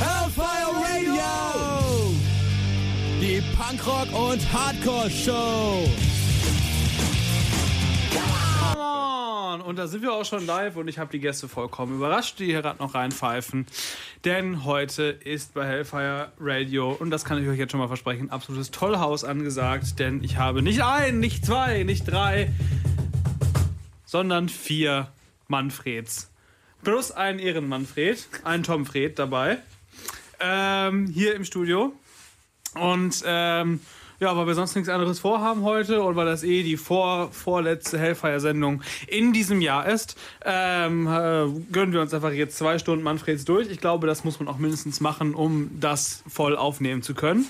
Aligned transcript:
Hellfire 0.00 0.72
Radio! 0.72 2.14
Die 3.20 3.42
Punkrock- 3.54 4.12
und 4.14 4.40
Hardcore-Show! 4.52 5.86
Come 8.58 8.82
on! 8.82 9.60
Und 9.60 9.76
da 9.76 9.86
sind 9.86 10.00
wir 10.00 10.14
auch 10.14 10.24
schon 10.24 10.46
live 10.46 10.76
und 10.76 10.88
ich 10.88 10.98
habe 10.98 11.10
die 11.12 11.18
Gäste 11.18 11.46
vollkommen 11.46 11.96
überrascht, 11.96 12.38
die 12.38 12.46
hier 12.46 12.62
gerade 12.62 12.78
noch 12.78 12.94
reinpfeifen. 12.94 13.66
Denn 14.24 14.64
heute 14.64 15.02
ist 15.02 15.52
bei 15.52 15.66
Hellfire 15.66 16.32
Radio, 16.40 16.90
und 16.92 17.10
das 17.10 17.26
kann 17.26 17.42
ich 17.42 17.46
euch 17.50 17.58
jetzt 17.58 17.72
schon 17.72 17.80
mal 17.80 17.88
versprechen, 17.88 18.30
absolutes 18.30 18.70
Tollhaus 18.70 19.24
angesagt, 19.24 19.98
denn 19.98 20.24
ich 20.24 20.38
habe 20.38 20.62
nicht 20.62 20.82
ein, 20.82 21.20
nicht 21.20 21.44
zwei, 21.44 21.82
nicht 21.82 22.04
drei, 22.04 22.50
sondern 24.06 24.48
vier 24.48 25.08
Manfreds. 25.48 26.30
Plus 26.82 27.10
einen 27.10 27.38
Ehrenmanfred, 27.38 28.26
einen 28.44 28.62
Tomfred 28.62 29.18
dabei. 29.18 29.58
Ähm, 30.40 31.06
hier 31.06 31.34
im 31.34 31.44
Studio. 31.44 31.92
Und 32.74 33.22
ähm, 33.26 33.80
ja, 34.18 34.34
weil 34.36 34.46
wir 34.46 34.54
sonst 34.54 34.74
nichts 34.74 34.88
anderes 34.88 35.20
vorhaben 35.20 35.62
heute 35.62 36.02
und 36.02 36.16
weil 36.16 36.26
das 36.26 36.42
eh 36.42 36.62
die 36.62 36.76
vor, 36.76 37.30
vorletzte 37.32 37.98
Hellfire-Sendung 37.98 38.82
in 39.08 39.32
diesem 39.32 39.60
Jahr 39.60 39.86
ist, 39.86 40.16
ähm, 40.44 41.06
äh, 41.06 41.46
gönnen 41.70 41.92
wir 41.92 42.00
uns 42.00 42.14
einfach 42.14 42.32
jetzt 42.32 42.56
zwei 42.56 42.78
Stunden 42.78 43.04
Manfreds 43.04 43.44
durch. 43.44 43.68
Ich 43.70 43.78
glaube, 43.78 44.06
das 44.06 44.24
muss 44.24 44.38
man 44.38 44.48
auch 44.48 44.58
mindestens 44.58 45.00
machen, 45.00 45.34
um 45.34 45.70
das 45.80 46.22
voll 46.28 46.56
aufnehmen 46.56 47.02
zu 47.02 47.14
können. 47.14 47.46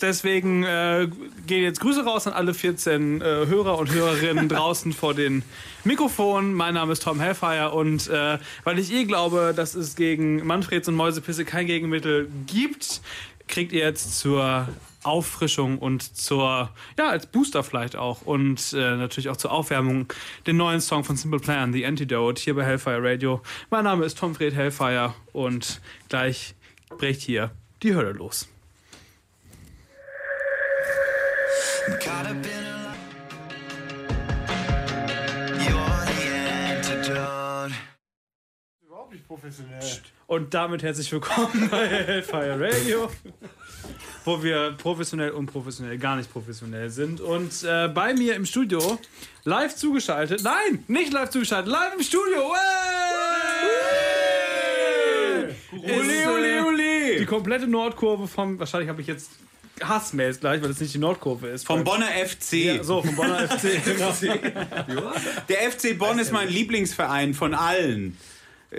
Deswegen 0.00 0.62
äh, 0.64 1.08
gehen 1.46 1.62
jetzt 1.62 1.80
Grüße 1.80 2.04
raus 2.04 2.26
an 2.26 2.32
alle 2.32 2.54
14 2.54 3.20
äh, 3.20 3.24
Hörer 3.24 3.78
und 3.78 3.92
Hörerinnen 3.92 4.48
draußen 4.50 4.92
vor 4.92 5.14
den 5.14 5.42
Mikrofonen. 5.84 6.54
Mein 6.54 6.74
Name 6.74 6.92
ist 6.92 7.02
Tom 7.02 7.20
Hellfire 7.20 7.72
und 7.72 8.08
äh, 8.08 8.38
weil 8.64 8.78
ich 8.78 8.92
eh 8.92 9.04
glaube, 9.04 9.52
dass 9.54 9.74
es 9.74 9.96
gegen 9.96 10.46
Manfreds 10.46 10.88
und 10.88 10.94
Mäusepisse 10.94 11.44
kein 11.44 11.66
Gegenmittel 11.66 12.28
gibt, 12.46 13.00
kriegt 13.48 13.72
ihr 13.72 13.84
jetzt 13.84 14.18
zur 14.18 14.68
Auffrischung 15.02 15.78
und 15.78 16.16
zur, 16.16 16.70
ja, 16.96 17.08
als 17.08 17.26
Booster 17.26 17.64
vielleicht 17.64 17.96
auch 17.96 18.22
und 18.22 18.72
äh, 18.72 18.96
natürlich 18.96 19.28
auch 19.28 19.36
zur 19.36 19.50
Aufwärmung 19.50 20.12
den 20.46 20.56
neuen 20.56 20.80
Song 20.80 21.04
von 21.04 21.16
Simple 21.16 21.40
Plan, 21.40 21.72
The 21.72 21.84
Antidote, 21.84 22.40
hier 22.40 22.54
bei 22.54 22.64
Hellfire 22.64 23.02
Radio. 23.02 23.42
Mein 23.70 23.84
Name 23.84 24.04
ist 24.04 24.18
Tom 24.18 24.34
Fred 24.34 24.54
Hellfire 24.54 25.14
und 25.32 25.80
gleich 26.08 26.54
bricht 26.98 27.20
hier 27.20 27.50
die 27.82 27.94
Hölle 27.94 28.12
los. 28.12 28.51
Überhaupt 38.86 39.12
nicht 39.12 39.26
professionell. 39.26 39.80
Und 40.28 40.54
damit 40.54 40.84
herzlich 40.84 41.10
willkommen 41.10 41.68
bei 41.70 41.88
Hellfire 41.88 42.60
Radio, 42.60 43.10
wo 44.24 44.42
wir 44.44 44.76
professionell 44.78 45.32
und 45.32 45.46
professionell 45.46 45.98
gar 45.98 46.14
nicht 46.14 46.30
professionell 46.32 46.88
sind. 46.88 47.20
Und 47.20 47.64
äh, 47.64 47.88
bei 47.88 48.14
mir 48.14 48.36
im 48.36 48.46
Studio, 48.46 49.00
live 49.42 49.74
zugeschaltet, 49.74 50.44
nein, 50.44 50.84
nicht 50.86 51.12
live 51.12 51.30
zugeschaltet, 51.30 51.72
live 51.72 51.94
im 51.96 52.02
Studio, 52.04 52.54
hey! 55.42 55.56
Uli, 55.72 56.26
uli, 56.26 56.60
uli! 56.60 57.18
Die 57.18 57.26
komplette 57.26 57.66
Nordkurve 57.66 58.28
vom, 58.28 58.60
wahrscheinlich 58.60 58.88
habe 58.88 59.00
ich 59.00 59.08
jetzt 59.08 59.32
Hassmails 59.82 60.40
gleich, 60.40 60.62
weil 60.62 60.70
es 60.70 60.80
nicht 60.80 60.94
die 60.94 60.98
Nordkurve 60.98 61.48
ist. 61.48 61.66
Vom 61.66 61.82
Bonner 61.84 62.06
FC. 62.06 62.52
ja, 62.52 62.84
so, 62.84 63.02
vom 63.02 63.16
Bonner 63.16 63.48
FC. 63.48 63.80
Genau. 64.86 65.12
Der 65.48 65.70
FC 65.70 65.98
Bonn 65.98 66.18
ist 66.18 66.32
mein 66.32 66.48
Lieblingsverein 66.48 67.34
von 67.34 67.54
allen. 67.54 68.16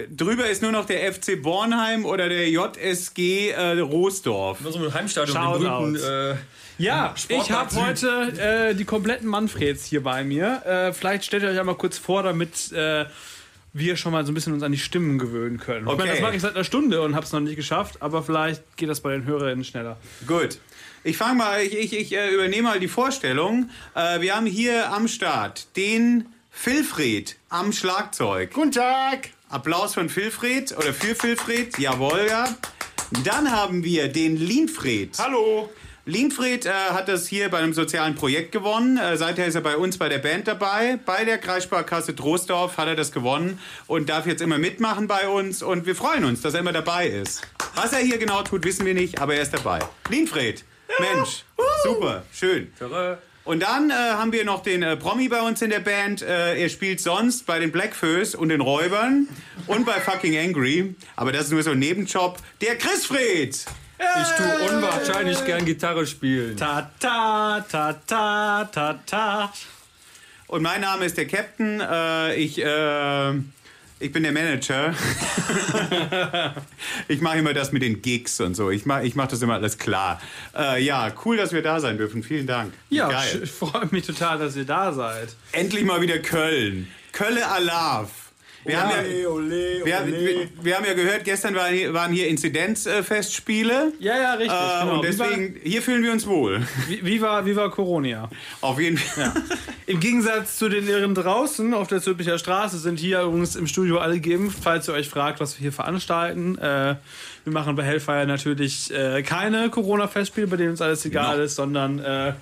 Drüber 0.09 0.47
ist 0.49 0.61
nur 0.63 0.71
noch 0.71 0.85
der 0.85 1.13
FC 1.13 1.39
Bornheim 1.41 2.03
oder 2.05 2.27
der 2.27 2.49
JSG 2.49 3.49
äh, 3.51 3.79
Roosdorf. 3.79 4.59
Nur 4.61 4.71
so 4.71 4.79
ein 4.79 4.93
Heimstadion 4.93 5.51
mit 5.53 5.61
dem 5.61 5.69
berühmten, 5.93 6.03
äh, 6.03 6.35
Ja, 6.79 7.13
ich 7.27 7.51
habe 7.51 7.75
heute 7.75 8.33
äh, 8.71 8.73
die 8.75 8.85
kompletten 8.85 9.27
Manfreds 9.27 9.85
hier 9.85 10.01
bei 10.01 10.23
mir. 10.23 10.63
Äh, 10.65 10.93
vielleicht 10.93 11.25
stellt 11.25 11.43
ihr 11.43 11.49
euch 11.49 11.59
einmal 11.59 11.75
kurz 11.75 11.99
vor, 11.99 12.23
damit 12.23 12.71
äh, 12.71 13.05
wir 13.73 13.95
schon 13.95 14.13
mal 14.13 14.25
so 14.25 14.31
ein 14.31 14.35
bisschen 14.35 14.53
uns 14.53 14.63
an 14.63 14.71
die 14.71 14.79
Stimmen 14.79 15.19
gewöhnen 15.19 15.59
können. 15.59 15.87
Ich 15.87 15.95
meine, 15.95 16.03
das 16.09 16.09
Okay. 16.13 16.21
mache 16.23 16.35
ich 16.37 16.41
seit 16.41 16.55
einer 16.55 16.63
Stunde 16.63 17.01
und 17.03 17.13
habe 17.15 17.25
es 17.25 17.31
noch 17.31 17.39
nicht 17.41 17.55
geschafft, 17.55 17.97
aber 18.01 18.23
vielleicht 18.23 18.63
geht 18.77 18.89
das 18.89 19.01
bei 19.01 19.11
den 19.11 19.25
Hörerinnen 19.25 19.63
schneller. 19.63 19.97
Gut. 20.27 20.57
Ich 21.05 21.17
fange 21.17 21.35
mal, 21.35 21.61
ich, 21.61 21.77
ich, 21.77 21.93
ich 21.93 22.15
äh, 22.15 22.29
übernehme 22.33 22.69
mal 22.69 22.79
die 22.79 22.87
Vorstellung. 22.87 23.69
Äh, 23.93 24.21
wir 24.21 24.37
haben 24.37 24.45
hier 24.45 24.89
am 24.89 25.09
Start 25.09 25.75
den 25.75 26.27
Filfred 26.49 27.35
am 27.49 27.73
Schlagzeug. 27.73 28.53
Guten 28.53 28.71
Tag! 28.71 29.31
Applaus 29.49 29.95
von 29.95 30.07
Filfred 30.07 30.71
oder 30.77 30.93
für 30.93 31.13
Filfred. 31.13 31.77
Jawohl, 31.77 32.27
ja. 32.29 32.55
Dann 33.25 33.51
haben 33.51 33.83
wir 33.83 34.07
den 34.07 34.37
Linfred. 34.37 35.17
Hallo! 35.19 35.69
Linfried 36.05 36.65
äh, 36.65 36.71
hat 36.71 37.09
das 37.09 37.27
hier 37.27 37.49
bei 37.49 37.57
einem 37.57 37.73
sozialen 37.73 38.15
Projekt 38.15 38.53
gewonnen. 38.53 38.97
Äh, 38.97 39.17
seither 39.17 39.45
ist 39.45 39.55
er 39.55 39.61
bei 39.61 39.75
uns 39.75 39.97
bei 39.97 40.07
der 40.07 40.19
Band 40.19 40.47
dabei. 40.47 40.99
Bei 41.05 41.25
der 41.25 41.37
Kreissparkasse 41.37 42.15
Troisdorf 42.15 42.77
hat 42.77 42.87
er 42.87 42.95
das 42.95 43.11
gewonnen 43.11 43.59
und 43.87 44.07
darf 44.07 44.25
jetzt 44.25 44.41
immer 44.41 44.57
mitmachen 44.57 45.07
bei 45.07 45.27
uns. 45.27 45.63
Und 45.63 45.85
wir 45.85 45.95
freuen 45.95 46.23
uns, 46.23 46.39
dass 46.39 46.53
er 46.53 46.61
immer 46.61 46.71
dabei 46.71 47.07
ist. 47.07 47.41
Was 47.75 47.91
er 47.91 47.99
hier 47.99 48.19
genau 48.19 48.41
tut, 48.43 48.63
wissen 48.63 48.85
wir 48.85 48.93
nicht, 48.93 49.19
aber 49.19 49.35
er 49.35 49.41
ist 49.41 49.53
dabei. 49.53 49.79
Linfried, 50.09 50.63
Mensch, 50.99 51.43
super, 51.83 52.23
schön. 52.33 52.71
Und 53.45 53.61
dann 53.61 53.89
äh, 53.89 53.93
haben 53.93 54.31
wir 54.31 54.45
noch 54.45 54.63
den 54.63 54.83
äh, 54.83 54.95
Promi 54.95 55.27
bei 55.27 55.41
uns 55.41 55.61
in 55.61 55.69
der 55.69 55.81
Band. 55.81 56.21
Äh, 56.21 56.61
er 56.61 56.69
spielt 56.69 57.01
sonst 57.01 57.45
bei 57.45 57.59
den 57.59 57.71
Blackfoes 57.73 58.35
und 58.35 58.49
den 58.49 58.61
Räubern 58.61 59.27
und 59.67 59.85
bei 59.85 59.99
Fucking 59.99 60.37
Angry. 60.37 60.95
Aber 61.17 61.33
das 61.33 61.45
ist 61.45 61.51
nur 61.51 61.61
so 61.61 61.71
ein 61.71 61.79
Nebenjob. 61.79 62.37
Der 62.61 62.77
Chrisfried! 62.77 63.65
ich 63.99 64.27
tue 64.37 64.69
unwahrscheinlich 64.69 65.45
gern 65.45 65.65
Gitarre 65.65 66.05
spielen. 66.05 66.57
Ta 66.57 66.91
ta 66.99 67.65
ta 67.69 67.93
ta 67.93 68.65
ta 68.65 68.99
ta. 69.05 69.53
Und 70.47 70.61
mein 70.61 70.81
Name 70.81 71.05
ist 71.05 71.17
der 71.17 71.27
Captain. 71.27 71.79
Äh, 71.79 72.35
ich, 72.35 72.59
äh, 72.59 73.33
ich 74.03 74.11
bin 74.11 74.23
der 74.23 74.33
Manager. 74.33 74.93
ich 77.07 77.21
mache 77.21 77.37
immer 77.37 77.53
das 77.53 77.71
mit 77.71 77.81
den 77.81 78.01
Gigs 78.01 78.41
und 78.41 78.53
so. 78.53 78.69
Ich 78.69 78.85
mache 78.85 79.05
ich 79.05 79.15
mach 79.15 79.27
das 79.27 79.41
immer 79.41 79.53
alles 79.53 79.77
klar. 79.77 80.21
Äh, 80.55 80.83
ja, 80.83 81.11
cool, 81.23 81.37
dass 81.37 81.53
wir 81.53 81.61
da 81.61 81.79
sein 81.79 81.97
dürfen. 81.97 82.21
Vielen 82.21 82.45
Dank. 82.45 82.73
Ja, 82.89 83.09
Geil. 83.09 83.41
ich 83.43 83.51
freue 83.51 83.87
mich 83.91 84.05
total, 84.05 84.39
dass 84.39 84.55
ihr 84.57 84.65
da 84.65 84.91
seid. 84.91 85.35
Endlich 85.53 85.85
mal 85.85 86.01
wieder 86.01 86.19
Köln. 86.19 86.87
Kölle 87.13 87.47
Alav. 87.47 88.22
Wir, 88.65 88.81
haben 88.81 88.91
ja, 88.91 89.27
ole, 89.27 89.85
wir, 89.85 90.07
wir, 90.07 90.47
wir 90.61 90.77
haben 90.77 90.85
ja 90.85 90.93
gehört, 90.93 91.23
gestern 91.25 91.55
waren 91.55 91.73
hier, 91.73 91.93
waren 91.93 92.13
hier 92.13 92.27
Inzidenzfestspiele. 92.29 93.93
Ja, 93.99 94.17
ja, 94.17 94.33
richtig. 94.33 94.57
Äh, 94.57 94.81
genau. 94.81 94.95
und 94.95 95.03
deswegen, 95.03 95.59
hier 95.63 95.81
fühlen 95.81 96.03
wir 96.03 96.11
uns 96.11 96.25
wohl. 96.25 96.65
Wie, 96.87 97.05
wie, 97.05 97.21
war, 97.21 97.45
wie 97.45 97.55
war 97.55 97.69
Corona? 97.69 98.29
Auf 98.61 98.79
jeden 98.79 98.97
Fall. 98.97 99.33
Im 99.85 99.99
Gegensatz 99.99 100.57
zu 100.57 100.69
den 100.69 100.87
Irren 100.87 101.13
draußen 101.13 101.73
auf 101.73 101.87
der 101.87 102.01
Zülpicher 102.01 102.37
Straße 102.37 102.77
sind 102.77 102.99
hier 102.99 103.21
übrigens 103.21 103.55
im 103.55 103.67
Studio 103.67 103.97
alle 103.97 104.19
geimpft, 104.19 104.59
falls 104.61 104.87
ihr 104.87 104.93
euch 104.93 105.09
fragt, 105.09 105.41
was 105.41 105.57
wir 105.57 105.61
hier 105.63 105.73
veranstalten. 105.73 106.57
Äh, 106.57 106.95
wir 107.43 107.51
machen 107.51 107.75
bei 107.75 107.83
Hellfire 107.83 108.25
natürlich 108.25 108.93
äh, 108.93 109.23
keine 109.23 109.69
Corona-Festspiele, 109.69 110.47
bei 110.47 110.55
denen 110.55 110.71
uns 110.71 110.81
alles 110.81 111.03
egal 111.05 111.37
Noch. 111.37 111.43
ist, 111.43 111.55
sondern 111.55 111.99
äh, 111.99 112.33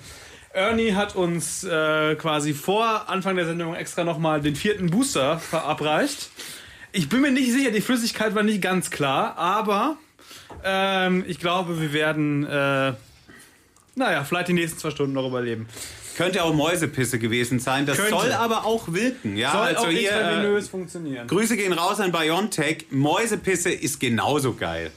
Ernie 0.54 0.94
hat 0.94 1.16
uns 1.16 1.64
äh, 1.64 2.14
quasi 2.16 2.52
vor 2.52 3.08
Anfang 3.08 3.36
der 3.36 3.46
Sendung 3.46 3.74
extra 3.74 4.04
nochmal 4.04 4.40
den 4.40 4.54
vierten 4.54 4.90
Booster 4.90 5.38
verabreicht. 5.38 6.30
Ich 6.92 7.08
bin 7.08 7.22
mir 7.22 7.30
nicht 7.30 7.50
sicher, 7.52 7.70
die 7.70 7.80
Flüssigkeit 7.80 8.34
war 8.34 8.42
nicht 8.42 8.60
ganz 8.60 8.90
klar, 8.90 9.38
aber 9.38 9.96
ähm, 10.62 11.24
ich 11.26 11.38
glaube, 11.38 11.80
wir 11.80 11.94
werden, 11.94 12.44
äh, 12.44 12.92
naja, 13.94 14.24
vielleicht 14.24 14.48
die 14.48 14.52
nächsten 14.52 14.78
zwei 14.78 14.90
Stunden 14.90 15.14
noch 15.14 15.26
überleben. 15.26 15.68
Könnte 16.18 16.44
auch 16.44 16.52
Mäusepisse 16.52 17.18
gewesen 17.18 17.58
sein. 17.58 17.86
Das 17.86 17.96
Könnte. 17.96 18.10
soll 18.10 18.32
aber 18.32 18.66
auch 18.66 18.92
wirken. 18.92 19.38
Ja, 19.38 19.52
Soll 19.52 19.60
also 19.62 19.84
auch 19.84 19.88
hier, 19.88 20.12
äh, 20.12 20.20
intravenös 20.20 20.68
funktionieren. 20.68 21.26
Grüße 21.26 21.56
gehen 21.56 21.72
raus 21.72 22.00
an 22.00 22.12
Biontech. 22.12 22.86
Mäusepisse 22.90 23.70
ist 23.70 23.98
genauso 23.98 24.52
geil. 24.52 24.90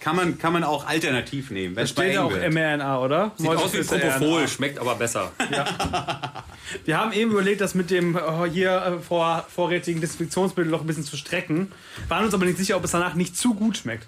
Kann 0.00 0.16
man, 0.16 0.38
kann 0.38 0.52
man 0.54 0.64
auch 0.64 0.86
alternativ 0.86 1.50
nehmen, 1.50 1.76
es 1.76 1.90
Steht 1.90 2.14
ja 2.14 2.22
auch 2.22 2.30
mRNA, 2.30 3.00
oder? 3.00 3.32
Sieht 3.36 3.48
aus 3.50 3.72
wie 3.74 3.82
Propofol, 3.82 4.48
schmeckt 4.48 4.78
aber 4.78 4.94
besser. 4.94 5.30
Wir 6.84 6.98
haben 6.98 7.12
eben 7.12 7.30
überlegt, 7.32 7.60
das 7.60 7.74
mit 7.74 7.90
dem 7.90 8.16
äh, 8.16 8.20
hier 8.50 8.98
äh, 8.98 9.02
vor, 9.02 9.44
vorrätigen 9.54 10.00
Desinfektionsmittel 10.00 10.70
noch 10.70 10.80
ein 10.80 10.86
bisschen 10.86 11.04
zu 11.04 11.16
strecken. 11.16 11.70
Waren 12.08 12.24
uns 12.24 12.32
aber 12.34 12.46
nicht 12.46 12.56
sicher, 12.58 12.76
ob 12.76 12.84
es 12.84 12.92
danach 12.92 13.14
nicht 13.14 13.36
zu 13.36 13.54
gut 13.54 13.76
schmeckt. 13.76 14.06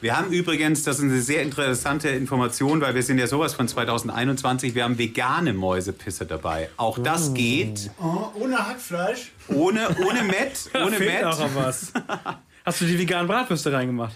Wir 0.00 0.16
haben 0.16 0.30
übrigens, 0.30 0.84
das 0.84 0.98
ist 0.98 1.04
eine 1.04 1.20
sehr 1.20 1.42
interessante 1.42 2.08
Information, 2.10 2.80
weil 2.80 2.94
wir 2.94 3.02
sind 3.02 3.18
ja 3.18 3.26
sowas 3.26 3.54
von 3.54 3.66
2021, 3.66 4.74
wir 4.76 4.84
haben 4.84 4.96
vegane 4.96 5.52
Mäusepisse 5.54 6.24
dabei. 6.24 6.68
Auch 6.76 6.98
das 6.98 7.34
geht 7.34 7.90
Oh, 8.00 8.26
ohne 8.34 8.58
Hackfleisch? 8.58 9.32
ohne, 9.48 9.88
ohne 10.06 10.22
Met, 10.22 10.70
ohne 10.74 10.96
Fehlt 10.96 11.14
Met. 11.14 11.24
auch 11.24 11.38
noch 11.40 11.54
was. 11.56 11.92
Hast 12.64 12.80
du 12.80 12.84
die 12.84 12.98
veganen 12.98 13.26
Bratwürste 13.26 13.72
reingemacht? 13.72 14.14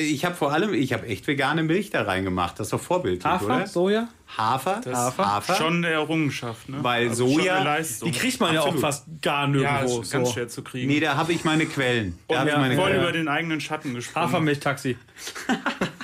Ich 0.00 0.24
habe 0.24 0.34
vor 0.34 0.52
allem, 0.52 0.74
ich 0.74 0.92
habe 0.92 1.06
echt 1.06 1.26
vegane 1.26 1.62
Milch 1.62 1.90
da 1.90 2.02
reingemacht. 2.02 2.58
Das 2.58 2.66
ist 2.68 2.72
doch 2.72 2.80
vorbildlich, 2.80 3.24
Hafer, 3.24 3.44
oder? 3.46 3.66
Soja? 3.66 4.08
Hafer? 4.36 4.80
Hafer? 4.86 5.54
Schon 5.54 5.76
eine 5.78 5.88
Errungenschaft, 5.88 6.68
ne? 6.68 6.78
Weil 6.82 7.08
Also 7.08 7.26
Soja-. 7.28 7.80
Die 8.04 8.12
kriegt 8.12 8.40
man 8.40 8.54
ja 8.54 8.60
auch 8.60 8.66
Absolut. 8.66 8.80
fast 8.82 9.06
gar 9.22 9.42
ja, 9.42 9.46
nirgendwo. 9.48 10.00
ist 10.02 10.10
ganz 10.12 10.28
so. 10.28 10.34
schwer 10.34 10.48
zu 10.48 10.62
kriegen. 10.62 10.88
Nee, 10.88 11.00
da 11.00 11.16
habe 11.16 11.32
ich 11.32 11.44
meine 11.44 11.66
Quellen. 11.66 12.18
Da 12.28 12.34
Und 12.34 12.40
habe 12.40 12.48
ich 12.50 12.54
ja, 12.54 12.60
meine 12.60 12.76
voll 12.76 12.90
Quellen. 12.90 13.02
über 13.02 13.12
den 13.12 13.28
eigenen 13.28 13.60
Schatten 13.60 13.94
gesprungen. 13.94 14.26
Hafermilch-Taxi. 14.26 14.96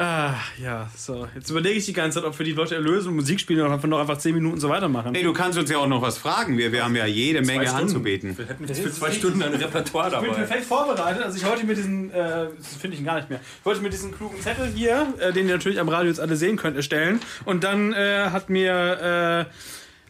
ah, 0.00 0.34
ja, 0.60 0.90
so. 0.96 1.28
Jetzt 1.34 1.50
überlege 1.50 1.78
ich 1.78 1.86
die 1.86 1.92
ganze 1.92 2.18
Zeit, 2.20 2.28
ob 2.28 2.38
wir 2.38 2.44
die 2.46 2.52
Leute 2.52 2.74
erlösen 2.74 3.08
und 3.08 3.16
Musik 3.16 3.38
spielen 3.38 3.60
oder 3.60 3.74
ob 3.74 3.82
wir 3.82 3.88
noch 3.88 4.00
einfach 4.00 4.18
10 4.18 4.34
Minuten 4.34 4.58
so 4.58 4.68
weitermachen. 4.68 5.12
Nee, 5.12 5.22
du 5.22 5.32
kannst 5.32 5.58
uns 5.58 5.70
ja 5.70 5.78
auch 5.78 5.86
noch 5.86 6.02
was 6.02 6.18
fragen. 6.18 6.56
Wir, 6.58 6.72
wir 6.72 6.84
haben 6.84 6.96
ja 6.96 7.06
jede 7.06 7.42
Menge 7.42 7.66
Stunden. 7.66 7.84
anzubeten. 7.84 8.38
Wir 8.38 8.46
hätten 8.46 8.66
jetzt 8.66 8.80
für 8.80 8.90
zwei 8.90 9.12
Stunden 9.12 9.42
ein 9.42 9.54
Repertoire 9.54 10.08
Ich 10.08 10.14
bin 10.20 10.30
dabei. 10.30 10.36
perfekt 10.38 10.64
vorbereitet. 10.64 11.22
Also 11.22 11.36
ich 11.36 11.46
wollte 11.46 11.64
mir 11.66 11.74
diesen, 11.74 12.10
äh, 12.10 12.48
das 12.56 12.74
finde 12.80 12.96
ich 12.96 13.04
gar 13.04 13.16
nicht 13.16 13.30
mehr. 13.30 13.40
Ich 13.60 13.64
wollte 13.66 13.80
mir 13.82 13.90
diesen 13.90 14.12
klugen 14.12 14.40
Zettel 14.40 14.66
hier, 14.74 15.14
äh, 15.18 15.32
den 15.32 15.46
ihr 15.46 15.54
natürlich 15.54 15.78
am 15.78 15.88
Radio 15.88 16.08
jetzt 16.08 16.20
alle 16.20 16.36
sehen 16.36 16.56
könnt, 16.56 16.76
erstellen. 16.76 17.20
Und 17.44 17.62
dann 17.64 17.92
äh, 17.92 18.30
hat 18.30 18.50
mir 18.50 19.46
äh, 19.48 19.54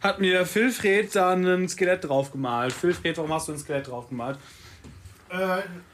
hat 0.01 0.19
mir 0.19 0.45
Philfred 0.47 1.15
da 1.15 1.31
ein 1.33 1.69
Skelett 1.69 2.05
drauf 2.05 2.31
gemalt. 2.31 2.73
Philfred, 2.73 3.17
warum 3.17 3.31
hast 3.33 3.47
du 3.49 3.51
ein 3.51 3.59
Skelett 3.59 3.87
drauf 3.87 4.09
gemalt? 4.09 4.39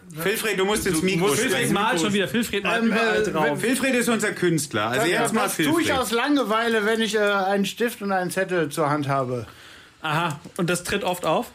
Wilfried, 0.09 0.57
du 0.59 0.65
musst 0.65 0.87
ins 0.87 1.01
Mikro 1.01 1.35
sprechen. 1.35 1.73
malt 1.73 1.99
schon 1.99 2.13
wieder. 2.13 2.27
Philfred 2.27 2.63
malt 2.63 2.81
Ähm, 2.83 2.87
überall 2.87 3.21
äh, 3.21 3.31
drauf. 3.31 3.61
Wilfried 3.61 3.95
ist 3.95 4.09
unser 4.09 4.31
Künstler. 4.31 4.87
Also 4.87 5.07
jetzt 5.07 5.33
mal 5.33 5.43
das 5.43 5.57
tue 5.57 5.81
ich 5.81 5.93
aus 5.93 6.11
Langeweile, 6.11 6.85
wenn 6.85 7.01
ich 7.01 7.15
äh, 7.15 7.19
einen 7.19 7.65
Stift 7.65 8.01
und 8.01 8.11
einen 8.11 8.31
Zettel 8.31 8.69
zur 8.69 8.89
Hand 8.89 9.07
habe. 9.07 9.45
Aha. 10.01 10.39
Und 10.57 10.69
das 10.69 10.83
tritt 10.83 11.03
oft 11.03 11.25
auf? 11.25 11.51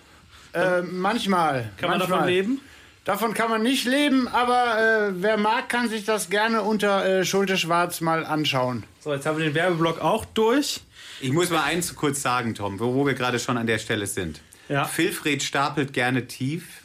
Äh, 0.52 0.82
manchmal. 0.82 1.70
Kann 1.78 1.90
man 1.90 1.98
manchmal. 1.98 2.18
davon 2.20 2.28
leben? 2.32 2.60
Davon 3.04 3.34
kann 3.34 3.50
man 3.50 3.62
nicht 3.62 3.84
leben, 3.84 4.28
aber 4.28 5.08
äh, 5.08 5.12
wer 5.14 5.36
mag, 5.36 5.68
kann 5.68 5.88
sich 5.88 6.04
das 6.04 6.30
gerne 6.30 6.62
unter 6.62 7.04
äh, 7.04 7.24
Schulte 7.24 7.56
Schwarz 7.58 8.00
mal 8.00 8.24
anschauen. 8.24 8.84
So, 9.00 9.12
jetzt 9.12 9.26
haben 9.26 9.38
wir 9.38 9.44
den 9.44 9.54
Werbeblock 9.54 10.00
auch 10.00 10.24
durch. 10.24 10.82
Ich 11.20 11.32
muss 11.32 11.50
mal 11.50 11.64
eins 11.64 11.96
kurz 11.96 12.22
sagen, 12.22 12.54
Tom, 12.54 12.78
wo 12.78 12.94
wo 12.94 13.04
wir 13.04 13.14
gerade 13.14 13.40
schon 13.40 13.56
an 13.58 13.66
der 13.66 13.78
Stelle 13.78 14.06
sind. 14.06 14.40
Ja. 14.68 14.88
Wilfried 14.96 15.42
stapelt 15.42 15.92
gerne 15.92 16.28
tief, 16.28 16.81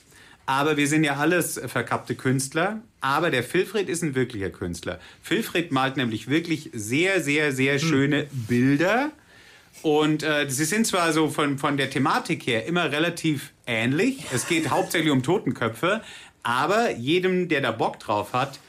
aber 0.47 0.77
wir 0.77 0.87
sind 0.87 1.03
ja 1.03 1.17
alles 1.17 1.61
verkappte 1.67 2.15
Künstler. 2.15 2.81
Aber 3.01 3.29
der 3.29 3.53
Wilfried 3.53 3.89
ist 3.89 4.01
ein 4.01 4.15
wirklicher 4.15 4.49
Künstler. 4.49 4.99
Wilfried 5.27 5.71
malt 5.71 5.97
nämlich 5.97 6.29
wirklich 6.29 6.71
sehr, 6.73 7.21
sehr, 7.21 7.51
sehr 7.51 7.77
schöne 7.79 8.27
Bilder. 8.31 9.11
Und 9.83 10.23
äh, 10.23 10.49
sie 10.49 10.63
sind 10.63 10.87
zwar 10.87 11.11
so 11.11 11.29
von, 11.29 11.59
von 11.59 11.75
der 11.75 11.89
Thematik 11.89 12.47
her 12.47 12.65
immer 12.65 12.91
relativ 12.91 13.51
ähnlich. 13.67 14.23
Es 14.33 14.47
geht 14.47 14.69
hauptsächlich 14.71 15.11
um 15.11 15.21
Totenköpfe. 15.21 16.01
Aber 16.43 16.91
jedem, 16.91 17.49
der 17.49 17.59
da 17.59 17.71
Bock 17.73 17.99
drauf 17.99 18.31
hat, 18.31 18.59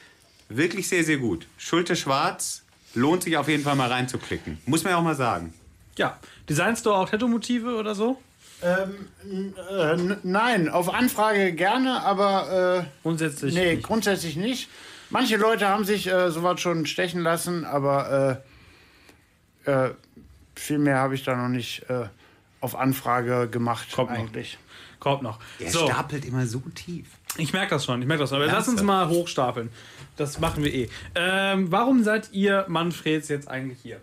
wirklich 0.49 0.89
sehr, 0.89 1.05
sehr 1.05 1.17
gut. 1.17 1.47
Schulte 1.57 1.95
Schwarz 1.95 2.63
lohnt 2.93 3.23
sich 3.23 3.37
auf 3.37 3.47
jeden 3.47 3.63
Fall 3.63 3.77
mal 3.77 3.89
reinzuklicken. 3.89 4.57
Muss 4.65 4.83
man 4.83 4.91
ja 4.91 4.97
auch 4.97 5.03
mal 5.03 5.15
sagen. 5.15 5.53
Ja. 5.97 6.19
Designst 6.49 6.85
du 6.85 6.91
auch 6.91 7.09
Tattoo-Motive 7.09 7.75
oder 7.75 7.95
so? 7.95 8.17
Ähm, 8.61 9.07
äh, 9.69 9.93
n- 9.93 10.17
nein, 10.23 10.69
auf 10.69 10.93
Anfrage 10.93 11.53
gerne, 11.53 12.01
aber 12.03 12.83
äh, 12.83 12.89
Grundsätzlich. 13.03 13.53
nee, 13.55 13.75
nicht. 13.75 13.83
grundsätzlich 13.87 14.35
nicht. 14.35 14.69
Manche 15.09 15.37
Leute 15.37 15.67
haben 15.67 15.85
sich 15.85 16.07
äh, 16.07 16.29
sowas 16.29 16.59
schon 16.61 16.85
stechen 16.85 17.21
lassen, 17.21 17.63
aber 17.65 18.41
äh, 19.65 19.71
äh, 19.71 19.91
viel 20.55 20.77
mehr 20.77 20.97
habe 20.97 21.15
ich 21.15 21.23
da 21.23 21.35
noch 21.35 21.47
nicht 21.49 21.89
äh, 21.89 22.05
auf 22.61 22.75
Anfrage 22.75 23.47
gemacht 23.49 23.91
Kommt 23.93 24.11
noch. 24.11 24.17
eigentlich. 24.17 24.57
Kommt 24.99 25.23
noch. 25.23 25.39
Er 25.59 25.71
So, 25.71 25.87
stapelt 25.87 26.25
immer 26.25 26.45
so 26.45 26.59
tief. 26.75 27.07
ich 27.37 27.53
merke 27.53 27.69
das 27.75 27.85
schon. 27.85 28.01
Ich 28.01 28.07
merke 28.07 28.21
das 28.23 28.29
schon. 28.31 28.41
Aber 28.41 28.51
lass 28.51 28.67
uns 28.67 28.83
mal 28.83 29.07
hochstapeln. 29.07 29.69
Das 30.17 30.39
machen 30.41 30.63
wir 30.65 30.73
eh. 30.73 30.89
Ähm, 31.15 31.71
warum 31.71 32.03
seid 32.03 32.33
ihr 32.33 32.65
Manfreds 32.67 33.29
jetzt 33.29 33.47
eigentlich 33.47 33.79
hier? 33.81 33.99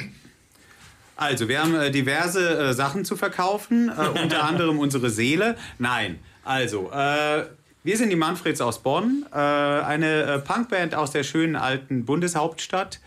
Also, 1.17 1.49
wir 1.49 1.63
haben 1.63 1.75
äh, 1.75 1.91
diverse 1.91 2.59
äh, 2.59 2.73
Sachen 2.75 3.05
zu 3.05 3.17
verkaufen, 3.17 3.91
äh, 3.91 4.21
unter 4.23 4.45
anderem 4.45 4.79
unsere 4.79 5.11
Seele. 5.11 5.57
Nein, 5.79 6.19
also, 6.45 6.91
äh, 6.93 7.45
wir 7.83 7.97
sind 7.97 8.11
die 8.11 8.17
Manfreds 8.17 8.61
aus 8.61 8.81
Bonn, 8.81 9.25
äh, 9.33 9.37
eine 9.37 10.23
äh, 10.23 10.39
Punkband 10.41 10.95
aus 10.95 11.13
der 11.13 11.23
schönen 11.23 11.57
alten 11.57 12.05
Bundeshauptstadt. 12.05 13.01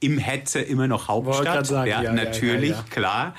Im 0.00 0.18
Hetze 0.18 0.60
immer 0.60 0.86
noch 0.86 1.08
Hauptstadt. 1.08 1.66
sagen, 1.66 1.90
ja, 1.90 2.02
ja, 2.02 2.12
natürlich, 2.12 2.70
ja, 2.70 2.76
ja. 2.76 2.84
klar. 2.90 3.34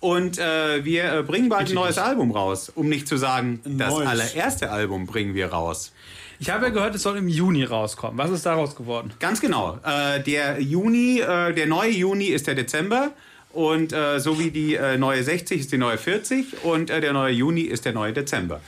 Und 0.00 0.38
äh, 0.38 0.84
wir 0.84 1.12
äh, 1.12 1.22
bringen 1.22 1.48
bald 1.48 1.68
ein 1.68 1.74
neues 1.74 1.98
Album 1.98 2.30
raus. 2.30 2.72
Um 2.74 2.88
nicht 2.88 3.06
zu 3.06 3.16
sagen, 3.16 3.60
das 3.64 3.92
neues. 3.92 4.08
allererste 4.08 4.70
Album 4.70 5.06
bringen 5.06 5.34
wir 5.34 5.48
raus. 5.48 5.92
Ich 6.40 6.50
habe 6.50 6.66
ja 6.66 6.70
gehört, 6.70 6.94
es 6.94 7.02
soll 7.02 7.16
im 7.18 7.28
Juni 7.28 7.64
rauskommen. 7.64 8.16
Was 8.16 8.30
ist 8.30 8.46
daraus 8.46 8.76
geworden? 8.76 9.12
Ganz 9.18 9.40
genau. 9.40 9.78
Äh, 9.84 10.20
der 10.22 10.60
Juni, 10.60 11.20
der 11.20 11.66
neue 11.66 11.90
Juni 11.90 12.26
ist 12.26 12.46
der 12.46 12.54
Dezember. 12.54 13.10
Und 13.58 13.92
äh, 13.92 14.20
so 14.20 14.38
wie 14.38 14.52
die 14.52 14.76
äh, 14.76 14.96
neue 14.98 15.24
60 15.24 15.58
ist 15.58 15.72
die 15.72 15.78
neue 15.78 15.98
40 15.98 16.62
und 16.62 16.90
äh, 16.90 17.00
der 17.00 17.12
neue 17.12 17.32
Juni 17.32 17.62
ist 17.62 17.86
der 17.86 17.92
neue 17.92 18.12
Dezember. 18.12 18.60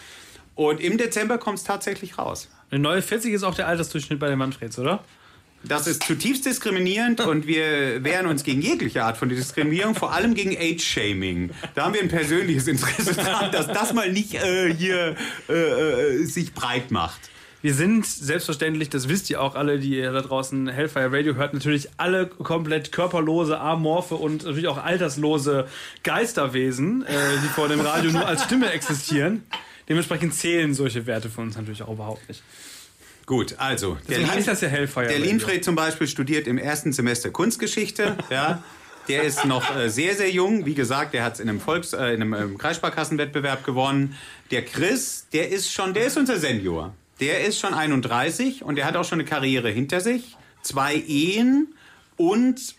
Und 0.56 0.81
im 0.81 0.98
Dezember 0.98 1.38
kommt 1.38 1.58
es 1.58 1.64
tatsächlich 1.64 2.19
raus. 2.19 2.48
Eine 2.72 2.81
neue 2.81 3.00
40 3.00 3.32
ist 3.32 3.44
auch 3.44 3.54
der 3.54 3.69
Altersdurchschnitt 3.69 4.19
bei 4.19 4.28
den 4.28 4.37
Manfreds, 4.40 4.81
oder? 4.81 5.04
Das 5.62 5.87
ist 5.87 6.02
zutiefst 6.02 6.44
diskriminierend 6.44 7.20
und 7.25 7.46
wir 7.46 8.02
wehren 8.02 8.26
uns 8.26 8.42
gegen 8.42 8.62
jegliche 8.62 9.04
Art 9.04 9.16
von 9.16 9.28
Diskriminierung, 9.28 9.94
vor 9.94 10.12
allem 10.12 10.34
gegen 10.34 10.56
Age-Shaming. 10.58 11.50
Da 11.76 11.84
haben 11.84 11.94
wir 11.94 12.02
ein 12.02 12.08
persönliches 12.08 12.66
Interesse 12.66 13.14
daran, 13.14 13.52
dass 13.52 13.69
das 13.69 13.92
mal 13.92 14.10
nicht 14.10 14.34
äh, 14.34 14.75
hier 14.75 15.14
äh, 15.48 15.52
äh, 15.52 16.25
sich 16.25 16.52
breit 16.52 16.90
macht. 16.90 17.29
Wir 17.62 17.74
sind 17.74 18.06
selbstverständlich, 18.06 18.88
das 18.88 19.08
wisst 19.08 19.28
ihr 19.28 19.42
auch 19.42 19.54
alle, 19.54 19.78
die 19.78 19.98
ihr 19.98 20.12
da 20.12 20.22
draußen 20.22 20.68
Hellfire 20.68 21.12
Radio 21.12 21.34
hört, 21.34 21.52
natürlich 21.52 21.90
alle 21.98 22.26
komplett 22.26 22.90
körperlose, 22.90 23.60
amorphe 23.60 24.14
und 24.14 24.44
natürlich 24.44 24.68
auch 24.68 24.82
alterslose 24.82 25.68
Geisterwesen, 26.02 27.04
äh, 27.04 27.12
die 27.44 27.48
vor 27.48 27.68
dem 27.68 27.80
Radio 27.80 28.12
nur 28.12 28.26
als 28.26 28.44
Stimme 28.44 28.72
existieren. 28.72 29.44
Dementsprechend 29.90 30.34
zählen 30.34 30.72
solche 30.72 31.06
Werte 31.06 31.28
für 31.28 31.42
uns 31.42 31.56
natürlich 31.56 31.82
auch 31.82 31.92
überhaupt 31.92 32.26
nicht. 32.28 32.42
Gut, 33.26 33.56
also. 33.58 33.98
Deswegen 34.08 34.30
heißt 34.30 34.48
das 34.48 34.60
ja 34.62 34.68
Hellfire 34.68 35.06
Der 35.06 35.16
Radio. 35.16 35.26
Linfried 35.26 35.64
zum 35.64 35.74
Beispiel 35.74 36.08
studiert 36.08 36.46
im 36.46 36.56
ersten 36.56 36.92
Semester 36.92 37.30
Kunstgeschichte. 37.30 38.16
ja. 38.30 38.62
Der 39.08 39.22
ist 39.24 39.44
noch 39.44 39.76
äh, 39.76 39.88
sehr, 39.88 40.14
sehr 40.14 40.30
jung. 40.30 40.66
Wie 40.66 40.74
gesagt, 40.74 41.14
der 41.14 41.24
hat 41.24 41.34
es 41.34 41.40
in 41.40 41.48
einem 41.48 41.60
Volks-, 41.60 41.92
äh, 41.92 42.14
in 42.14 42.22
einem 42.22 42.34
ähm, 42.34 42.58
Kreissparkassenwettbewerb 42.58 43.64
gewonnen. 43.64 44.16
Der 44.50 44.64
Chris, 44.64 45.26
der 45.32 45.50
ist 45.50 45.72
schon, 45.72 45.94
der 45.94 46.06
ist 46.06 46.16
unser 46.16 46.38
Senior. 46.38 46.94
Der 47.20 47.44
ist 47.44 47.58
schon 47.58 47.75
31 47.75 48.64
und 48.64 48.76
der 48.76 48.87
hat 48.87 48.96
auch 48.96 49.05
schon 49.05 49.20
eine 49.20 49.28
Karriere 49.28 49.69
hinter 49.70 50.00
sich. 50.00 50.37
Zwei 50.62 50.94
Ehen 50.94 51.75
und 52.17 52.75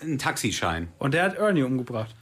einen 0.00 0.18
Taxischein. 0.18 0.88
Und 0.98 1.14
der 1.14 1.24
hat 1.24 1.36
Ernie 1.36 1.62
umgebracht. 1.62 2.14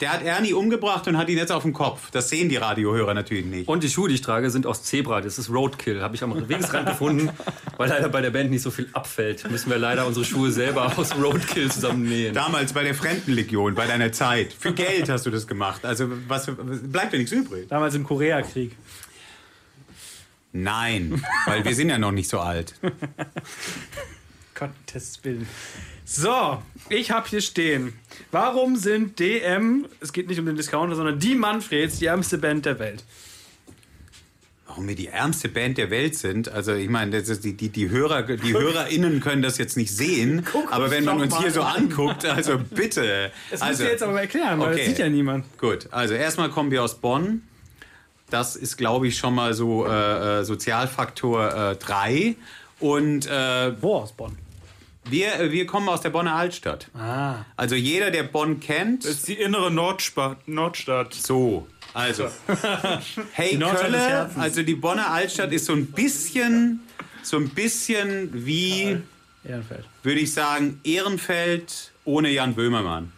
Der 0.00 0.10
hat 0.10 0.22
Ernie 0.22 0.54
umgebracht 0.54 1.06
und 1.06 1.18
hat 1.18 1.28
ihn 1.28 1.36
jetzt 1.36 1.52
auf 1.52 1.64
dem 1.64 1.74
Kopf. 1.74 2.10
Das 2.12 2.30
sehen 2.30 2.48
die 2.48 2.56
Radiohörer 2.56 3.12
natürlich 3.12 3.44
nicht. 3.44 3.68
Und 3.68 3.82
die 3.82 3.90
Schuhe, 3.90 4.08
die 4.08 4.14
ich 4.14 4.22
trage, 4.22 4.48
sind 4.48 4.66
aus 4.66 4.84
Zebra. 4.84 5.20
Das 5.20 5.38
ist 5.38 5.50
Roadkill. 5.50 6.00
Habe 6.00 6.14
ich 6.14 6.22
am 6.22 6.48
Wegesrand 6.48 6.88
gefunden. 6.88 7.28
Weil 7.76 7.90
leider 7.90 8.08
bei 8.08 8.22
der 8.22 8.30
Band 8.30 8.50
nicht 8.50 8.62
so 8.62 8.70
viel 8.70 8.88
abfällt, 8.94 9.50
müssen 9.50 9.70
wir 9.70 9.78
leider 9.78 10.06
unsere 10.06 10.24
Schuhe 10.24 10.50
selber 10.50 10.96
aus 10.96 11.14
Roadkill 11.14 11.70
zusammennähen. 11.70 12.34
Damals 12.34 12.72
bei 12.72 12.84
der 12.84 12.94
Fremdenlegion, 12.94 13.74
bei 13.74 13.86
deiner 13.86 14.12
Zeit. 14.12 14.54
Für 14.58 14.72
Geld 14.72 15.10
hast 15.10 15.26
du 15.26 15.30
das 15.30 15.46
gemacht. 15.46 15.84
Also 15.84 16.08
was, 16.26 16.46
bleibt 16.46 17.12
dir 17.12 17.18
nichts 17.18 17.32
übrig. 17.32 17.68
Damals 17.68 17.94
im 17.94 18.04
Koreakrieg. 18.04 18.72
Nein, 20.52 21.22
weil 21.46 21.64
wir 21.64 21.74
sind 21.74 21.88
ja 21.88 21.98
noch 21.98 22.12
nicht 22.12 22.28
so 22.28 22.40
alt. 22.40 22.74
Gottes 24.54 25.18
Willen. 25.22 25.48
So, 26.04 26.62
ich 26.90 27.10
habe 27.10 27.28
hier 27.28 27.40
stehen. 27.40 27.94
Warum 28.30 28.76
sind 28.76 29.18
DM, 29.18 29.86
es 30.00 30.12
geht 30.12 30.28
nicht 30.28 30.38
um 30.38 30.46
den 30.46 30.56
Discounter, 30.56 30.94
sondern 30.94 31.18
die 31.18 31.34
Manfreds 31.34 31.98
die 31.98 32.06
ärmste 32.06 32.38
Band 32.38 32.66
der 32.66 32.78
Welt? 32.78 33.02
Warum 34.66 34.88
wir 34.88 34.94
die 34.94 35.08
ärmste 35.08 35.48
Band 35.48 35.78
der 35.78 35.90
Welt 35.90 36.16
sind, 36.16 36.48
also 36.48 36.74
ich 36.74 36.88
meine, 36.88 37.22
die, 37.22 37.56
die, 37.56 37.68
die, 37.68 37.90
Hörer, 37.90 38.22
die 38.22 38.52
HörerInnen 38.52 39.20
können 39.20 39.42
das 39.42 39.58
jetzt 39.58 39.76
nicht 39.76 39.94
sehen, 39.94 40.46
aber 40.70 40.90
wenn 40.90 41.04
man 41.04 41.20
uns 41.20 41.38
hier 41.38 41.50
so 41.50 41.62
an. 41.62 41.84
anguckt, 41.84 42.24
also 42.24 42.58
bitte. 42.58 43.30
Das 43.50 43.62
also, 43.62 43.70
müsst 43.70 43.80
ihr 43.82 43.92
jetzt 43.92 44.02
aber 44.02 44.20
erklären, 44.20 44.60
weil 44.60 44.68
okay. 44.68 44.78
das 44.78 44.86
sieht 44.86 44.98
ja 44.98 45.08
niemand. 45.08 45.44
Gut, 45.58 45.88
also 45.90 46.14
erstmal 46.14 46.50
kommen 46.50 46.70
wir 46.70 46.82
aus 46.82 47.00
Bonn. 47.00 47.42
Das 48.32 48.56
ist, 48.56 48.76
glaube 48.76 49.08
ich, 49.08 49.18
schon 49.18 49.34
mal 49.34 49.54
so 49.54 49.86
äh, 49.86 50.40
äh, 50.40 50.44
Sozialfaktor 50.44 51.74
3. 51.74 52.34
Und 52.80 53.26
äh, 53.26 53.80
Wo 53.80 53.96
aus 53.96 54.12
Bonn? 54.12 54.36
wir, 55.04 55.50
wir 55.50 55.66
kommen 55.66 55.88
aus 55.88 56.00
der 56.00 56.10
Bonner 56.10 56.34
Altstadt. 56.34 56.88
Ah. 56.94 57.44
Also 57.56 57.74
jeder, 57.74 58.10
der 58.10 58.22
Bonn 58.22 58.60
kennt, 58.60 59.04
Das 59.04 59.12
ist 59.12 59.28
die 59.28 59.34
innere 59.34 59.70
Nordspa 59.70 60.36
Nordstadt. 60.46 61.14
So, 61.14 61.66
also. 61.92 62.28
Hey 63.32 63.58
Kölle, 63.58 64.30
also 64.36 64.62
die 64.62 64.74
Bonner 64.74 65.10
Altstadt 65.10 65.52
ist 65.52 65.66
so 65.66 65.72
ein 65.72 65.86
bisschen, 65.86 66.80
so 67.22 67.36
ein 67.36 67.48
bisschen 67.48 68.30
wie, 68.32 68.98
Ehrenfeld. 69.44 69.84
würde 70.02 70.20
ich 70.20 70.32
sagen, 70.32 70.80
Ehrenfeld 70.84 71.92
ohne 72.04 72.30
Jan 72.30 72.54
Böhmermann. 72.54 73.12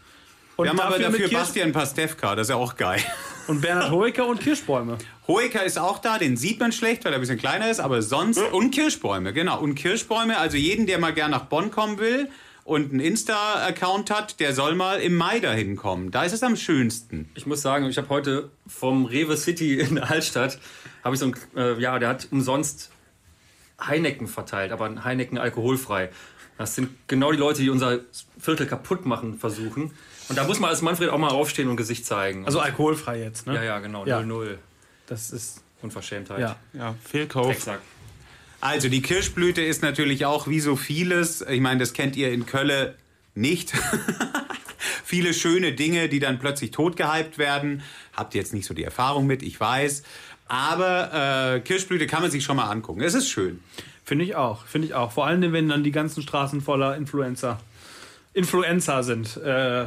Und 0.57 0.65
Wir 0.65 0.71
haben 0.71 0.81
aber 0.81 0.99
mit 0.99 1.07
dafür 1.07 1.29
Bastian 1.29 1.73
Pastewka, 1.73 2.35
das 2.35 2.47
ist 2.47 2.51
ja 2.51 2.57
auch 2.57 2.77
geil. 2.77 3.03
Und 3.47 3.61
Bernhard 3.61 3.91
Hoeker 3.91 4.27
und 4.27 4.41
Kirschbäume. 4.41 4.97
Hoeker 5.29 5.65
ist 5.65 5.79
auch 5.79 5.99
da, 5.99 6.19
den 6.19 6.37
sieht 6.37 6.61
man 6.61 6.73
schlecht, 6.73 7.05
weil 7.05 7.13
er 7.13 7.19
ein 7.19 7.21
bisschen 7.21 7.39
kleiner 7.39 7.71
ist, 7.71 7.81
aber 7.81 8.01
sonst. 8.01 8.39
Und 8.39 8.71
Kirschbäume, 8.71 9.33
genau. 9.33 9.61
Und 9.61 9.75
Kirschbäume, 9.75 10.39
also 10.39 10.57
jeden, 10.57 10.87
der 10.87 10.99
mal 10.99 11.13
gern 11.13 11.31
nach 11.31 11.45
Bonn 11.47 11.71
kommen 11.71 11.99
will 11.99 12.31
und 12.65 12.91
einen 12.91 13.01
Insta-Account 13.01 14.11
hat, 14.11 14.41
der 14.41 14.55
soll 14.55 14.75
mal 14.75 15.01
im 15.01 15.15
Mai 15.15 15.41
dahin 15.41 15.77
kommen. 15.77 16.11
Da 16.11 16.25
ist 16.25 16.33
es 16.33 16.43
am 16.43 16.57
schönsten. 16.57 17.29
Ich 17.35 17.45
muss 17.45 17.61
sagen, 17.61 17.85
ich 17.87 17.99
habe 17.99 18.09
heute 18.09 18.51
vom 18.67 19.05
Rewe 19.05 19.37
City 19.37 19.79
in 19.79 19.97
der 19.97 20.11
Altstadt, 20.11 20.59
habe 21.03 21.15
ich 21.15 21.21
so 21.21 21.27
ein, 21.27 21.37
äh, 21.55 21.79
ja, 21.79 21.99
der 21.99 22.09
hat 22.09 22.29
umsonst 22.31 22.91
Heineken 23.87 24.27
verteilt, 24.27 24.73
aber 24.73 24.87
ein 24.87 25.05
Heineken 25.05 25.37
alkoholfrei. 25.37 26.09
Das 26.57 26.75
sind 26.75 26.91
genau 27.09 27.33
die 27.33 27.39
Leute, 27.39 27.61
die 27.61 27.69
unser 27.69 28.01
Viertel 28.39 28.67
kaputt 28.67 29.05
machen 29.05 29.39
versuchen. 29.39 29.91
Und 30.29 30.37
da 30.37 30.45
muss 30.45 30.59
man 30.61 30.71
als 30.71 30.83
Manfred 30.83 31.11
auch 31.11 31.19
mal 31.19 31.29
aufstehen 31.31 31.69
und 31.69 31.77
Gesicht 31.77 32.07
zeigen. 32.07 32.47
Also 32.47 32.61
alkoholfrei 32.61 33.21
jetzt, 33.21 33.47
ne? 33.47 33.55
ja, 33.57 33.63
ja, 33.63 33.79
genau, 33.79 34.07
Ja. 34.07 34.21
0-0. 34.21 34.57
Das 35.07 35.31
ist. 35.31 35.63
Unverschämtheit. 35.83 36.41
Ja. 36.41 36.57
Ja, 36.73 36.95
Fehlkauf. 37.05 37.47
Drecksack. 37.49 37.81
Also 38.63 38.89
die 38.89 39.03
Kirschblüte 39.03 39.61
ist 39.61 39.83
natürlich 39.83 40.25
auch 40.25 40.49
wie 40.49 40.61
so 40.61 40.77
vieles, 40.77 41.43
ich 41.43 41.61
meine, 41.61 41.81
das 41.81 41.93
kennt 41.93 42.17
ihr 42.17 42.33
in 42.33 42.47
Kölle 42.47 42.95
nicht. 43.35 43.73
Viele 45.05 45.35
schöne 45.35 45.73
Dinge, 45.75 46.09
die 46.09 46.19
dann 46.19 46.39
plötzlich 46.39 46.71
totgehypt 46.71 47.37
werden. 47.37 47.83
Habt 48.15 48.35
ihr 48.35 48.41
jetzt 48.41 48.55
nicht 48.55 48.65
so 48.67 48.73
die 48.73 48.85
Erfahrung 48.85 49.27
mit, 49.27 49.43
ich 49.43 49.61
weiß. 49.61 50.03
Aber 50.49 51.55
äh, 51.57 51.61
Kirschblüte 51.61 52.07
kann 52.07 52.23
man 52.23 52.31
sich 52.31 52.43
schon 52.43 52.57
mal 52.57 52.71
angucken. 52.71 53.03
Es 53.03 53.13
ist 53.13 53.29
schön. 53.29 53.61
Finde 54.05 54.25
ich 54.25 54.35
auch, 54.37 54.65
finde 54.65 54.89
ich 54.89 54.95
auch. 54.95 55.13
Vor 55.13 55.27
allem, 55.27 55.53
wenn 55.53 55.69
dann 55.69 55.85
die 55.85 55.93
ganzen 55.93 56.23
Straßen 56.23 56.63
voller 56.63 56.97
Influencer, 56.97 57.61
Influencer 58.33 59.03
sind. 59.03 59.37
Äh, 59.37 59.87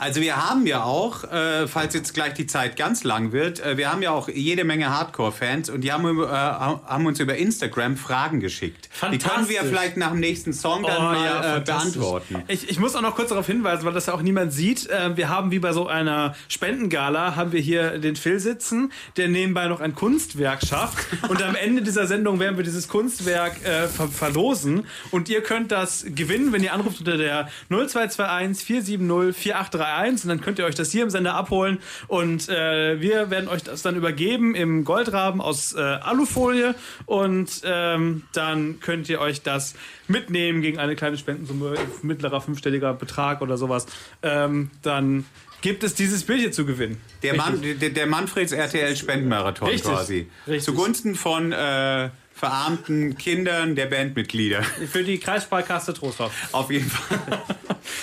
Also 0.00 0.22
wir 0.22 0.48
haben 0.48 0.66
ja 0.66 0.82
auch, 0.82 1.24
äh, 1.24 1.68
falls 1.68 1.92
jetzt 1.92 2.14
gleich 2.14 2.32
die 2.32 2.46
Zeit 2.46 2.76
ganz 2.76 3.04
lang 3.04 3.32
wird, 3.32 3.60
äh, 3.60 3.76
wir 3.76 3.92
haben 3.92 4.00
ja 4.00 4.12
auch 4.12 4.30
jede 4.30 4.64
Menge 4.64 4.88
Hardcore-Fans 4.88 5.68
und 5.68 5.82
die 5.82 5.92
haben, 5.92 6.18
äh, 6.18 6.26
haben 6.26 7.04
uns 7.04 7.20
über 7.20 7.36
Instagram 7.36 7.98
Fragen 7.98 8.40
geschickt. 8.40 8.88
Die 9.12 9.18
können 9.18 9.50
wir 9.50 9.60
vielleicht 9.60 9.98
nach 9.98 10.12
dem 10.12 10.20
nächsten 10.20 10.54
Song 10.54 10.84
dann 10.84 11.02
mal 11.02 11.16
äh, 11.16 11.42
fantastisch. 11.42 11.92
beantworten. 11.96 12.42
Ich, 12.48 12.70
ich 12.70 12.78
muss 12.78 12.96
auch 12.96 13.02
noch 13.02 13.14
kurz 13.14 13.28
darauf 13.28 13.46
hinweisen, 13.46 13.84
weil 13.84 13.92
das 13.92 14.06
ja 14.06 14.14
auch 14.14 14.22
niemand 14.22 14.54
sieht. 14.54 14.88
Äh, 14.88 15.18
wir 15.18 15.28
haben 15.28 15.50
wie 15.50 15.58
bei 15.58 15.74
so 15.74 15.86
einer 15.86 16.34
Spendengala, 16.48 17.36
haben 17.36 17.52
wir 17.52 17.60
hier 17.60 17.98
den 17.98 18.16
Phil 18.16 18.40
sitzen, 18.40 18.92
der 19.18 19.28
nebenbei 19.28 19.66
noch 19.66 19.80
ein 19.80 19.94
Kunstwerk 19.94 20.66
schafft. 20.66 20.96
Und 21.28 21.42
am 21.42 21.54
Ende 21.54 21.82
dieser 21.82 22.06
Sendung 22.06 22.40
werden 22.40 22.56
wir 22.56 22.64
dieses 22.64 22.88
Kunstwerk 22.88 23.62
äh, 23.66 23.86
ver 23.86 24.08
verlosen. 24.08 24.86
Und 25.10 25.28
ihr 25.28 25.42
könnt 25.42 25.72
das 25.72 26.06
gewinnen, 26.06 26.54
wenn 26.54 26.62
ihr 26.62 26.72
anruft 26.72 27.00
unter 27.00 27.18
der 27.18 27.50
0221 27.68 28.64
470 28.64 29.54
4831. 29.90 30.24
Und 30.24 30.28
dann 30.28 30.40
könnt 30.40 30.58
ihr 30.58 30.64
euch 30.64 30.74
das 30.74 30.90
hier 30.90 31.02
im 31.02 31.10
Sender 31.10 31.34
abholen. 31.34 31.78
Und 32.08 32.48
äh, 32.48 33.00
wir 33.00 33.30
werden 33.30 33.48
euch 33.48 33.62
das 33.62 33.82
dann 33.82 33.96
übergeben 33.96 34.54
im 34.54 34.84
Goldrahmen 34.84 35.40
aus 35.40 35.74
äh, 35.74 35.80
Alufolie. 35.80 36.74
Und 37.06 37.62
ähm, 37.64 38.22
dann 38.32 38.80
könnt 38.80 39.08
ihr 39.08 39.20
euch 39.20 39.42
das 39.42 39.74
mitnehmen 40.08 40.62
gegen 40.62 40.78
eine 40.78 40.96
kleine 40.96 41.16
Spendensumme, 41.16 41.74
mittlerer 42.02 42.40
fünfstelliger 42.40 42.94
Betrag 42.94 43.42
oder 43.42 43.56
sowas. 43.56 43.86
Ähm, 44.22 44.70
dann 44.82 45.24
gibt 45.60 45.84
es 45.84 45.94
dieses 45.94 46.24
Bild 46.24 46.40
hier 46.40 46.52
zu 46.52 46.64
gewinnen. 46.64 47.00
Der, 47.22 47.34
Mann, 47.36 47.60
der, 47.62 47.90
der 47.90 48.06
Manfreds 48.06 48.52
RTL 48.52 48.96
Spendenmarathon 48.96 49.68
Richtig. 49.68 49.90
quasi. 49.90 50.26
Richtig. 50.46 50.64
Zugunsten 50.64 51.14
von 51.14 51.52
äh, 51.52 52.10
verarmten 52.40 53.18
Kindern 53.18 53.74
der 53.74 53.84
Bandmitglieder. 53.84 54.62
Für 54.62 55.04
die 55.04 55.18
Kreissparkasse 55.18 55.92
Trostorf. 55.92 56.32
Auf 56.52 56.70
jeden 56.70 56.88
Fall. 56.88 57.18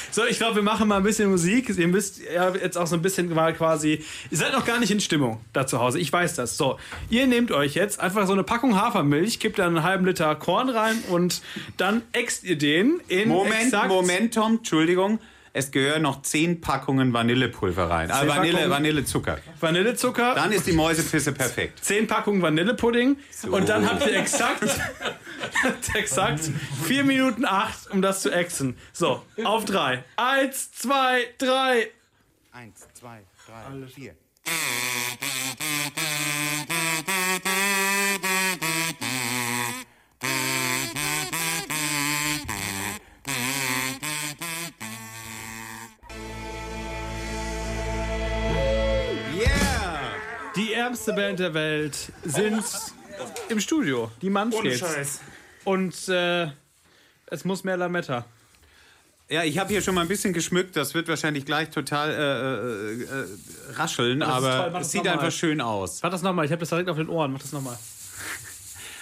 So, 0.10 0.25
ich 0.25 0.38
glaube, 0.38 0.56
wir 0.56 0.63
machen 0.63 0.88
mal 0.88 0.98
ein 0.98 1.03
bisschen 1.03 1.29
Musik. 1.29 1.70
Ihr 1.70 1.88
müsst 1.88 2.20
ja 2.20 2.53
jetzt 2.56 2.77
auch 2.77 2.88
so 2.88 2.96
ein 2.96 3.01
bisschen 3.01 3.32
mal 3.34 3.53
quasi. 3.53 4.03
Ihr 4.32 4.38
seid 4.38 4.51
noch 4.51 4.65
gar 4.65 4.79
nicht 4.79 4.89
in 4.89 5.00
Stimmung 5.00 5.39
da 5.53 5.67
zu 5.67 5.79
Hause. 5.79 6.00
Ich 6.00 6.12
weiß 6.12 6.34
das. 6.36 6.58
So, 6.58 6.79
ihr 7.10 7.27
nehmt 7.27 7.51
euch 7.51 7.75
jetzt 7.75 8.00
einfach 8.00 8.25
so 8.25 8.34
eine 8.34 8.44
Packung 8.44 8.75
Hafermilch, 8.75 9.39
kippt 9.39 9.60
da 9.60 9.67
einen 9.67 9.84
halben 9.84 10.06
Liter 10.06 10.34
Korn 10.36 10.70
rein 10.70 10.98
und 11.10 11.41
dann 11.77 12.01
äxt 12.12 12.44
ihr 12.44 12.58
den 12.58 13.00
in 13.08 13.29
Moment, 13.29 13.65
exakt 13.65 13.89
Moment, 13.89 14.34
Tom, 14.34 14.58
Entschuldigung. 14.58 15.20
Es 15.58 15.72
gehören 15.72 16.04
noch 16.04 16.22
10 16.22 16.62
Packungen 16.62 17.14
Vanillepulver 17.14 17.90
rein. 17.90 18.12
Ah, 18.12 18.20
Zehn 18.20 18.30
Vanille? 18.30 18.70
Vanillezucker. 18.70 19.40
Vanillezucker, 19.60 20.36
Dann 20.36 20.52
ist 20.52 20.68
die 20.68 20.74
Mäusepisse 20.74 21.32
perfekt. 21.32 21.84
10 21.84 22.06
Packungen 22.06 22.44
Vanillepudding 22.44 23.18
und 23.50 23.68
dann 23.68 23.90
habt 23.90 24.06
ihr 24.06 24.16
exakt, 24.18 24.64
exakt 25.96 26.52
4 26.84 27.04
Minuten 27.04 27.46
8, 27.46 27.90
um 27.90 28.04
das 28.04 28.22
zu 28.22 28.32
ächzen. 28.32 28.78
So, 28.94 29.24
auf 29.44 29.66
3. 29.66 30.04
1, 30.18 30.72
2, 30.74 31.28
3. 31.40 31.88
Eins, 32.58 32.88
zwei, 32.96 33.24
drei, 33.46 33.88
vier. 33.88 34.16
Die 50.88 50.89
ärmste 50.89 51.12
Band 51.12 51.38
der 51.39 51.53
Welt 51.53 51.98
sind 52.24 52.63
im 53.50 53.60
Studio. 53.60 54.10
Die 54.22 54.29
Manfreds. 54.29 54.79
Scheiß. 54.79 55.20
Und 55.65 56.08
äh, 56.08 56.48
es 57.25 57.44
muss 57.44 57.65
mehr 57.65 57.75
Lametta. 57.75 58.24
Ja, 59.27 59.44
ich 59.44 59.58
habe 59.58 59.67
hier 59.67 59.82
schon 59.82 59.96
mal 59.96 60.03
ein 60.03 60.08
bisschen 60.08 60.32
geschmückt. 60.32 60.77
Das 60.77 60.94
wird 60.94 61.10
wahrscheinlich 61.10 61.44
gleich 61.46 61.72
total 61.72 62.10
äh, 62.10 62.13
äh, 62.13 63.03
äh, 63.03 63.25
rascheln, 63.74 64.22
aber 64.22 64.79
es 64.79 64.91
sieht 64.91 65.06
einfach 65.06 65.29
schön 65.29 65.60
aus. 65.60 66.00
Mach 66.01 66.10
das 66.10 66.22
nochmal, 66.22 66.46
ich 66.46 66.51
habe 66.53 66.62
das 66.62 66.70
direkt 66.70 66.89
auf 66.89 66.96
den 66.96 67.10
Ohren. 67.10 67.34
Mach 67.34 67.41
das 67.41 67.51
nochmal. 67.51 67.77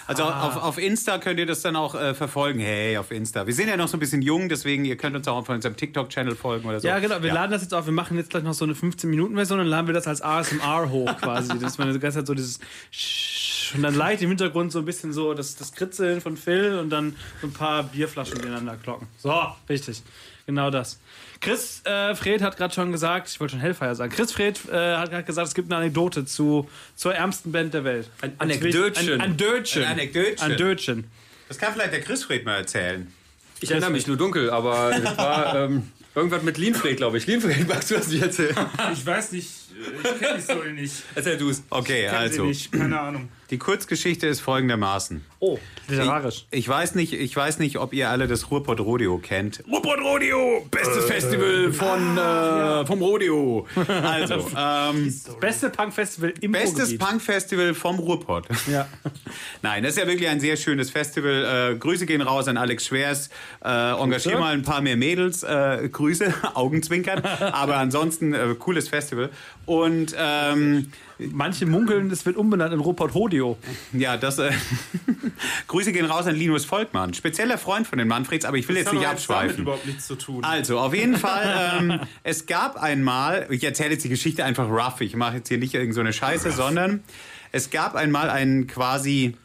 Also 0.06 0.22
Ah. 0.24 0.46
auf, 0.46 0.56
auf 0.62 0.78
Insta 0.78 1.18
könnt 1.18 1.38
ihr 1.40 1.46
das 1.46 1.62
dann 1.62 1.74
auch 1.76 1.94
äh, 1.94 2.14
verfolgen. 2.14 2.60
Hey, 2.60 2.96
auf 2.96 3.10
Insta. 3.10 3.46
Wir 3.46 3.54
sind 3.54 3.68
ja 3.68 3.76
noch 3.76 3.88
so 3.88 3.96
ein 3.96 4.00
bisschen 4.00 4.22
jung, 4.22 4.48
deswegen 4.48 4.84
ihr 4.84 4.96
könnt 4.96 5.16
uns 5.16 5.26
auch 5.28 5.36
auf 5.38 5.48
unserem 5.48 5.76
TikTok-Channel 5.76 6.36
folgen 6.36 6.68
oder 6.68 6.80
so. 6.80 6.86
Ja, 6.88 6.98
genau. 7.00 7.22
Wir 7.22 7.32
laden 7.32 7.50
das 7.52 7.62
jetzt 7.62 7.74
auf. 7.74 7.86
Wir 7.86 7.92
machen 7.92 8.16
jetzt 8.16 8.30
gleich 8.30 8.42
noch 8.44 8.54
so 8.54 8.64
eine 8.64 8.74
15-Minuten-Version 8.74 9.60
und 9.60 9.66
laden 9.66 9.86
wir 9.88 9.94
das 9.94 10.06
als 10.06 10.22
ASMR 10.22 10.90
hoch 10.90 11.16
quasi. 11.20 11.58
Dass 11.58 11.78
man 11.78 11.92
die 11.92 11.98
ganze 11.98 12.18
Zeit 12.18 12.26
so 12.26 12.34
dieses 12.34 12.60
Sch- 12.92 13.74
und 13.74 13.82
dann 13.82 13.94
leicht 13.96 14.22
im 14.22 14.28
Hintergrund 14.28 14.70
so 14.70 14.78
ein 14.78 14.84
bisschen 14.84 15.12
so 15.12 15.34
das, 15.34 15.56
das 15.56 15.72
Kritzeln 15.72 16.20
von 16.20 16.36
Phil 16.36 16.78
und 16.78 16.90
dann 16.90 17.16
so 17.40 17.48
ein 17.48 17.52
paar 17.52 17.82
Bierflaschen 17.82 18.38
ineinander 18.40 18.76
klocken. 18.76 19.08
So, 19.18 19.34
richtig. 19.68 20.02
Genau 20.46 20.70
das. 20.70 21.00
Chris 21.40 21.82
äh, 21.84 22.14
Fred 22.14 22.40
hat 22.40 22.56
gerade 22.56 22.72
schon 22.72 22.92
gesagt, 22.92 23.28
ich 23.28 23.40
wollte 23.40 23.52
schon 23.52 23.60
Hellfire 23.60 23.94
sagen. 23.94 24.12
Chris 24.12 24.32
Fred 24.32 24.60
äh, 24.70 24.96
hat 24.96 25.10
gerade 25.10 25.24
gesagt, 25.24 25.48
es 25.48 25.54
gibt 25.54 25.70
eine 25.70 25.80
Anekdote 25.82 26.24
zu, 26.24 26.68
zur 26.94 27.14
ärmsten 27.14 27.50
Band 27.50 27.74
der 27.74 27.82
Welt. 27.84 28.08
Ein 28.20 28.34
Anekdötchen. 28.38 29.14
Ein, 29.14 29.32
ein 29.32 29.36
Dötchen. 29.36 29.82
Ein 29.82 29.92
Anekdötchen. 29.92 30.52
Ein 30.52 30.56
Dötchen. 30.56 31.04
Das 31.48 31.58
kann 31.58 31.72
vielleicht 31.72 31.92
der 31.92 32.00
Chris 32.00 32.24
Fred 32.24 32.44
mal 32.44 32.58
erzählen. 32.58 33.12
Ich 33.60 33.70
erinnere 33.70 33.90
mich 33.90 34.06
nur 34.06 34.16
dunkel, 34.16 34.50
aber 34.50 34.92
es 34.94 35.16
war 35.16 35.56
ähm, 35.56 35.90
irgendwas 36.14 36.42
mit 36.42 36.58
Lienfried, 36.58 36.96
glaube 36.96 37.18
ich. 37.18 37.26
Lienfried, 37.26 37.66
magst 37.68 37.90
du 37.90 37.96
das 37.96 38.08
nicht 38.08 38.22
erzählen? 38.22 38.54
Ich 38.92 39.04
weiß 39.04 39.32
nicht, 39.32 39.50
ich 40.02 40.18
kenne 40.20 40.36
die 40.36 40.42
Story 40.42 40.72
nicht. 40.72 41.02
Erzähl 41.14 41.38
du 41.38 41.50
es. 41.50 41.62
Okay, 41.70 42.06
also. 42.08 42.44
nicht, 42.44 42.70
keine 42.70 43.00
Ahnung. 43.00 43.28
Die 43.50 43.58
Kurzgeschichte 43.58 44.26
ist 44.26 44.40
folgendermaßen. 44.40 45.24
Oh, 45.48 45.58
literarisch. 45.86 46.46
Ich, 46.50 46.60
ich, 46.60 46.68
weiß 46.68 46.96
nicht, 46.96 47.12
ich 47.12 47.36
weiß 47.36 47.60
nicht, 47.60 47.78
ob 47.78 47.92
ihr 47.94 48.10
alle 48.10 48.26
das 48.26 48.50
Ruhrpott 48.50 48.80
Rodeo 48.80 49.18
kennt. 49.18 49.62
Ruhrpott 49.70 50.00
Rodeo, 50.00 50.66
bestes 50.72 51.04
Festival 51.04 51.72
von, 51.72 52.18
äh, 52.18 52.84
vom 52.84 53.00
Rodeo. 53.00 53.64
Also, 54.02 54.34
ähm, 54.58 55.14
Das 55.24 55.38
beste 55.38 55.70
Punk-Festival 55.70 56.34
im 56.40 56.50
bestes 56.50 56.78
Ruhrgebiet. 56.80 56.98
Punk-Festival 56.98 57.74
vom 57.74 58.00
Ruhrpott. 58.00 58.48
Ja. 58.68 58.88
Nein, 59.62 59.84
das 59.84 59.92
ist 59.92 59.98
ja 59.98 60.08
wirklich 60.08 60.28
ein 60.28 60.40
sehr 60.40 60.56
schönes 60.56 60.90
Festival. 60.90 61.74
Äh, 61.74 61.78
Grüße 61.78 62.06
gehen 62.06 62.22
raus 62.22 62.48
an 62.48 62.56
Alex 62.56 62.86
Schwers. 62.86 63.30
Äh, 63.64 63.68
engagier 63.68 64.40
mal 64.40 64.52
ein 64.52 64.62
paar 64.62 64.80
mehr 64.80 64.96
Mädels. 64.96 65.44
Äh, 65.44 65.88
Grüße, 65.92 66.34
Augenzwinkern. 66.54 67.22
Aber 67.24 67.76
ansonsten 67.76 68.34
äh, 68.34 68.56
cooles 68.58 68.88
Festival. 68.88 69.30
Und 69.64 70.12
ähm, 70.18 70.90
Manche 71.18 71.64
munkeln, 71.64 72.10
es 72.10 72.26
wird 72.26 72.36
umbenannt 72.36 72.74
in 72.74 72.80
Ruhrpott 72.80 73.14
Hodeo. 73.14 73.56
ja, 73.92 74.18
das. 74.18 74.38
Äh, 74.38 74.52
Grüße 75.68 75.92
gehen 75.92 76.06
raus 76.06 76.26
an 76.26 76.34
Linus 76.36 76.64
Volkmann. 76.64 77.14
Spezieller 77.14 77.58
Freund 77.58 77.86
von 77.86 77.98
den 77.98 78.08
Manfreds, 78.08 78.44
aber 78.44 78.56
ich 78.56 78.68
will 78.68 78.76
jetzt 78.76 78.86
Das 78.86 78.94
hat 78.94 79.00
nicht 79.00 79.10
jetzt 79.10 79.28
damit 79.28 79.40
abschweifen. 79.42 79.62
überhaupt 79.62 79.86
nichts 79.86 80.06
zu 80.06 80.16
tun. 80.16 80.44
Also, 80.44 80.78
auf 80.78 80.94
jeden 80.94 81.16
Fall, 81.18 81.78
ähm, 81.78 82.00
es 82.22 82.46
gab 82.46 82.76
einmal, 82.82 83.46
ich 83.50 83.64
erzähle 83.64 83.92
jetzt 83.92 84.04
die 84.04 84.08
Geschichte 84.08 84.44
einfach 84.44 84.68
rough, 84.68 85.00
ich 85.00 85.16
mache 85.16 85.36
jetzt 85.36 85.48
hier 85.48 85.58
nicht 85.58 85.74
irgend 85.74 85.94
so 85.94 86.00
eine 86.00 86.12
Scheiße, 86.12 86.50
sondern 86.52 87.02
es 87.52 87.70
gab 87.70 87.94
einmal 87.94 88.30
einen 88.30 88.66
quasi 88.66 89.36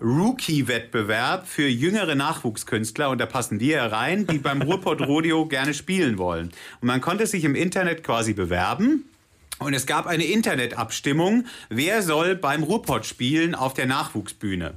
Rookie-Wettbewerb 0.00 1.46
für 1.46 1.66
jüngere 1.68 2.14
Nachwuchskünstler 2.14 3.10
und 3.10 3.18
da 3.20 3.26
passen 3.26 3.60
wir 3.60 3.76
ja 3.76 3.86
rein, 3.86 4.26
die 4.26 4.38
beim 4.38 4.62
Ruhrpott 4.62 5.00
Rodeo 5.02 5.46
gerne 5.46 5.74
spielen 5.74 6.18
wollen. 6.18 6.50
Und 6.80 6.88
man 6.88 7.00
konnte 7.00 7.26
sich 7.26 7.44
im 7.44 7.54
Internet 7.54 8.02
quasi 8.04 8.32
bewerben. 8.34 9.04
Und 9.58 9.74
es 9.74 9.86
gab 9.86 10.06
eine 10.06 10.24
Internetabstimmung, 10.24 11.44
wer 11.68 12.02
soll 12.02 12.34
beim 12.34 12.64
Ruhrpott 12.64 13.06
spielen 13.06 13.54
auf 13.54 13.74
der 13.74 13.86
Nachwuchsbühne. 13.86 14.74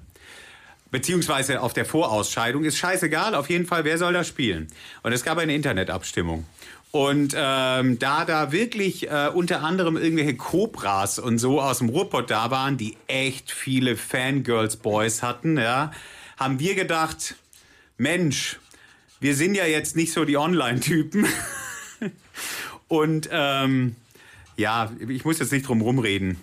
Beziehungsweise 0.96 1.62
auf 1.62 1.74
der 1.74 1.84
Vorausscheidung. 1.84 2.64
Ist 2.64 2.78
scheißegal, 2.78 3.36
auf 3.36 3.50
jeden 3.50 3.66
Fall, 3.66 3.84
wer 3.84 3.98
soll 3.98 4.14
da 4.14 4.24
spielen? 4.24 4.68
Und 5.04 5.12
es 5.12 5.26
gab 5.26 5.38
eine 5.38 5.54
Internetabstimmung. 5.54 6.46
Und 6.92 7.34
ähm, 7.36 8.00
da 8.00 8.24
da 8.24 8.54
wirklich 8.54 9.12
äh, 9.12 9.28
unter 9.34 9.62
anderem 9.62 9.98
irgendwelche 9.98 10.38
Cobras 10.38 11.20
und 11.20 11.38
so 11.38 11.60
aus 11.60 11.80
dem 11.80 11.90
Ruhrpott 11.90 12.32
da 12.32 12.50
waren, 12.50 12.78
die 12.78 12.96
echt 13.08 13.52
viele 13.52 13.98
Fangirls-Boys 13.98 15.22
hatten, 15.22 15.58
ja, 15.58 15.92
haben 16.38 16.60
wir 16.60 16.76
gedacht, 16.76 17.36
Mensch, 17.98 18.58
wir 19.20 19.36
sind 19.36 19.56
ja 19.56 19.66
jetzt 19.66 19.98
nicht 19.98 20.14
so 20.14 20.24
die 20.24 20.38
Online-Typen. 20.38 21.28
Und 22.88 23.28
ähm, 23.34 23.98
ja, 24.56 24.94
ich 25.10 25.26
muss 25.26 25.40
jetzt 25.40 25.52
nicht 25.52 25.68
drum 25.68 25.82
rumreden. 25.82 26.38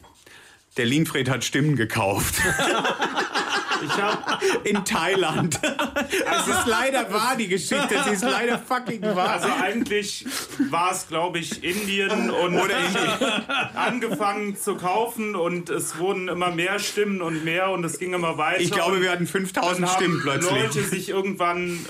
Der 0.77 0.85
Linfred 0.85 1.31
hat 1.31 1.43
Stimmen 1.43 1.75
gekauft. 1.75 2.35
Ich 3.85 4.03
hab, 4.03 4.43
In 4.65 4.85
Thailand. 4.85 5.59
Es 5.63 6.49
ist 6.49 6.67
leider 6.67 7.13
wahr, 7.13 7.37
die 7.37 7.49
Geschichte. 7.49 8.03
Sie 8.05 8.11
ist 8.11 8.23
leider 8.23 8.59
fucking 8.59 9.03
wahr. 9.03 9.31
also 9.31 9.49
eigentlich 9.63 10.27
war 10.71 10.93
es, 10.93 11.09
glaube 11.09 11.39
ich, 11.39 11.65
Indien 11.65 12.31
und 12.31 12.55
Oder 12.55 12.79
Indien. 12.79 13.45
angefangen 13.75 14.57
zu 14.57 14.77
kaufen 14.77 15.35
und 15.37 15.71
es 15.71 15.99
wurden 15.99 16.29
immer 16.29 16.51
mehr 16.51 16.79
Stimmen 16.79 17.23
und 17.23 17.45
mehr 17.45 17.71
und 17.71 17.85
es 17.85 17.99
ging 17.99 18.13
immer 18.15 18.39
weiter. 18.39 18.61
Ich 18.61 18.71
glaube, 18.71 19.01
wir 19.01 19.11
hatten 19.11 19.25
dann 19.25 19.33
5000 19.33 19.87
haben 19.87 19.97
Stimmen 19.97 20.21
plötzlich. 20.23 20.51
Leute 20.51 20.83
sich 20.83 21.09
irgendwann 21.09 21.85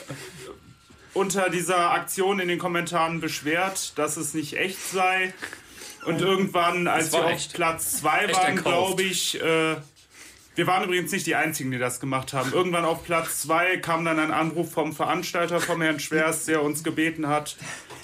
unter 1.15 1.51
dieser 1.51 1.91
Aktion 1.93 2.41
in 2.41 2.49
den 2.49 2.59
Kommentaren 2.59 3.21
beschwert, 3.21 3.97
dass 3.99 4.17
es 4.17 4.35
nicht 4.35 4.57
echt 4.57 4.79
sei. 4.91 5.35
Und 6.05 6.21
irgendwann, 6.21 6.89
als 6.89 7.13
wir 7.13 7.25
auf 7.25 7.31
echt. 7.31 7.53
Platz 7.55 7.99
2 7.99 8.25
Echt 8.25 8.37
waren, 8.37 8.57
glaube 8.57 9.03
ich, 9.03 9.41
äh, 9.41 9.77
wir 10.55 10.67
waren 10.67 10.85
übrigens 10.85 11.13
nicht 11.13 11.27
die 11.27 11.35
Einzigen, 11.35 11.71
die 11.71 11.79
das 11.79 12.01
gemacht 12.01 12.33
haben. 12.33 12.53
Irgendwann 12.53 12.85
auf 12.85 13.05
Platz 13.05 13.43
2 13.43 13.79
kam 13.79 14.05
dann 14.05 14.19
ein 14.19 14.31
Anruf 14.31 14.73
vom 14.73 14.93
Veranstalter, 14.93 15.61
vom 15.61 15.81
Herrn 15.81 16.01
Schwers, 16.01 16.45
der 16.45 16.63
uns 16.63 16.85
gebeten 16.85 17.29
hat, 17.29 17.57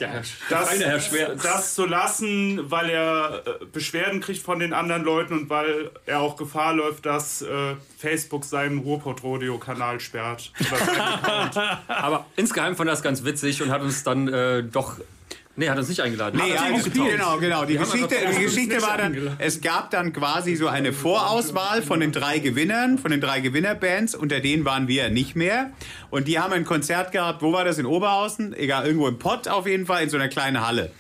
Herr, 0.07 0.23
das, 0.49 0.81
Herr 1.11 1.35
das 1.35 1.75
zu 1.75 1.87
lassen, 1.87 2.71
weil 2.71 2.91
er 2.91 3.43
äh, 3.45 3.65
Beschwerden 3.67 4.21
kriegt 4.21 4.43
von 4.43 4.59
den 4.59 4.73
anderen 4.73 5.03
Leuten 5.03 5.35
und 5.35 5.51
weil 5.51 5.91
er 6.07 6.21
auch 6.21 6.37
Gefahr 6.37 6.75
läuft, 6.75 7.07
dass 7.07 7.43
äh, 7.43 7.75
Facebook 7.99 8.45
seinen 8.45 8.79
Ruhrpott-Rodeo-Kanal 8.79 10.01
sperrt. 10.01 10.53
Aber 11.89 12.27
insgeheim 12.37 12.77
fand 12.77 12.89
er 12.89 12.93
das 12.93 13.03
ganz 13.03 13.25
witzig 13.25 13.63
und 13.63 13.71
hat 13.71 13.83
uns 13.83 14.05
dann 14.05 14.29
äh, 14.29 14.63
doch. 14.63 14.97
Nee, 15.59 15.69
hat 15.69 15.77
uns 15.77 15.89
nicht 15.89 16.01
eingeladen. 16.01 16.41
Nee, 16.41 16.57
Hat 16.57 16.71
ja, 16.71 17.07
genau, 17.11 17.39
genau. 17.39 17.65
Die, 17.65 17.81
haben 17.81 17.91
Geschichte, 17.91 18.15
die 18.33 18.45
Geschichte 18.45 18.81
war 18.81 18.97
dann, 18.97 19.37
es 19.39 19.61
gab 19.61 19.91
dann 19.91 20.13
quasi 20.13 20.55
so 20.55 20.69
eine 20.69 20.93
Vorauswahl 20.93 21.83
von 21.83 21.99
den 21.99 22.13
drei 22.13 22.39
Gewinnern, 22.39 22.97
von 22.97 23.11
den 23.11 23.21
drei 23.21 23.41
Gewinnerbands, 23.41 24.15
unter 24.15 24.39
denen 24.39 24.65
waren 24.65 24.87
wir 24.87 25.11
nicht 25.11 25.35
mehr. 25.35 25.73
Und 26.11 26.29
die 26.29 26.39
haben 26.39 26.53
ein 26.53 26.65
Konzert 26.65 27.11
gehabt, 27.11 27.43
wo 27.43 27.53
war 27.53 27.65
das, 27.65 27.79
in 27.79 27.87
Oberhausen? 27.87 28.55
Egal, 28.55 28.87
irgendwo 28.87 29.09
im 29.09 29.19
Pott 29.19 29.49
auf 29.49 29.67
jeden 29.67 29.85
Fall, 29.85 30.05
in 30.05 30.11
so 30.11 30.17
einer 30.17 30.29
kleinen 30.29 30.65
Halle. 30.65 30.93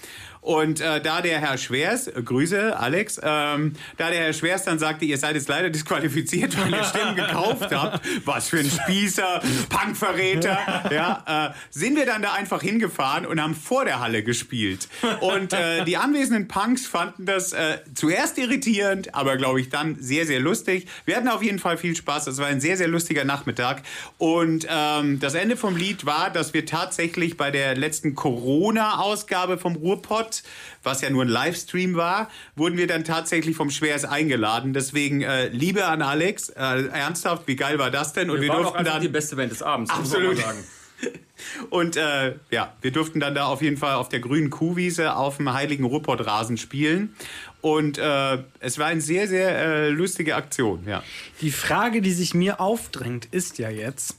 Und 0.48 0.80
äh, 0.80 1.02
da 1.02 1.20
der 1.20 1.40
Herr 1.40 1.58
Schwers, 1.58 2.06
äh, 2.06 2.22
Grüße 2.22 2.74
Alex, 2.74 3.20
ähm, 3.22 3.74
da 3.98 4.08
der 4.08 4.20
Herr 4.20 4.32
Schwers 4.32 4.64
dann 4.64 4.78
sagte, 4.78 5.04
ihr 5.04 5.18
seid 5.18 5.34
jetzt 5.34 5.50
leider 5.50 5.68
disqualifiziert, 5.68 6.58
weil 6.62 6.72
ihr 6.72 6.84
Stimmen 6.84 7.16
gekauft 7.16 7.70
habt, 7.70 8.00
was 8.24 8.48
für 8.48 8.60
ein 8.60 8.70
Spießer, 8.70 9.42
Punkverräter, 9.68 10.58
ja, 10.90 11.50
äh, 11.50 11.54
sind 11.68 11.96
wir 11.96 12.06
dann 12.06 12.22
da 12.22 12.32
einfach 12.32 12.62
hingefahren 12.62 13.26
und 13.26 13.42
haben 13.42 13.54
vor 13.54 13.84
der 13.84 14.00
Halle 14.00 14.22
gespielt. 14.22 14.88
Und 15.20 15.52
äh, 15.52 15.84
die 15.84 15.98
anwesenden 15.98 16.48
Punks 16.48 16.86
fanden 16.86 17.26
das 17.26 17.52
äh, 17.52 17.80
zuerst 17.94 18.38
irritierend, 18.38 19.14
aber 19.14 19.36
glaube 19.36 19.60
ich 19.60 19.68
dann 19.68 19.98
sehr, 20.00 20.24
sehr 20.24 20.40
lustig. 20.40 20.88
Wir 21.04 21.16
hatten 21.16 21.28
auf 21.28 21.42
jeden 21.42 21.58
Fall 21.58 21.76
viel 21.76 21.94
Spaß. 21.94 22.26
Es 22.26 22.38
war 22.38 22.46
ein 22.46 22.62
sehr, 22.62 22.78
sehr 22.78 22.88
lustiger 22.88 23.26
Nachmittag. 23.26 23.82
Und 24.16 24.66
ähm, 24.70 25.20
das 25.20 25.34
Ende 25.34 25.58
vom 25.58 25.76
Lied 25.76 26.06
war, 26.06 26.30
dass 26.30 26.54
wir 26.54 26.64
tatsächlich 26.64 27.36
bei 27.36 27.50
der 27.50 27.76
letzten 27.76 28.14
Corona-Ausgabe 28.14 29.58
vom 29.58 29.76
Ruhrpott, 29.76 30.37
was 30.82 31.00
ja 31.00 31.10
nur 31.10 31.24
ein 31.24 31.28
Livestream 31.28 31.94
war, 31.94 32.30
wurden 32.56 32.76
wir 32.76 32.86
dann 32.86 33.04
tatsächlich 33.04 33.56
vom 33.56 33.70
Schwers 33.70 34.04
eingeladen. 34.04 34.72
Deswegen 34.72 35.22
äh, 35.22 35.48
Liebe 35.48 35.86
an 35.86 36.02
Alex. 36.02 36.50
Äh, 36.50 36.86
ernsthaft, 36.88 37.46
wie 37.46 37.56
geil 37.56 37.78
war 37.78 37.90
das 37.90 38.12
denn? 38.12 38.30
Und 38.30 38.40
wir, 38.40 38.48
Wir 38.48 38.54
durften 38.54 38.84
dann 38.84 39.02
die 39.02 39.08
beste 39.08 39.36
Band 39.36 39.52
des 39.52 39.62
Abends, 39.62 39.90
muss 39.90 40.10
man 40.10 40.22
Absolut. 40.22 40.36
mal 40.36 40.42
sagen. 40.42 40.64
und 41.70 41.96
äh, 41.96 42.34
ja, 42.50 42.72
wir 42.80 42.90
durften 42.90 43.20
dann 43.20 43.34
da 43.34 43.46
auf 43.46 43.62
jeden 43.62 43.76
Fall 43.76 43.94
auf 43.94 44.08
der 44.08 44.20
grünen 44.20 44.50
Kuhwiese 44.50 45.16
auf 45.16 45.36
dem 45.36 45.52
heiligen 45.52 45.84
Ruhrpott-Rasen 45.84 46.56
spielen. 46.56 47.14
Und 47.60 47.98
äh, 47.98 48.38
es 48.60 48.78
war 48.78 48.86
eine 48.86 49.00
sehr, 49.00 49.26
sehr 49.26 49.56
äh, 49.58 49.88
lustige 49.90 50.36
Aktion, 50.36 50.86
ja. 50.86 51.02
Die 51.40 51.50
Frage, 51.50 52.02
die 52.02 52.12
sich 52.12 52.34
mir 52.34 52.60
aufdrängt, 52.60 53.26
ist 53.30 53.58
ja 53.58 53.68
jetzt: 53.68 54.16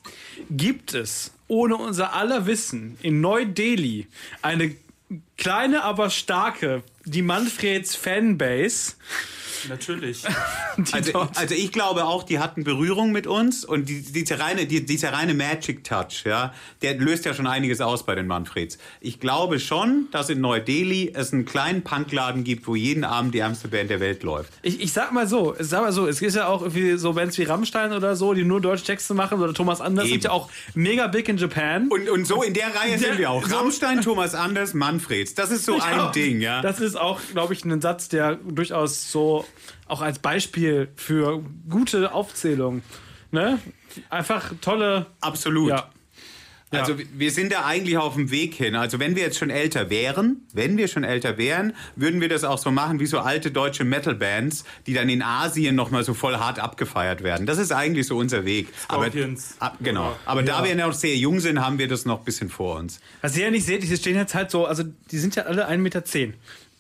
Gibt 0.50 0.93
es 0.93 1.32
ohne 1.48 1.78
unser 1.78 2.13
aller 2.13 2.46
Wissen 2.46 2.98
in 3.02 3.22
Neu-Delhi 3.22 4.08
eine 4.41 4.76
kleine, 5.38 5.84
aber 5.84 6.10
starke, 6.10 6.84
die 7.06 7.22
Manfreds 7.22 7.95
Fanbase? 7.95 8.93
Natürlich. 9.67 10.24
Also, 10.93 11.28
also 11.36 11.56
ich 11.56 11.74
glaube 11.74 12.06
auch, 12.06 12.24
die 12.24 12.39
hatten 12.39 12.63
Berührung 12.63 13.12
mit 13.12 13.28
uns 13.28 13.65
und 13.65 13.89
die, 13.89 14.02
dieser, 14.02 14.39
reine, 14.39 14.65
die, 14.65 14.86
dieser 14.86 15.12
reine 15.12 15.34
Magic 15.34 15.84
Touch, 15.84 16.24
ja, 16.26 16.54
der 16.82 16.95
löst 16.95 17.26
ja 17.26 17.34
schon 17.34 17.48
einiges 17.48 17.82
aus 17.82 18.06
bei 18.06 18.15
den 18.15 18.28
Manfreds. 18.28 18.78
Ich 19.02 19.19
glaube 19.19 19.60
schon, 19.60 20.08
dass 20.12 20.30
in 20.30 20.39
Neu-Delhi 20.39 21.12
es 21.13 21.34
einen 21.34 21.43
kleinen 21.43 21.84
Punkladen 21.84 22.45
gibt, 22.45 22.65
wo 22.65 22.76
jeden 22.76 23.04
Abend 23.04 23.34
die 23.36 23.39
ärmste 23.39 23.67
Band 23.67 23.89
der 23.89 24.00
Welt 24.00 24.24
läuft. 24.24 24.54
Ich, 24.62 24.80
ich 24.80 24.93
sag 24.93 25.12
mal 25.12 25.28
so, 25.28 25.54
ich 25.60 25.67
sag 25.67 25.82
mal 25.82 25.91
so, 25.91 26.08
es 26.08 26.19
gibt 26.22 26.34
ja 26.34 26.48
auch 26.48 26.62
irgendwie 26.62 26.98
so 26.98 27.12
Bands 27.13 27.38
wie 27.38 27.43
Rammstein 27.43 27.91
oder 27.91 28.15
so, 28.15 28.34
die 28.34 28.45
nur 28.45 28.62
deutsche 28.62 28.86
Texte 28.86 29.13
machen 29.13 29.41
oder 29.41 29.54
Thomas 29.54 29.82
Anders 29.82 30.06
Eben. 30.06 30.13
sind 30.13 30.24
ja 30.26 30.32
auch 30.32 30.50
mega 30.76 31.08
big 31.08 31.28
in 31.28 31.38
Japan. 31.38 31.89
Und, 31.89 32.08
und 32.10 32.26
so 32.26 32.41
in 32.41 32.54
der 32.54 32.67
Reihe 32.74 32.91
Der- 32.91 33.00
sind 33.10 33.17
wir 33.17 33.30
auch. 33.32 33.45
so- 33.45 33.58
Rammstein, 33.58 34.00
Thomas 34.02 34.34
Anders, 34.34 34.74
Manfreds. 34.74 35.34
Das 35.36 35.52
ist 35.52 35.65
so 35.65 35.78
ein 35.82 36.00
auch. 36.00 36.12
Ding, 36.13 36.39
ja. 36.39 36.62
Das 36.62 36.80
ist 36.80 36.95
auch, 36.95 37.19
glaube 37.34 37.54
ich, 37.54 37.65
ein 37.65 37.82
Satz, 37.82 38.08
der 38.08 38.36
durchaus 38.36 39.12
so 39.12 39.45
auch 39.88 40.02
als 40.02 40.20
Beispiel 40.20 40.90
für 40.96 41.44
gute 41.70 42.14
Aufzählung, 42.14 42.82
ne? 43.32 43.60
Einfach 44.10 44.54
tolle, 44.62 45.08
Absolut. 45.20 45.70
ja. 45.70 45.90
Also 46.72 46.96
wir 47.16 47.32
sind 47.32 47.52
da 47.52 47.66
eigentlich 47.66 47.98
auf 47.98 48.14
dem 48.14 48.30
Weg 48.30 48.54
hin. 48.54 48.76
Also 48.76 49.00
wenn 49.00 49.16
wir 49.16 49.24
jetzt 49.24 49.40
schon 49.40 49.50
älter 49.50 49.90
wären, 49.90 50.46
wenn 50.54 50.78
wir 50.78 50.88
schon 50.88 51.04
älter 51.04 51.38
wären, 51.38 51.74
würden 51.96 52.22
wir 52.22 52.30
das 52.30 52.44
auch 52.44 52.60
so 52.60 52.70
machen 52.70 53.00
wie 53.00 53.08
so 53.08 53.20
alte 53.20 53.50
deutsche 53.50 53.84
Metal-Bands, 53.84 54.66
die 54.86 54.94
dann 54.94 55.10
in 55.10 55.24
Asien 55.24 55.76
nochmal 55.76 56.04
so 56.04 56.14
voll 56.14 56.38
hart 56.38 56.60
abgefeiert 56.60 57.24
werden. 57.24 57.48
Das 57.48 57.58
ist 57.58 57.72
eigentlich 57.72 58.06
so 58.06 58.18
unser 58.18 58.46
Weg. 58.46 58.68
Scorpions. 58.84 59.56
Aber, 59.60 59.74
ab, 59.74 59.78
genau. 59.82 60.16
Aber 60.26 60.44
da 60.44 60.64
wir 60.64 60.76
noch 60.76 60.94
sehr 60.94 61.16
jung 61.16 61.40
sind, 61.40 61.60
haben 61.60 61.80
wir 61.80 61.88
das 61.88 62.06
noch 62.06 62.20
ein 62.20 62.26
bisschen 62.26 62.50
vor 62.50 62.78
uns. 62.78 63.00
Was 63.22 63.36
ihr 63.36 63.46
ja 63.46 63.52
nicht 63.52 63.66
seht, 63.66 63.82
die 63.82 63.98
stehen 63.98 64.16
jetzt 64.16 64.36
halt 64.36 64.52
so, 64.52 64.66
also 64.66 64.84
die 64.84 65.18
sind 65.18 65.36
ja 65.36 65.44
alle 65.44 65.68
1,10 65.68 65.78
Meter, 65.78 66.04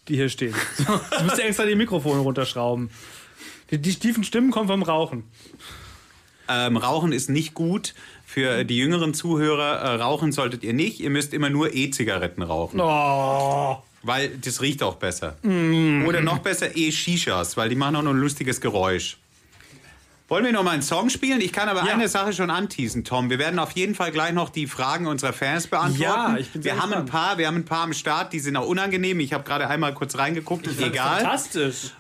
die 0.09 0.15
hier 0.15 0.29
stehen. 0.29 0.53
Du 0.77 1.23
musst 1.23 1.37
ja 1.37 1.45
extra 1.45 1.65
die 1.65 1.75
Mikrofone 1.75 2.21
runterschrauben. 2.21 2.89
Die, 3.71 3.77
die 3.77 3.95
tiefen 3.95 4.23
Stimmen 4.23 4.51
kommen 4.51 4.67
vom 4.67 4.83
Rauchen. 4.83 5.23
Ähm, 6.47 6.77
Rauchen 6.77 7.11
ist 7.11 7.29
nicht 7.29 7.53
gut. 7.53 7.93
Für 8.25 8.63
die 8.63 8.77
jüngeren 8.77 9.13
Zuhörer, 9.13 9.77
äh, 9.77 9.95
rauchen 9.95 10.31
solltet 10.31 10.63
ihr 10.63 10.73
nicht. 10.73 10.99
Ihr 10.99 11.09
müsst 11.09 11.33
immer 11.33 11.49
nur 11.49 11.73
E-Zigaretten 11.73 12.43
rauchen. 12.43 12.79
Oh. 12.79 13.77
Weil 14.03 14.29
das 14.29 14.61
riecht 14.61 14.81
auch 14.83 14.95
besser. 14.95 15.35
Oder 15.43 16.21
noch 16.21 16.39
besser 16.39 16.75
E-Shishas, 16.75 17.57
weil 17.57 17.69
die 17.69 17.75
machen 17.75 17.95
auch 17.97 18.01
noch 18.01 18.11
ein 18.11 18.17
lustiges 18.17 18.61
Geräusch. 18.61 19.17
Wollen 20.29 20.45
wir 20.45 20.51
noch 20.51 20.63
mal 20.63 20.71
einen 20.71 20.83
Song 20.83 21.09
spielen? 21.09 21.41
Ich 21.41 21.51
kann 21.51 21.67
aber 21.69 21.85
Ja. 21.85 21.93
eine 21.93 22.07
Sache 22.07 22.33
schon 22.33 22.51
anteasen, 22.51 23.03
Tom. 23.03 23.31
Wir 23.31 23.39
werden 23.39 23.57
auf 23.57 23.71
jeden 23.71 23.95
Fall 23.95 24.11
gleich 24.11 24.31
noch 24.31 24.49
die 24.49 24.67
Fragen 24.67 25.07
unserer 25.07 25.33
Fans 25.33 25.65
beantworten. 25.67 26.01
Ja, 26.01 26.37
ich 26.37 26.51
bin 26.51 26.61
sehr 26.61 26.75
wir 26.75 26.81
haben 26.83 26.93
ein 26.93 27.05
paar, 27.07 27.39
wir 27.39 27.47
haben 27.47 27.57
ein 27.57 27.65
paar 27.65 27.83
am 27.83 27.93
Start, 27.93 28.31
die 28.31 28.39
sind 28.39 28.55
auch 28.55 28.67
unangenehm. 28.67 29.19
Ich 29.19 29.33
habe 29.33 29.43
gerade 29.43 29.67
einmal 29.67 29.93
kurz 29.95 30.17
reingeguckt, 30.17 30.67
egal. 30.79 31.21
Fantastisch. 31.21 31.91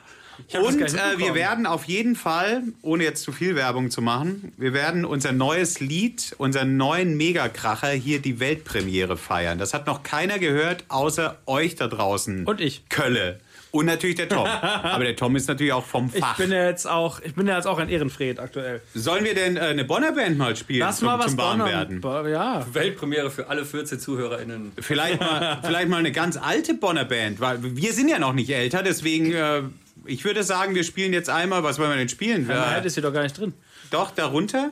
Ich 0.47 0.55
hab 0.55 0.63
das 0.63 0.73
Und 0.73 0.81
äh, 0.81 1.17
wir 1.17 1.33
werden 1.35 1.65
auf 1.65 1.83
jeden 1.85 2.15
Fall, 2.15 2.63
ohne 2.81 3.03
jetzt 3.03 3.23
zu 3.23 3.31
viel 3.31 3.55
Werbung 3.55 3.91
zu 3.91 4.01
machen, 4.01 4.53
wir 4.57 4.73
werden 4.73 5.03
unser 5.05 5.31
neues 5.33 5.79
Lied, 5.79 6.33
unseren 6.37 6.77
neuen 6.77 7.17
Megakracher 7.17 7.89
hier 7.89 8.21
die 8.21 8.39
Weltpremiere 8.39 9.17
feiern. 9.17 9.57
Das 9.57 9.73
hat 9.73 9.85
noch 9.85 10.03
keiner 10.03 10.39
gehört, 10.39 10.85
außer 10.87 11.39
euch 11.45 11.75
da 11.75 11.87
draußen. 11.87 12.45
Und 12.45 12.61
ich. 12.61 12.87
Kölle. 12.89 13.39
Und 13.71 13.85
natürlich 13.85 14.15
der 14.15 14.27
Tom. 14.29 14.45
Aber 14.61 15.03
der 15.03 15.15
Tom 15.15 15.35
ist 15.35 15.47
natürlich 15.47 15.73
auch 15.73 15.85
vom 15.85 16.09
Ich 16.13 16.19
Fach. 16.19 16.37
bin 16.37 16.51
ja 16.51 16.65
jetzt 16.67 16.87
auch, 16.87 17.19
ich 17.21 17.35
bin 17.35 17.45
ja 17.47 17.55
jetzt 17.55 17.67
auch 17.67 17.77
ein 17.77 17.87
Ehrenfried 17.89 18.39
aktuell. 18.39 18.81
Sollen 18.95 19.23
wir 19.25 19.35
denn 19.35 19.57
äh, 19.57 19.59
eine 19.61 19.85
Bonner 19.85 20.11
Band 20.11 20.37
mal 20.39 20.55
spielen 20.55 20.79
Lass 20.79 20.97
zum, 20.97 21.05
mal 21.07 21.19
was 21.19 21.27
zum 21.27 21.37
Bonner- 21.37 21.65
Warmwerden? 21.65 22.01
Bo- 22.01 22.25
Ja. 22.27 22.65
Weltpremiere 22.73 23.29
für 23.29 23.47
alle 23.47 23.65
14 23.65 23.99
ZuhörerInnen. 23.99 24.71
Vielleicht 24.79 25.19
mal, 25.19 25.59
vielleicht 25.63 25.87
mal 25.89 25.97
eine 25.97 26.11
ganz 26.11 26.35
alte 26.37 26.73
Bonner 26.73 27.05
Band, 27.05 27.39
weil 27.39 27.59
wir 27.75 27.93
sind 27.93 28.09
ja 28.09 28.17
noch 28.17 28.33
nicht 28.33 28.49
älter, 28.49 28.81
deswegen, 28.81 29.31
äh, 29.33 29.61
ich 30.05 30.25
würde 30.25 30.41
sagen, 30.43 30.73
wir 30.73 30.83
spielen 30.83 31.13
jetzt 31.13 31.29
einmal, 31.29 31.61
was 31.63 31.77
wollen 31.77 31.91
wir 31.91 31.97
denn 31.97 32.09
spielen? 32.09 32.47
Head 32.47 32.83
Äh, 32.83 32.87
ist 32.87 32.95
hier 32.95 33.03
doch 33.03 33.13
gar 33.13 33.21
nicht 33.23 33.37
drin. 33.37 33.53
doch, 33.91 34.09
darunter? 34.11 34.71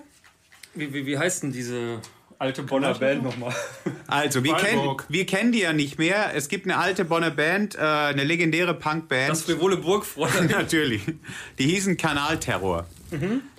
Wie, 0.74 0.92
wie, 0.94 1.06
wie 1.06 1.18
heißt 1.20 1.44
denn 1.44 1.52
diese 1.52 2.00
alte 2.40 2.64
Bonner 2.64 2.94
Band 2.94 3.24
nochmal? 3.24 3.54
Also, 4.08 4.44
wir 4.44 4.54
kennen, 4.56 4.96
wir 5.10 5.26
kennen 5.26 5.52
die 5.52 5.60
ja 5.60 5.74
nicht 5.74 5.98
mehr. 5.98 6.34
Es 6.36 6.48
gibt 6.50 6.66
eine 6.66 6.78
alte 6.78 7.04
Bonner 7.06 7.32
Band, 7.32 7.76
äh, 7.76 7.80
eine 7.80 8.24
legendäre 8.24 8.74
Punkband. 8.74 9.30
Das 9.30 9.42
frivole 9.44 9.78
Burgfreunde. 9.78 10.46
Natürlich. 10.52 11.02
Die 11.60 11.66
hießen 11.68 11.98
Kanalterror. 11.98 12.86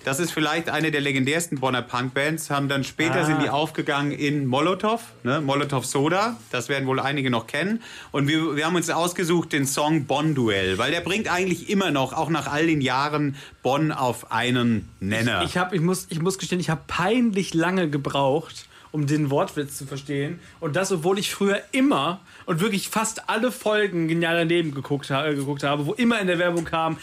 Das 0.05 0.21
ist 0.21 0.31
vielleicht 0.31 0.69
eine 0.69 0.91
der 0.91 1.01
legendärsten 1.01 1.59
Bonner 1.59 1.81
Punkbands. 1.81 2.51
Haben 2.51 2.69
dann 2.69 2.85
später 2.85 3.21
Ah. 3.21 3.25
sind 3.25 3.41
die 3.43 3.49
aufgegangen 3.49 4.13
in 4.13 4.45
Molotow, 4.47 5.01
ne? 5.23 5.41
Molotow 5.41 5.83
Soda. 5.87 6.37
Das 6.51 6.69
werden 6.69 6.87
wohl 6.87 7.01
einige 7.01 7.31
noch 7.31 7.47
kennen. 7.47 7.83
Und 8.13 8.29
wir, 8.29 8.57
wir 8.57 8.67
haben 8.67 8.77
uns 8.77 8.91
ausgesucht 8.91 9.55
den 9.55 9.67
Song 9.67 10.05
Bonn 10.05 10.35
Duell, 10.35 10.77
weil 10.77 10.91
der 10.91 11.01
bringt 11.01 11.33
eigentlich 11.33 11.71
immer 11.71 11.91
noch, 11.91 12.13
auch 12.13 12.29
nach 12.29 12.47
all 12.47 12.67
den 12.67 12.83
Jahren, 12.83 13.37
Bonn 13.63 13.91
auf 13.91 14.31
einen 14.31 14.91
Nenner. 15.01 15.43
Ich, 15.45 15.57
hab, 15.57 15.73
ich, 15.73 15.81
muss, 15.81 16.09
ich 16.11 16.21
muss 16.21 16.37
gestehen, 16.37 16.61
ich 16.61 16.69
habe 16.69 16.83
peinlich 16.87 17.55
lange 17.55 17.89
gebraucht, 17.89 18.68
um 18.93 19.07
den 19.07 19.31
Wortwitz 19.31 19.77
zu 19.77 19.87
verstehen. 19.87 20.41
Und 20.61 20.77
das, 20.77 20.91
obwohl 20.93 21.19
ich 21.19 21.31
früher 21.33 21.61
immer 21.73 22.21
und 22.47 22.61
wirklich 22.61 22.89
fast 22.89 23.29
alle 23.29 23.53
Folgen 23.53 24.09
Genial 24.09 24.37
daneben 24.37 24.75
geguckt, 24.75 25.11
ha- 25.11 25.27
äh, 25.27 25.35
geguckt 25.35 25.63
habe, 25.63 25.87
wo 25.87 25.93
immer 25.95 26.21
in 26.21 26.27
der 26.27 26.39
Werbung 26.39 26.65
kam, 26.65 26.99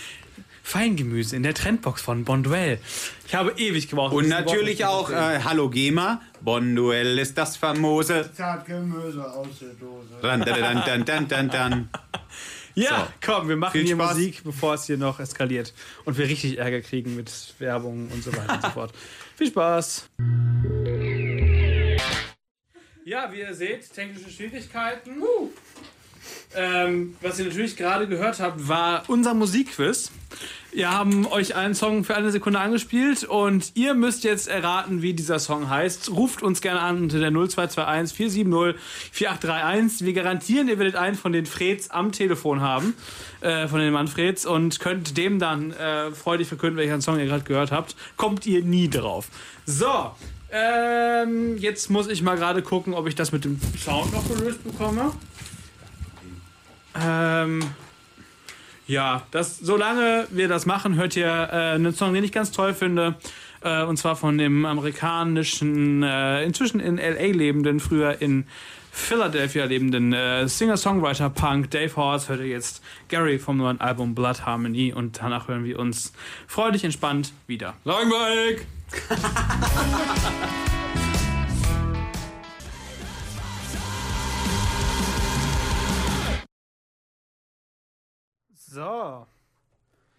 Feingemüse 0.64 1.36
in 1.36 1.44
der 1.44 1.54
Trendbox 1.54 2.02
von 2.02 2.26
Bonduell. 2.26 2.80
Ich 3.28 3.36
habe 3.36 3.54
ewig 3.58 3.88
gebraucht. 3.88 4.14
Und 4.14 4.28
natürlich 4.30 4.84
auch 4.86 5.12
äh, 5.12 5.40
Hallo 5.44 5.70
Gema. 5.70 6.22
Bonn 6.42 6.76
Duell 6.76 7.20
ist 7.20 7.38
das 7.38 7.56
famose. 7.56 8.32
Zartgemüse 8.34 9.24
aus 9.32 9.48
der 9.62 9.70
Dose. 9.80 10.08
Dann, 10.24 10.42
dann, 10.42 10.84
dann, 10.84 11.06
dann, 11.06 11.28
dann, 11.28 11.50
dann. 11.50 11.90
Ja, 12.78 13.08
So. 13.24 13.32
komm, 13.32 13.48
wir 13.48 13.56
machen 13.56 13.72
Viel 13.72 13.86
hier 13.86 13.96
Spaß. 13.96 14.16
Musik, 14.18 14.44
bevor 14.44 14.74
es 14.74 14.86
hier 14.86 14.98
noch 14.98 15.22
eskaliert. 15.22 15.74
Und 16.04 16.18
wir 16.18 16.26
richtig 16.28 16.58
Ärger 16.58 16.82
kriegen 16.82 17.16
mit 17.16 17.32
Werbung 17.60 18.10
und 18.12 18.22
so 18.22 18.36
weiter 18.36 18.56
und 18.56 18.62
so 18.64 18.70
fort. 18.72 18.92
Viel 19.38 19.48
Spaß. 19.48 20.10
Ja, 23.08 23.32
wie 23.32 23.42
ihr 23.42 23.54
seht, 23.54 23.94
technische 23.94 24.32
Schwierigkeiten. 24.32 25.22
Ähm, 26.56 27.16
was 27.22 27.38
ihr 27.38 27.46
natürlich 27.46 27.78
gerade 27.78 28.08
gehört 28.08 28.40
habt, 28.40 28.68
war 28.68 29.04
unser 29.08 29.36
Musikquiz. 29.36 30.12
Wir 30.72 30.92
haben 30.92 31.28
euch 31.28 31.54
einen 31.54 31.76
Song 31.76 32.04
für 32.04 32.16
eine 32.16 32.32
Sekunde 32.32 32.60
angespielt 32.60 33.24
und 33.24 33.74
ihr 33.76 33.94
müsst 33.94 34.24
jetzt 34.24 34.48
erraten, 34.48 35.04
wie 35.04 35.14
dieser 35.14 35.38
Song 35.38 35.70
heißt. 35.70 36.10
Ruft 36.10 36.42
uns 36.42 36.62
gerne 36.62 36.80
an 36.80 37.04
unter 37.04 37.20
der 37.20 37.30
0221 37.30 38.18
470 38.18 38.82
4831. 39.12 40.04
Wir 40.08 40.14
garantieren, 40.14 40.68
ihr 40.68 40.80
werdet 40.80 40.96
einen 40.96 41.16
von 41.16 41.32
den 41.32 41.46
Freds 41.46 41.92
am 41.92 42.12
Telefon 42.12 42.62
haben, 42.62 42.96
äh, 43.42 43.68
von 43.68 43.82
den 43.82 43.94
Manfreds 43.94 44.48
und 44.48 44.80
könnt 44.80 45.16
dem 45.16 45.38
dann 45.38 45.74
äh, 45.74 46.10
freudig 46.10 46.48
verkünden, 46.48 46.78
welchen 46.78 47.02
Song 47.02 47.20
ihr 47.20 47.28
gerade 47.28 47.44
gehört 47.44 47.72
habt. 47.72 47.96
Kommt 48.18 48.48
ihr 48.48 48.64
nie 48.64 48.90
drauf. 48.90 49.28
So, 49.68 50.12
ähm, 50.56 51.58
jetzt 51.58 51.90
muss 51.90 52.08
ich 52.08 52.22
mal 52.22 52.38
gerade 52.38 52.62
gucken, 52.62 52.94
ob 52.94 53.08
ich 53.08 53.16
das 53.16 53.34
mit 53.34 53.44
dem 53.44 53.60
Sound 53.78 54.14
noch 54.14 54.26
gelöst 54.28 54.64
bekomme. 54.64 55.12
Ähm, 56.98 57.62
ja, 58.88 59.24
das, 59.32 59.58
solange 59.60 60.28
wir 60.30 60.48
das 60.48 60.66
machen, 60.66 60.96
hört 60.96 61.18
ihr 61.18 61.28
äh, 61.28 61.76
einen 61.76 61.94
Song, 61.94 62.14
den 62.14 62.24
ich 62.24 62.32
ganz 62.32 62.52
toll 62.52 62.74
finde. 62.74 63.16
Äh, 63.62 63.84
und 63.84 63.98
zwar 63.98 64.16
von 64.16 64.38
dem 64.38 64.66
amerikanischen, 64.66 66.04
äh, 66.04 66.44
inzwischen 66.44 66.80
in 66.80 67.00
L.A. 67.00 67.36
lebenden, 67.36 67.82
früher 67.82 68.22
in 68.22 68.46
Philadelphia 68.96 69.66
lebenden 69.66 70.14
äh, 70.14 70.48
Singer-Songwriter-Punk 70.48 71.70
Dave 71.70 71.96
Horse. 71.96 72.30
Hört 72.30 72.40
ihr 72.40 72.48
jetzt 72.48 72.82
Gary 73.10 73.38
vom 73.38 73.58
neuen 73.58 73.80
Album 73.80 74.16
Blood 74.16 74.46
Harmony. 74.46 74.94
Und 74.94 75.22
danach 75.22 75.48
hören 75.48 75.66
wir 75.66 75.78
uns 75.78 76.14
freudig 76.48 76.84
entspannt 76.86 77.34
wieder. 77.46 77.76
Langweilig! 77.84 78.66
So. 88.56 89.28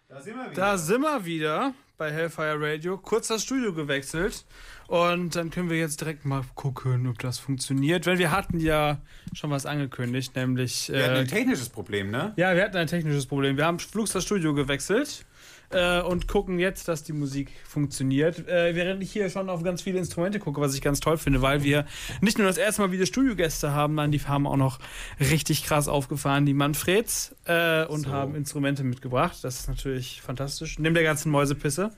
Da 0.08 0.20
sind 0.20 0.36
wir 0.36 0.50
wieder. 0.50 0.54
Da 0.54 0.78
sind 0.78 1.00
wir 1.00 1.24
wieder 1.24 1.74
bei 1.98 2.12
Hellfire 2.12 2.56
Radio. 2.60 2.98
Kurz 2.98 3.28
das 3.28 3.42
Studio 3.42 3.72
gewechselt. 3.72 4.44
Und 4.86 5.34
dann 5.34 5.50
können 5.50 5.70
wir 5.70 5.78
jetzt 5.78 6.00
direkt 6.00 6.24
mal 6.24 6.42
gucken, 6.54 7.06
ob 7.08 7.18
das 7.18 7.38
funktioniert. 7.38 8.06
Weil 8.06 8.18
wir 8.18 8.30
hatten 8.30 8.60
ja 8.60 8.98
schon 9.34 9.50
was 9.50 9.66
angekündigt, 9.66 10.36
nämlich. 10.36 10.88
Wir 10.90 11.04
hatten 11.04 11.16
Äh, 11.16 11.20
ein 11.20 11.28
technisches 11.28 11.68
Problem, 11.68 12.10
ne? 12.10 12.32
ja, 12.36 12.54
wir 12.54 12.62
hatten 12.62 12.76
ein 12.76 12.86
technisches 12.86 13.26
Problem. 13.26 13.56
Wir 13.56 13.66
haben 13.66 13.78
flugs 13.78 14.12
das 14.12 14.24
Studio 14.24 14.54
gewechselt 14.54 15.24
äh, 15.70 16.00
und 16.00 16.28
gucken 16.28 16.58
jetzt, 16.58 16.88
dass 16.88 17.02
die 17.02 17.12
Musik 17.12 17.50
funktioniert. 17.66 18.48
Äh, 18.48 18.74
während 18.74 19.02
ich 19.02 19.12
hier 19.12 19.30
schon 19.30 19.48
auf 19.50 19.62
ganz 19.62 19.82
viele 19.82 19.98
Instrumente 19.98 20.38
gucke, 20.38 20.60
was 20.60 20.74
ich 20.74 20.82
ganz 20.82 21.00
toll 21.00 21.18
finde, 21.18 21.42
weil 21.42 21.62
wir 21.62 21.86
nicht 22.20 22.38
nur 22.38 22.46
das 22.46 22.58
erste 22.58 22.82
Mal 22.82 22.92
wieder 22.92 23.06
Studiogäste 23.06 23.72
haben, 23.72 23.94
nein, 23.94 24.10
die 24.10 24.20
haben 24.20 24.46
auch 24.46 24.56
noch 24.56 24.78
richtig 25.20 25.64
krass 25.64 25.88
aufgefahren, 25.88 26.46
die 26.46 26.54
Manfreds, 26.54 27.34
äh, 27.44 27.84
und 27.86 28.08
haben 28.08 28.34
Instrumente 28.34 28.84
mitgebracht. 28.84 29.38
Das 29.42 29.60
ist 29.60 29.68
natürlich 29.68 30.20
fantastisch. 30.22 30.78
Neben 30.78 30.94
der 30.94 31.04
ganzen 31.04 31.30
Mäusepisse. 31.30 31.90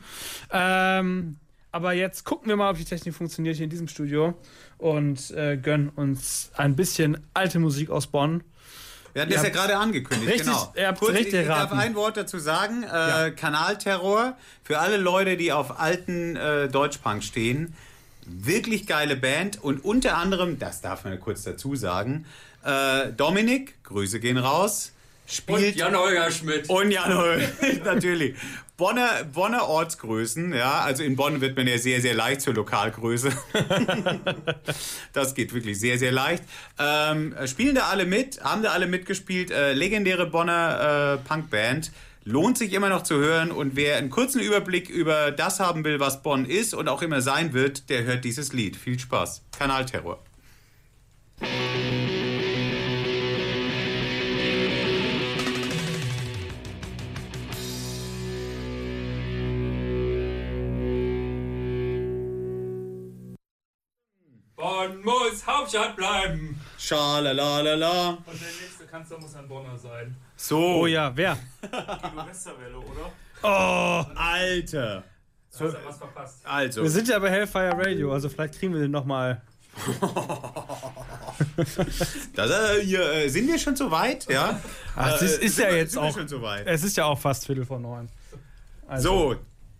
Ähm, 0.52 1.36
aber 1.70 1.92
jetzt 1.92 2.24
gucken 2.24 2.48
wir 2.48 2.56
mal, 2.56 2.70
ob 2.70 2.78
die 2.78 2.84
Technik 2.84 3.14
funktioniert 3.14 3.56
hier 3.56 3.64
in 3.64 3.70
diesem 3.70 3.88
Studio 3.88 4.34
und 4.78 5.30
äh, 5.32 5.56
gönnen 5.56 5.90
uns 5.90 6.50
ein 6.56 6.76
bisschen 6.76 7.18
alte 7.34 7.58
Musik 7.58 7.90
aus 7.90 8.06
Bonn. 8.06 8.42
Wir 9.12 9.22
hatten 9.22 9.30
Ihr 9.30 9.36
das 9.36 9.46
ja 9.46 9.50
gerade 9.50 9.76
angekündigt. 9.76 10.30
Richtig, 10.30 10.46
genau. 10.46 10.72
ihr 10.76 10.88
habt 10.88 11.00
Kurz, 11.00 11.16
richtig 11.16 11.34
ich 11.34 11.46
darf 11.46 11.72
ein 11.72 11.94
Wort 11.94 12.16
dazu 12.16 12.38
sagen. 12.38 12.82
Äh, 12.84 13.32
Kanalterror 13.32 14.36
für 14.62 14.78
alle 14.78 14.96
Leute, 14.96 15.36
die 15.36 15.52
auf 15.52 15.80
alten 15.80 16.36
äh, 16.36 16.68
Deutschpunk 16.68 17.24
stehen. 17.24 17.74
Wirklich 18.26 18.86
geile 18.86 19.16
Band 19.16 19.62
und 19.62 19.84
unter 19.84 20.18
anderem, 20.18 20.58
das 20.58 20.82
darf 20.82 21.04
man 21.04 21.18
kurz 21.18 21.42
dazu 21.44 21.76
sagen, 21.76 22.26
äh, 22.62 23.12
Dominik, 23.12 23.82
Grüße 23.84 24.20
gehen 24.20 24.36
raus, 24.36 24.92
Und 25.28 25.34
spielt 25.34 25.76
Jan-Holger 25.76 26.30
Schmidt. 26.30 26.70
und 26.70 26.90
Jan 26.90 27.12
Höll, 27.12 27.48
natürlich. 27.84 28.34
Bonner, 28.78 29.24
Bonner 29.24 29.68
Ortsgrößen, 29.68 30.54
ja, 30.54 30.80
also 30.80 31.02
in 31.02 31.16
Bonn 31.16 31.40
wird 31.40 31.56
man 31.56 31.66
ja 31.66 31.76
sehr, 31.78 32.00
sehr 32.00 32.14
leicht 32.14 32.40
zur 32.40 32.54
Lokalgröße. 32.54 33.32
das 35.12 35.34
geht 35.34 35.52
wirklich 35.52 35.78
sehr, 35.80 35.98
sehr 35.98 36.12
leicht. 36.12 36.44
Ähm, 36.78 37.34
spielen 37.46 37.74
da 37.74 37.88
alle 37.88 38.06
mit, 38.06 38.42
haben 38.42 38.62
da 38.62 38.70
alle 38.70 38.86
mitgespielt. 38.86 39.50
Äh, 39.50 39.72
legendäre 39.72 40.26
Bonner 40.26 41.18
äh, 41.24 41.28
Punkband. 41.28 41.90
Lohnt 42.24 42.56
sich 42.56 42.72
immer 42.72 42.88
noch 42.88 43.02
zu 43.02 43.16
hören 43.16 43.50
und 43.50 43.74
wer 43.74 43.96
einen 43.96 44.10
kurzen 44.10 44.40
Überblick 44.40 44.88
über 44.88 45.30
das 45.32 45.60
haben 45.60 45.82
will, 45.84 45.98
was 45.98 46.22
Bonn 46.22 46.46
ist 46.46 46.72
und 46.72 46.88
auch 46.88 47.02
immer 47.02 47.20
sein 47.20 47.52
wird, 47.52 47.90
der 47.90 48.04
hört 48.04 48.24
dieses 48.24 48.52
Lied. 48.52 48.76
Viel 48.76 48.98
Spaß. 48.98 49.42
Kanalterror. 49.58 50.22
Bonn 51.40 51.77
Hauptstadt 65.68 65.96
bleiben. 65.96 66.60
Schalalalala. 66.78 68.08
Und 68.10 68.26
der 68.26 68.48
nächste 68.62 68.86
Kanzler 68.90 69.18
muss 69.18 69.34
ein 69.34 69.46
Bonner 69.48 69.76
sein. 69.76 70.16
So. 70.36 70.58
Oh 70.82 70.86
ja, 70.86 71.14
wer? 71.14 71.36
Guido 71.60 72.26
Westerwelle, 72.26 72.78
oder? 72.78 73.12
Oh, 73.42 74.04
Alter. 74.16 75.04
Hast 75.50 75.60
du 75.60 75.74
was 75.86 75.98
verpasst? 75.98 76.40
Also. 76.44 76.82
wir 76.82 76.90
sind 76.90 77.08
ja 77.08 77.18
bei 77.18 77.30
Hellfire 77.30 77.76
Radio, 77.76 78.12
also 78.12 78.28
vielleicht 78.28 78.58
kriegen 78.58 78.72
wir 78.72 78.80
den 78.80 78.90
nochmal. 78.90 79.42
Das, 82.34 82.50
äh, 82.50 82.82
hier, 82.84 83.12
äh, 83.12 83.28
sind 83.28 83.46
wir 83.48 83.58
schon 83.58 83.74
so 83.76 83.90
weit? 83.90 84.26
Ja. 84.28 84.60
Ach, 84.96 85.12
das 85.12 85.22
ist, 85.22 85.38
Äh, 85.40 85.44
ist 85.44 85.56
sind 85.56 85.64
ja 85.64 85.70
wir- 85.70 85.78
jetzt 85.78 85.92
sind 85.92 86.02
wir 86.02 86.08
auch. 86.08 86.14
schon 86.14 86.28
so 86.28 86.42
weit. 86.42 86.66
Es 86.66 86.82
ist 86.84 86.96
ja 86.96 87.04
auch 87.04 87.18
fast 87.18 87.46
Viertel 87.46 87.64
vor 87.64 87.78
neun. 87.78 88.08
Also, 88.86 89.08
So, 89.32 89.36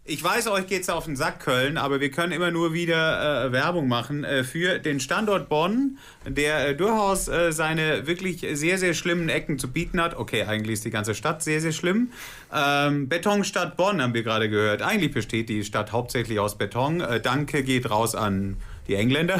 ich 0.08 0.24
weiß, 0.24 0.48
euch 0.48 0.66
geht's 0.66 0.88
auf 0.88 1.04
den 1.04 1.16
Sack 1.16 1.40
Köln, 1.40 1.76
aber 1.76 2.00
wir 2.00 2.10
können 2.10 2.32
immer 2.32 2.50
nur 2.50 2.72
wieder 2.72 3.44
äh, 3.44 3.52
Werbung 3.52 3.88
machen 3.88 4.24
äh, 4.24 4.42
für 4.42 4.78
den 4.78 5.00
Standort 5.00 5.50
Bonn, 5.50 5.98
der 6.26 6.68
äh, 6.68 6.74
durchaus 6.74 7.28
äh, 7.28 7.52
seine 7.52 8.06
wirklich 8.06 8.46
sehr, 8.54 8.78
sehr 8.78 8.94
schlimmen 8.94 9.28
Ecken 9.28 9.58
zu 9.58 9.70
bieten 9.70 10.00
hat. 10.00 10.16
Okay, 10.16 10.44
eigentlich 10.44 10.74
ist 10.74 10.86
die 10.86 10.90
ganze 10.90 11.14
Stadt 11.14 11.42
sehr, 11.42 11.60
sehr 11.60 11.72
schlimm. 11.72 12.10
Ähm, 12.52 13.08
Betonstadt 13.08 13.76
Bonn 13.76 14.00
haben 14.00 14.14
wir 14.14 14.22
gerade 14.22 14.48
gehört. 14.48 14.80
Eigentlich 14.80 15.12
besteht 15.12 15.50
die 15.50 15.62
Stadt 15.62 15.92
hauptsächlich 15.92 16.40
aus 16.40 16.56
Beton. 16.56 17.02
Äh, 17.02 17.20
Danke 17.20 17.62
geht 17.62 17.90
raus 17.90 18.14
an 18.14 18.56
die 18.88 18.94
Engländer, 18.94 19.38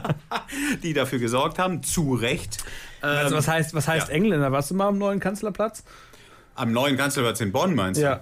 die 0.84 0.92
dafür 0.92 1.18
gesorgt 1.18 1.58
haben. 1.58 1.82
Zu 1.82 2.14
Recht. 2.14 2.58
also 3.00 3.34
was 3.34 3.48
heißt, 3.48 3.74
was 3.74 3.88
heißt 3.88 4.08
ja. 4.08 4.14
Engländer? 4.14 4.52
Warst 4.52 4.70
du 4.70 4.76
mal 4.76 4.86
am 4.86 4.98
neuen 4.98 5.18
Kanzlerplatz? 5.18 5.82
Am 6.54 6.70
neuen 6.70 6.96
Kanzlerplatz 6.96 7.40
in 7.40 7.50
Bonn 7.50 7.74
meinst 7.74 8.00
du? 8.00 8.04
Ja. 8.04 8.20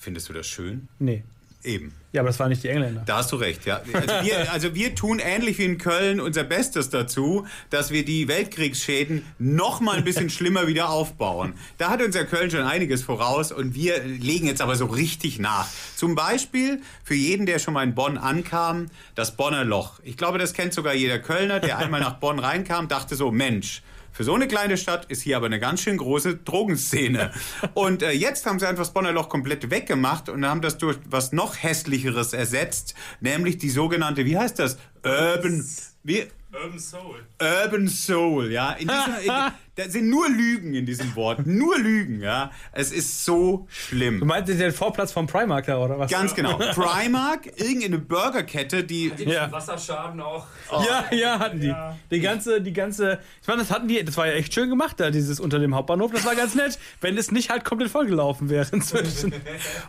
Findest 0.00 0.30
du 0.30 0.32
das 0.32 0.46
schön? 0.46 0.88
Nee. 0.98 1.24
Eben. 1.62 1.92
Ja, 2.12 2.22
aber 2.22 2.30
das 2.30 2.38
waren 2.38 2.48
nicht 2.48 2.64
die 2.64 2.68
Engländer. 2.68 3.02
Da 3.04 3.18
hast 3.18 3.30
du 3.32 3.36
recht, 3.36 3.66
ja. 3.66 3.82
Also 3.92 4.08
wir, 4.24 4.50
also 4.50 4.74
wir 4.74 4.94
tun 4.94 5.18
ähnlich 5.18 5.58
wie 5.58 5.66
in 5.66 5.76
Köln 5.76 6.18
unser 6.18 6.42
Bestes 6.42 6.88
dazu, 6.88 7.46
dass 7.68 7.90
wir 7.90 8.02
die 8.02 8.28
Weltkriegsschäden 8.28 9.26
noch 9.38 9.80
mal 9.80 9.98
ein 9.98 10.04
bisschen 10.04 10.30
schlimmer 10.30 10.66
wieder 10.68 10.88
aufbauen. 10.88 11.52
Da 11.76 11.90
hat 11.90 12.02
unser 12.02 12.24
Köln 12.24 12.50
schon 12.50 12.62
einiges 12.62 13.02
voraus 13.02 13.52
und 13.52 13.74
wir 13.74 14.02
legen 14.02 14.46
jetzt 14.46 14.62
aber 14.62 14.74
so 14.74 14.86
richtig 14.86 15.38
nach. 15.38 15.68
Zum 15.96 16.14
Beispiel 16.14 16.80
für 17.04 17.14
jeden, 17.14 17.44
der 17.44 17.58
schon 17.58 17.74
mal 17.74 17.84
in 17.84 17.94
Bonn 17.94 18.16
ankam, 18.16 18.86
das 19.14 19.36
Bonner 19.36 19.64
Loch. 19.64 20.00
Ich 20.02 20.16
glaube, 20.16 20.38
das 20.38 20.54
kennt 20.54 20.72
sogar 20.72 20.94
jeder 20.94 21.18
Kölner, 21.18 21.60
der 21.60 21.76
einmal 21.76 22.00
nach 22.00 22.14
Bonn 22.14 22.38
reinkam, 22.38 22.88
dachte 22.88 23.16
so, 23.16 23.30
Mensch, 23.30 23.82
Für 24.12 24.24
so 24.24 24.34
eine 24.34 24.48
kleine 24.48 24.76
Stadt 24.76 25.06
ist 25.06 25.22
hier 25.22 25.36
aber 25.36 25.46
eine 25.46 25.60
ganz 25.60 25.82
schön 25.82 25.96
große 25.96 26.36
Drogenszene. 26.38 27.32
Und 27.74 28.02
äh, 28.02 28.10
jetzt 28.10 28.46
haben 28.46 28.58
sie 28.58 28.68
einfach 28.68 28.82
das 28.82 28.92
Bonner 28.92 29.12
Loch 29.12 29.28
komplett 29.28 29.70
weggemacht 29.70 30.28
und 30.28 30.46
haben 30.46 30.60
das 30.60 30.78
durch 30.78 30.98
was 31.06 31.32
noch 31.32 31.56
hässlicheres 31.62 32.32
ersetzt, 32.32 32.94
nämlich 33.20 33.58
die 33.58 33.70
sogenannte, 33.70 34.24
wie 34.24 34.38
heißt 34.38 34.58
das? 34.58 34.78
Urban, 35.04 35.64
wie, 36.02 36.26
Urban 36.52 36.78
Soul. 36.78 37.26
Urban 37.40 37.88
Soul, 37.88 38.50
ja. 38.50 38.72
In 38.72 38.88
diesem, 38.88 39.14
in, 39.24 39.52
da 39.80 39.88
sind 39.88 40.10
nur 40.10 40.28
Lügen 40.28 40.74
in 40.74 40.84
diesem 40.84 41.14
Wort. 41.16 41.46
Nur 41.46 41.78
Lügen, 41.78 42.20
ja. 42.20 42.50
Es 42.72 42.92
ist 42.92 43.24
so 43.24 43.66
schlimm. 43.70 44.20
Du 44.20 44.26
meinst 44.26 44.48
den 44.48 44.72
Vorplatz 44.72 45.12
vom 45.12 45.26
Primark 45.26 45.66
da, 45.66 45.78
oder 45.78 45.98
was? 45.98 46.10
Ganz 46.10 46.34
genau. 46.34 46.58
Primark, 46.58 47.46
irgendeine 47.56 47.98
Burgerkette, 47.98 48.84
die. 48.84 49.10
Ja. 49.24 49.50
Wasserschaden 49.50 50.20
auch. 50.20 50.46
Ja, 50.70 51.04
ja, 51.16 51.38
hatten 51.38 51.60
die. 51.60 51.74
Die 52.10 52.20
ganze, 52.20 52.60
die 52.60 52.72
ganze. 52.72 53.20
Ich 53.40 53.48
meine, 53.48 53.60
das 53.60 53.70
hatten 53.70 53.88
die, 53.88 54.04
das 54.04 54.16
war 54.16 54.26
ja 54.26 54.34
echt 54.34 54.52
schön 54.52 54.68
gemacht 54.68 55.00
da, 55.00 55.10
dieses 55.10 55.40
unter 55.40 55.58
dem 55.58 55.74
Hauptbahnhof. 55.74 56.12
Das 56.12 56.26
war 56.26 56.34
ganz 56.34 56.54
nett, 56.54 56.78
wenn 57.00 57.16
es 57.16 57.30
nicht 57.30 57.50
halt 57.50 57.64
komplett 57.64 57.90
vollgelaufen 57.90 58.50
wäre 58.50 58.66
inzwischen. 58.72 59.32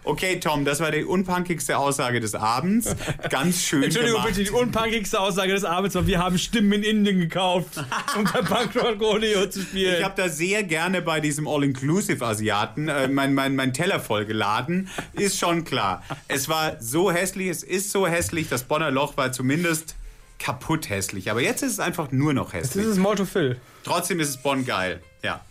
Okay, 0.03 0.39
Tom, 0.39 0.63
das 0.63 0.79
war 0.79 0.91
die 0.91 1.03
unpunkigste 1.03 1.77
Aussage 1.77 2.19
des 2.19 2.35
Abends. 2.35 2.95
Ganz 3.29 3.61
schön. 3.61 3.83
Entschuldigung, 3.83 4.21
gemacht. 4.21 4.37
bitte, 4.37 4.49
die 4.49 4.55
unpunkigste 4.55 5.19
Aussage 5.19 5.53
des 5.53 5.65
Abends 5.65 5.95
war, 5.95 6.07
wir 6.07 6.19
haben 6.19 6.37
Stimmen 6.37 6.71
in 6.71 6.83
Indien 6.83 7.19
gekauft, 7.19 7.83
um 8.17 8.23
bei 8.23 8.41
Punkrock 8.41 9.01
Rodeo 9.01 9.47
zu 9.47 9.61
spielen. 9.61 9.80
Ich 9.85 10.03
habe 10.03 10.15
da 10.15 10.29
sehr 10.29 10.63
gerne 10.63 11.01
bei 11.01 11.19
diesem 11.19 11.47
All-Inclusive-Asiaten 11.47 12.87
äh, 12.87 13.07
mein, 13.07 13.33
mein, 13.33 13.55
mein 13.55 13.73
Teller 13.73 13.99
vollgeladen. 13.99 14.89
Ist 15.13 15.39
schon 15.39 15.63
klar. 15.63 16.03
Es 16.27 16.49
war 16.49 16.81
so 16.81 17.11
hässlich, 17.11 17.49
es 17.49 17.63
ist 17.63 17.91
so 17.91 18.07
hässlich. 18.07 18.49
Das 18.49 18.63
Bonner 18.63 18.91
Loch 18.91 19.17
war 19.17 19.31
zumindest 19.31 19.95
kaputt 20.39 20.89
hässlich. 20.89 21.29
Aber 21.29 21.41
jetzt 21.41 21.61
ist 21.61 21.73
es 21.73 21.79
einfach 21.79 22.11
nur 22.11 22.33
noch 22.33 22.51
das 22.51 22.69
hässlich. 22.69 22.85
ist 22.85 22.91
das 22.91 22.97
Motto 22.97 23.25
Phil. 23.25 23.57
Trotzdem 23.83 24.19
ist 24.19 24.29
es 24.29 24.37
Bonn 24.37 24.65
geil. 24.65 25.01
Ja. 25.23 25.41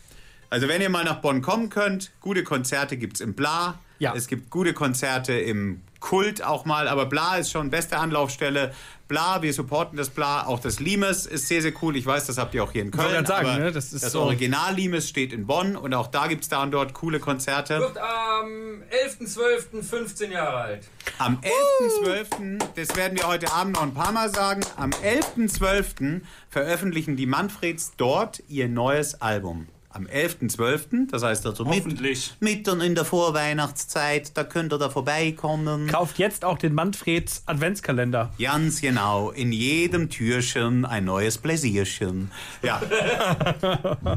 Also 0.50 0.66
wenn 0.66 0.82
ihr 0.82 0.90
mal 0.90 1.04
nach 1.04 1.20
Bonn 1.20 1.42
kommen 1.42 1.70
könnt, 1.70 2.10
gute 2.20 2.42
Konzerte 2.42 2.96
gibt's 2.96 3.20
im 3.20 3.34
Bla. 3.34 3.78
Ja. 4.00 4.14
Es 4.16 4.26
gibt 4.26 4.50
gute 4.50 4.72
Konzerte 4.72 5.32
im 5.34 5.82
Kult 6.00 6.42
auch 6.42 6.64
mal, 6.64 6.88
aber 6.88 7.06
Bla 7.06 7.36
ist 7.36 7.50
schon 7.50 7.70
beste 7.70 7.98
Anlaufstelle. 7.98 8.72
Bla, 9.06 9.42
wir 9.42 9.52
supporten 9.52 9.96
das 9.96 10.08
Bla. 10.10 10.46
Auch 10.46 10.60
das 10.60 10.78
Limes 10.80 11.26
ist 11.26 11.48
sehr, 11.48 11.60
sehr 11.62 11.72
cool. 11.82 11.96
Ich 11.96 12.06
weiß, 12.06 12.26
das 12.26 12.38
habt 12.38 12.54
ihr 12.54 12.62
auch 12.62 12.70
hier 12.72 12.82
in 12.82 12.90
Köln. 12.92 13.08
gerade 13.08 13.26
sagen, 13.26 13.48
aber 13.48 13.58
ne, 13.58 13.72
das 13.72 13.92
ist 13.92 14.04
das 14.04 14.12
so- 14.12 14.20
Original 14.22 14.74
Limes 14.74 15.08
steht 15.08 15.32
in 15.32 15.46
Bonn 15.46 15.76
und 15.76 15.92
auch 15.94 16.06
da 16.06 16.26
gibt's 16.28 16.48
da 16.48 16.62
und 16.62 16.70
dort 16.70 16.94
coole 16.94 17.18
Konzerte. 17.20 17.80
Wird 17.80 17.98
am 17.98 18.82
11.12. 18.90 19.82
15 19.82 20.30
Jahre 20.32 20.56
alt. 20.56 20.88
Am 21.18 21.40
11.12., 21.40 22.58
das 22.76 22.96
werden 22.96 23.18
wir 23.18 23.26
heute 23.26 23.52
Abend 23.52 23.74
noch 23.76 23.82
ein 23.82 23.94
paar 23.94 24.12
Mal 24.12 24.30
sagen, 24.32 24.60
am 24.76 24.90
11.12. 24.90 26.20
veröffentlichen 26.48 27.16
die 27.16 27.26
Manfreds 27.26 27.92
dort 27.96 28.42
ihr 28.48 28.68
neues 28.68 29.20
Album. 29.20 29.66
Am 29.92 30.06
11.12., 30.06 31.10
das 31.10 31.24
heißt 31.24 31.44
also 31.46 31.64
mit, 31.64 32.00
mitten 32.40 32.80
in 32.80 32.94
der 32.94 33.04
Vorweihnachtszeit, 33.04 34.36
da 34.36 34.44
könnt 34.44 34.72
ihr 34.72 34.78
da 34.78 34.88
vorbeikommen. 34.88 35.88
Kauft 35.88 36.20
jetzt 36.20 36.44
auch 36.44 36.58
den 36.58 36.74
Manfreds 36.74 37.42
Adventskalender. 37.46 38.32
Ganz 38.38 38.80
genau, 38.80 39.32
in 39.32 39.50
jedem 39.50 40.08
Türchen 40.08 40.84
ein 40.84 41.06
neues 41.06 41.38
Bläsierchen. 41.38 42.30
Ja. 42.62 42.80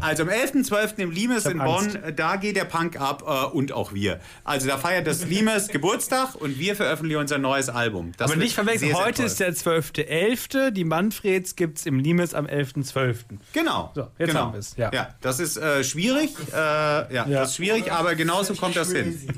Also 0.01 0.23
am 0.23 0.29
11.12. 0.29 0.97
im 0.97 1.12
Limes 1.12 1.45
in 1.45 1.57
Bonn, 1.57 1.86
Angst. 1.86 1.95
äh, 1.95 2.13
da 2.13 2.36
geht 2.36 2.55
der 2.55 2.65
Punk 2.65 2.99
ab 2.99 3.23
äh, 3.25 3.55
und 3.55 3.71
auch 3.71 3.93
wir. 3.93 4.19
Also 4.43 4.67
da 4.67 4.77
feiert 4.77 5.07
das 5.07 5.25
Limes 5.25 5.67
Geburtstag 5.69 6.36
und 6.36 6.59
wir 6.59 6.75
veröffentlichen 6.75 7.19
unser 7.19 7.38
neues 7.38 7.69
Album. 7.69 8.12
Das 8.17 8.31
Aber 8.31 8.39
nicht 8.39 8.53
verwechseln, 8.55 8.93
heute 8.95 9.23
ist 9.23 9.39
der 9.39 9.53
12.11., 9.53 10.71
die 10.71 10.83
Manfreds 10.83 11.55
gibt's 11.55 11.86
im 11.86 11.99
Limes 11.99 12.33
am 12.33 12.45
11.12. 12.45 13.15
Genau. 13.53 13.91
So, 13.95 14.07
jetzt 14.17 14.29
genau. 14.29 14.39
haben 14.41 14.53
wir's, 14.53 14.75
ja. 14.77 14.91
ja, 14.93 15.15
das 15.21 15.39
ist 15.39 15.57
äh, 15.63 15.84
schwierig. 15.84 16.32
Äh, 16.52 16.56
ja, 16.56 17.26
das 17.26 17.52
ist 17.52 17.56
schwierig, 17.56 17.91
aber 17.91 18.15
genauso 18.15 18.54
kommt 18.56 18.76
das 18.76 18.91
hin. 18.91 19.17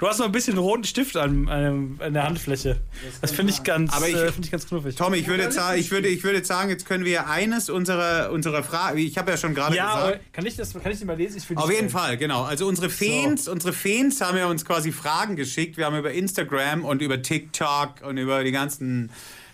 Du 0.00 0.08
hast 0.08 0.18
noch 0.18 0.24
ein 0.24 0.32
bisschen 0.32 0.56
roten 0.56 0.84
Stift 0.84 1.14
an, 1.18 1.46
an, 1.46 1.98
an 2.00 2.14
der 2.14 2.22
Handfläche. 2.22 2.80
Das 3.20 3.32
finde 3.32 3.52
ich 3.52 3.62
ganz, 3.64 3.92
Aber 3.92 4.08
ich- 4.08 4.14
äh, 4.14 4.32
finde 4.32 4.46
ich 4.46 4.50
ganz 4.50 4.66
knuffig. 4.66 4.96
Tom, 4.96 5.12
ich 5.12 5.26
würde, 5.26 5.52
sagen, 5.52 5.78
ich, 5.78 5.90
würde, 5.90 6.08
ich 6.08 6.24
würde 6.24 6.38
jetzt 6.38 6.48
sagen, 6.48 6.70
jetzt 6.70 6.86
können 6.86 7.04
wir 7.04 7.28
eines 7.28 7.68
unserer, 7.68 8.30
unserer 8.32 8.62
Fragen, 8.62 8.96
ich 8.96 9.18
habe 9.18 9.30
ja 9.30 9.36
schon 9.36 9.54
gerade 9.54 9.76
ja, 9.76 9.88
aber 9.88 10.06
gesagt. 10.12 10.32
kann 10.32 10.46
ich 10.46 10.56
das, 10.56 10.72
kann 10.72 10.90
ich 10.90 11.04
mal 11.04 11.18
lesen? 11.18 11.36
Ich 11.36 11.54
Auf 11.54 11.70
jeden. 11.70 11.90
Fall, 11.90 12.16
genau. 12.16 12.44
Also 12.44 12.66
unsere 12.66 12.88
Fans, 12.88 13.46
unsere 13.46 13.74
Fans 13.74 14.22
haben 14.22 14.38
ja 14.38 14.46
uns 14.46 14.64
quasi 14.64 14.90
Fragen 14.90 15.36
geschickt. 15.36 15.76
Wir 15.76 15.84
haben 15.84 15.98
über 15.98 16.12
Instagram 16.12 16.86
und 16.86 17.02
über 17.02 17.20
TikTok 17.20 18.00
und 18.02 18.16
über 18.16 18.42
die 18.42 18.52
ganzen. 18.52 19.10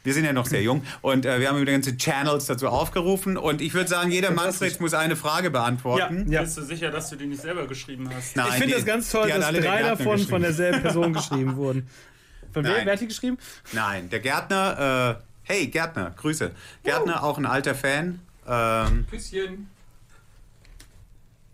Wir 0.06 0.14
sind 0.14 0.24
ja 0.24 0.32
noch 0.32 0.46
sehr 0.46 0.62
jung 0.62 0.84
und 1.02 1.26
äh, 1.26 1.40
wir 1.40 1.48
haben 1.48 1.56
über 1.56 1.66
die 1.66 1.72
ganzen 1.72 1.98
Channels 1.98 2.46
dazu 2.46 2.68
aufgerufen. 2.68 3.36
Und 3.36 3.60
ich 3.60 3.74
würde 3.74 3.88
sagen, 3.88 4.12
jeder 4.12 4.30
Manfred 4.30 4.80
muss 4.80 4.94
eine 4.94 5.16
Frage 5.16 5.48
Ja, 5.48 5.50
beantworten. 5.50 6.30
ja. 6.30 6.42
Bist 6.42 6.56
du 6.56 6.62
sicher, 6.62 6.92
dass 6.92 7.10
du 7.10 7.16
die 7.16 7.26
nicht 7.26 7.42
selber 7.42 7.66
geschrieben 7.66 8.08
hast? 8.14 8.36
Nein, 8.36 8.46
Ich 8.50 8.54
finde 8.54 8.74
das 8.76 8.84
ganz 8.86 9.10
toll, 9.10 9.28
dass 9.28 9.52
drei 9.52 9.82
davon 9.82 10.18
von 10.20 10.42
derselben 10.42 10.80
Person 10.82 11.12
geschrieben 11.12 11.56
wurden. 11.56 11.88
Von 12.52 12.62
wem? 12.64 12.72
Nein. 12.72 12.86
Wer 12.86 12.92
hat 12.92 13.00
die 13.00 13.08
geschrieben? 13.08 13.36
Nein, 13.72 14.08
der 14.08 14.20
Gärtner, 14.20 15.18
äh, 15.18 15.22
hey 15.42 15.66
Gärtner, 15.66 16.12
Grüße. 16.16 16.52
Gärtner, 16.84 17.24
auch 17.24 17.36
ein 17.36 17.44
alter 17.46 17.74
Fan. 17.74 18.20
Ähm, 18.48 19.06
Küsschen. 19.10 19.68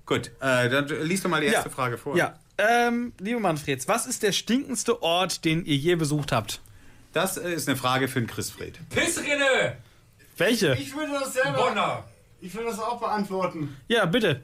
gut, 0.04 0.30
äh, 0.40 0.68
dann 0.68 0.86
liest 1.04 1.24
du 1.24 1.28
mal 1.30 1.40
die 1.40 1.46
erste 1.46 1.70
Frage 1.70 1.96
vor. 1.96 2.16
Ja. 2.16 2.34
Ähm, 2.58 3.14
liebe 3.18 3.40
Manfreds, 3.40 3.88
was 3.88 4.06
ist 4.06 4.22
der 4.22 4.32
stinkendste 4.32 5.02
Ort, 5.02 5.46
den 5.46 5.64
ihr 5.64 5.76
je 5.76 5.94
besucht 5.96 6.32
habt? 6.32 6.60
Das 7.12 7.36
ist 7.36 7.68
eine 7.68 7.76
Frage 7.76 8.08
für 8.08 8.20
den 8.20 8.26
Chrisfried. 8.26 8.78
Pissrinne! 8.88 9.76
Welche? 10.36 10.74
Ich 10.74 10.94
würde 10.96 11.12
das 11.12 11.34
selber. 11.34 11.68
Bonner! 11.68 12.04
Ich 12.40 12.54
will 12.56 12.64
das 12.64 12.78
auch 12.80 12.98
beantworten. 12.98 13.76
Ja, 13.88 14.04
bitte. 14.06 14.42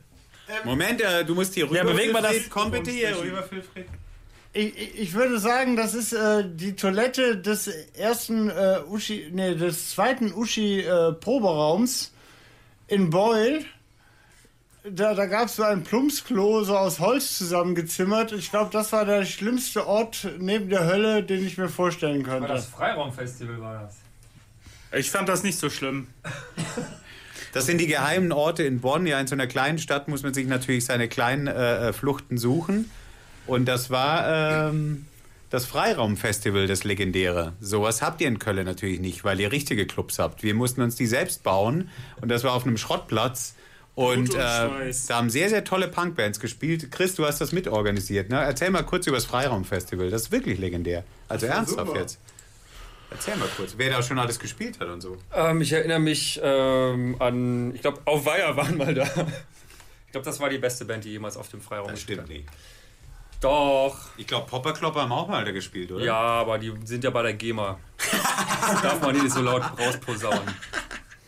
Moment, 0.65 1.01
äh, 1.01 1.25
du 1.25 1.35
musst 1.35 1.55
hier 1.55 1.65
rüber. 1.65 1.77
Ja, 1.77 1.85
bewegen 1.85 2.13
wir 2.13 2.23
das-. 2.23 2.49
Komm 2.49 2.71
bitte 2.71 2.91
hier 2.91 3.19
rüber, 3.19 3.45
Wilfried. 3.51 3.87
Ich, 4.53 4.79
ich 4.79 4.99
ich 4.99 5.15
würde 5.15 5.39
sagen, 5.39 5.77
das 5.77 5.95
ist 5.95 6.13
äh, 6.13 6.45
die 6.47 6.75
Toilette 6.75 7.37
des 7.37 7.67
ersten 7.67 8.49
äh, 8.49 8.81
Uschi, 8.89 9.29
nee, 9.31 9.55
des 9.55 9.91
zweiten 9.91 10.33
Uschi 10.33 10.81
äh, 10.81 11.13
Proberaums 11.13 12.13
in 12.87 13.11
Beul. 13.11 13.65
Da, 14.93 15.15
da 15.15 15.27
gab 15.27 15.47
es 15.47 15.57
so 15.57 15.63
ein 15.63 15.83
Plumpsklo, 15.83 16.63
so 16.65 16.77
aus 16.77 17.01
Holz 17.01 17.37
zusammengezimmert. 17.39 18.33
Ich 18.33 18.51
glaube, 18.51 18.71
das 18.73 18.93
war 18.93 19.05
der 19.05 19.25
schlimmste 19.25 19.87
Ort 19.87 20.29
neben 20.39 20.69
der 20.69 20.87
Hölle, 20.87 21.23
den 21.23 21.45
ich 21.47 21.59
mir 21.59 21.69
vorstellen 21.69 22.27
War 22.27 22.35
könnte. 22.39 22.49
das 22.55 22.67
Freiraumfestival 22.67 23.61
war 23.61 23.83
das. 23.83 23.97
Ich 24.99 25.11
fand 25.11 25.29
das 25.29 25.43
nicht 25.43 25.59
so 25.59 25.71
schlimm. 25.71 26.09
Das 27.55 27.65
sind 27.65 27.81
die 27.81 27.87
geheimen 27.87 28.31
Orte 28.31 28.63
in 28.63 28.81
Bonn. 28.81 29.07
Ja, 29.07 29.19
in 29.19 29.27
so 29.27 29.35
einer 29.35 29.47
kleinen 29.47 29.79
Stadt 29.79 30.07
muss 30.07 30.23
man 30.23 30.35
sich 30.35 30.47
natürlich 30.47 30.85
seine 30.85 31.09
kleinen 31.09 31.47
äh, 31.47 31.89
äh, 31.89 31.93
Fluchten 31.95 32.37
suchen. 32.37 32.91
Und 33.47 33.65
das 33.65 33.89
war 33.89 34.69
ähm, 34.69 35.07
das 35.49 35.65
Freiraumfestival, 35.65 36.67
das 36.67 36.85
legendäre. 36.85 37.55
Sowas 37.59 38.03
habt 38.03 38.21
ihr 38.21 38.29
in 38.29 38.39
Köln 38.39 38.67
natürlich 38.67 39.01
nicht, 39.01 39.25
weil 39.25 39.41
ihr 39.41 39.51
richtige 39.51 39.87
Clubs 39.87 40.19
habt. 40.19 40.43
Wir 40.43 40.55
mussten 40.55 40.83
uns 40.83 40.97
die 40.97 41.07
selbst 41.07 41.43
bauen 41.43 41.89
und 42.21 42.29
das 42.29 42.45
war 42.45 42.53
auf 42.53 42.67
einem 42.67 42.77
Schrottplatz. 42.77 43.55
Und 43.99 44.33
äh, 44.33 44.39
da 44.39 45.17
haben 45.17 45.29
sehr, 45.29 45.49
sehr 45.49 45.65
tolle 45.65 45.89
Punkbands 45.89 46.39
gespielt. 46.39 46.93
Chris, 46.93 47.17
du 47.17 47.27
hast 47.27 47.41
das 47.41 47.51
mitorganisiert. 47.51 48.31
Ne? 48.31 48.37
Erzähl 48.37 48.71
mal 48.71 48.85
kurz 48.85 49.09
über 49.09 49.17
das 49.17 49.25
Freiraumfestival. 49.25 50.09
Das 50.09 50.23
ist 50.23 50.31
wirklich 50.31 50.61
legendär. 50.61 51.03
Also 51.27 51.47
ernsthaft 51.47 51.89
super. 51.89 51.99
jetzt. 51.99 52.21
Erzähl 53.11 53.35
mal 53.35 53.49
kurz, 53.57 53.75
wer 53.77 53.91
da 53.91 54.01
schon 54.01 54.21
alles 54.21 54.39
gespielt 54.39 54.79
hat 54.79 54.87
und 54.87 55.01
so. 55.01 55.17
Ähm, 55.35 55.63
ich 55.63 55.73
erinnere 55.73 55.99
mich 55.99 56.39
ähm, 56.41 57.17
an, 57.19 57.75
ich 57.75 57.81
glaube, 57.81 58.01
auf 58.05 58.25
Weiher 58.25 58.57
waren 58.57 58.77
mal 58.77 58.95
da. 58.95 59.03
Ich 60.07 60.13
glaube, 60.13 60.25
das 60.25 60.39
war 60.39 60.49
die 60.49 60.59
beste 60.59 60.85
Band, 60.85 61.03
die 61.03 61.11
jemals 61.11 61.37
auf 61.37 61.49
dem 61.49 61.61
Freiraum 61.61 61.89
Das 61.89 61.97
gespielt 61.97 62.21
stimmt 62.21 62.39
nicht. 62.39 62.49
Doch. 63.41 63.99
Ich 64.17 64.29
glaube, 64.29 64.47
Popperklopper 64.47 65.03
haben 65.03 65.13
auch 65.13 65.27
mal 65.27 65.45
da 65.45 65.51
gespielt, 65.51 65.91
oder? 65.91 66.05
Ja, 66.05 66.15
aber 66.15 66.59
die 66.59 66.73
sind 66.85 67.03
ja 67.03 67.11
bei 67.11 67.23
der 67.23 67.35
GEMA. 67.35 67.81
Darf 68.83 69.01
man 69.01 69.17
nicht 69.17 69.31
so 69.33 69.43
laut 69.43 69.65
rausposaunen. 69.77 70.55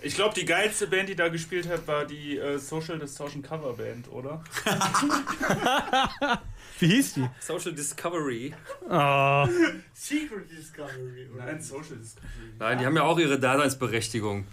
Ich 0.03 0.15
glaube, 0.15 0.35
die 0.35 0.47
geilste 0.47 0.87
Band, 0.87 1.09
die 1.09 1.15
da 1.15 1.29
gespielt 1.29 1.69
hat, 1.69 1.87
war 1.87 2.07
die 2.07 2.39
äh, 2.39 2.59
Social 2.59 2.99
Distortion 2.99 3.43
Cover 3.43 3.75
Band, 3.75 4.11
oder? 4.11 4.43
Wie 6.79 6.87
hieß 6.87 7.15
die? 7.15 7.29
Social 7.41 7.73
Discovery. 7.73 8.55
Oh, 8.89 9.47
Secret 9.93 10.51
Discovery. 10.51 11.29
Nein, 11.37 11.61
Social 11.61 11.97
Discovery. 11.97 12.53
Nein, 12.59 12.79
die 12.79 12.87
haben 12.87 12.97
ja 12.97 13.03
auch 13.03 13.19
ihre 13.19 13.39
Daseinsberechtigung. 13.39 14.47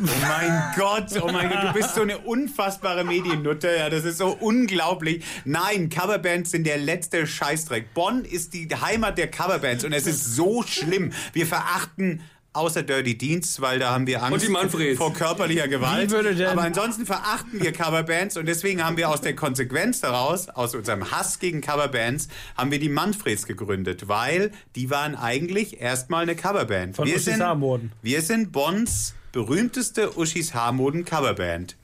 Oh 0.00 0.04
mein 0.26 0.62
Gott, 0.76 1.22
oh 1.22 1.30
mein 1.30 1.50
Gott, 1.50 1.64
du 1.64 1.72
bist 1.74 1.94
so 1.94 2.00
eine 2.02 2.18
unfassbare 2.18 3.04
Mediennutte, 3.04 3.68
ja, 3.76 3.90
das 3.90 4.04
ist 4.04 4.18
so 4.18 4.28
unglaublich. 4.28 5.22
Nein, 5.44 5.90
Coverbands 5.90 6.50
sind 6.50 6.66
der 6.66 6.78
letzte 6.78 7.26
Scheißdreck. 7.26 7.92
Bonn 7.92 8.24
ist 8.24 8.54
die 8.54 8.68
Heimat 8.68 9.18
der 9.18 9.30
Coverbands 9.30 9.84
und 9.84 9.92
es 9.92 10.06
ist 10.06 10.34
so 10.34 10.62
schlimm. 10.62 11.12
Wir 11.34 11.46
verachten 11.46 12.22
außer 12.54 12.82
Dirty 12.82 13.16
Deeds, 13.16 13.60
weil 13.60 13.78
da 13.78 13.92
haben 13.92 14.06
wir 14.06 14.22
Angst 14.22 14.46
vor 14.96 15.12
körperlicher 15.12 15.68
Gewalt. 15.68 16.10
Wie 16.10 16.14
würde 16.14 16.34
denn- 16.34 16.48
Aber 16.48 16.62
ansonsten 16.62 17.06
verachten 17.06 17.62
wir 17.62 17.72
Coverbands 17.72 18.36
und 18.36 18.46
deswegen 18.46 18.84
haben 18.84 18.96
wir 18.96 19.08
aus 19.08 19.20
der 19.20 19.34
Konsequenz 19.34 20.00
daraus, 20.00 20.48
aus 20.48 20.74
unserem 20.74 21.10
Hass 21.10 21.38
gegen 21.38 21.60
Coverbands, 21.60 22.28
haben 22.56 22.70
wir 22.70 22.78
die 22.78 22.88
Manfreds 22.88 23.46
gegründet, 23.46 24.08
weil 24.08 24.50
die 24.76 24.90
waren 24.90 25.14
eigentlich 25.14 25.80
erstmal 25.80 26.22
eine 26.22 26.36
Coverband. 26.36 26.96
Von 26.96 27.06
wir 27.06 27.16
Uschi 27.16 27.24
sind, 27.30 27.42
wir 28.02 28.22
sind 28.22 28.52
Bonns 28.52 29.14
berühmteste 29.32 30.18
Uschis 30.18 30.52
Haarmoden 30.54 31.04
Coverband. 31.04 31.76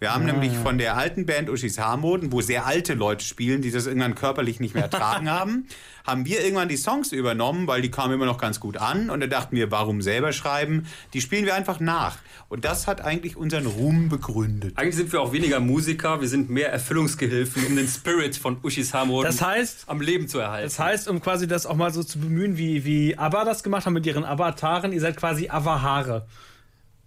Wir 0.00 0.14
haben 0.14 0.24
nämlich 0.24 0.56
von 0.56 0.78
der 0.78 0.96
alten 0.96 1.26
Band 1.26 1.50
Uschis 1.50 1.78
Haarmoden, 1.78 2.32
wo 2.32 2.40
sehr 2.40 2.64
alte 2.64 2.94
Leute 2.94 3.22
spielen, 3.22 3.60
die 3.60 3.70
das 3.70 3.86
irgendwann 3.86 4.14
körperlich 4.14 4.58
nicht 4.58 4.72
mehr 4.72 4.84
ertragen 4.84 5.28
haben, 5.30 5.66
haben 6.06 6.24
wir 6.24 6.42
irgendwann 6.42 6.70
die 6.70 6.78
Songs 6.78 7.12
übernommen, 7.12 7.66
weil 7.66 7.82
die 7.82 7.90
kamen 7.90 8.14
immer 8.14 8.24
noch 8.24 8.38
ganz 8.38 8.60
gut 8.60 8.78
an. 8.78 9.10
Und 9.10 9.20
da 9.20 9.26
dachten 9.26 9.56
wir, 9.56 9.70
warum 9.70 10.00
selber 10.00 10.32
schreiben? 10.32 10.86
Die 11.12 11.20
spielen 11.20 11.44
wir 11.44 11.54
einfach 11.54 11.80
nach. 11.80 12.16
Und 12.48 12.64
das 12.64 12.86
hat 12.86 13.02
eigentlich 13.02 13.36
unseren 13.36 13.66
Ruhm 13.66 14.08
begründet. 14.08 14.72
Eigentlich 14.78 14.96
sind 14.96 15.12
wir 15.12 15.20
auch 15.20 15.34
weniger 15.34 15.60
Musiker, 15.60 16.22
wir 16.22 16.28
sind 16.28 16.48
mehr 16.48 16.72
Erfüllungsgehilfen, 16.72 17.66
um 17.66 17.76
den 17.76 17.86
Spirit 17.86 18.36
von 18.36 18.56
Uschis 18.62 18.94
Harmon 18.94 19.22
Das 19.22 19.42
heißt, 19.42 19.84
am 19.86 20.00
Leben 20.00 20.28
zu 20.28 20.38
erhalten. 20.38 20.64
das 20.64 20.78
heißt, 20.78 21.08
um 21.08 21.20
quasi 21.20 21.46
das 21.46 21.66
auch 21.66 21.76
mal 21.76 21.92
so 21.92 22.02
zu 22.02 22.18
bemühen, 22.18 22.56
wie, 22.56 22.86
wie 22.86 23.18
ABBA 23.18 23.44
das 23.44 23.62
gemacht 23.62 23.84
haben 23.84 23.92
mit 23.92 24.06
ihren 24.06 24.24
Avataren, 24.24 24.94
ihr 24.94 25.00
seid 25.02 25.18
quasi 25.18 25.50
Avahare. 25.50 26.26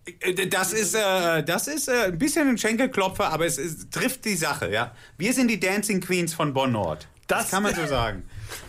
Äh, 0.05 0.47
Das 0.47 0.73
ist, 0.73 0.95
äh, 0.95 1.43
das 1.43 1.67
ist 1.67 1.87
äh, 1.87 2.05
ein 2.07 2.17
bisschen 2.17 2.47
ein 2.49 2.57
Schenkelklopfer, 2.57 3.29
aber 3.31 3.45
es, 3.45 3.57
es 3.57 3.89
trifft 3.89 4.25
die 4.25 4.35
Sache, 4.35 4.71
ja. 4.71 4.91
Wir 5.17 5.33
sind 5.33 5.47
die 5.49 5.59
Dancing 5.59 6.01
Queens 6.01 6.33
von 6.33 6.53
Bonn 6.53 6.71
Nord. 6.73 7.07
Das, 7.27 7.43
Das- 7.43 7.51
kann 7.51 7.63
man 7.63 7.73
so 7.75 7.85
sagen. 7.87 8.23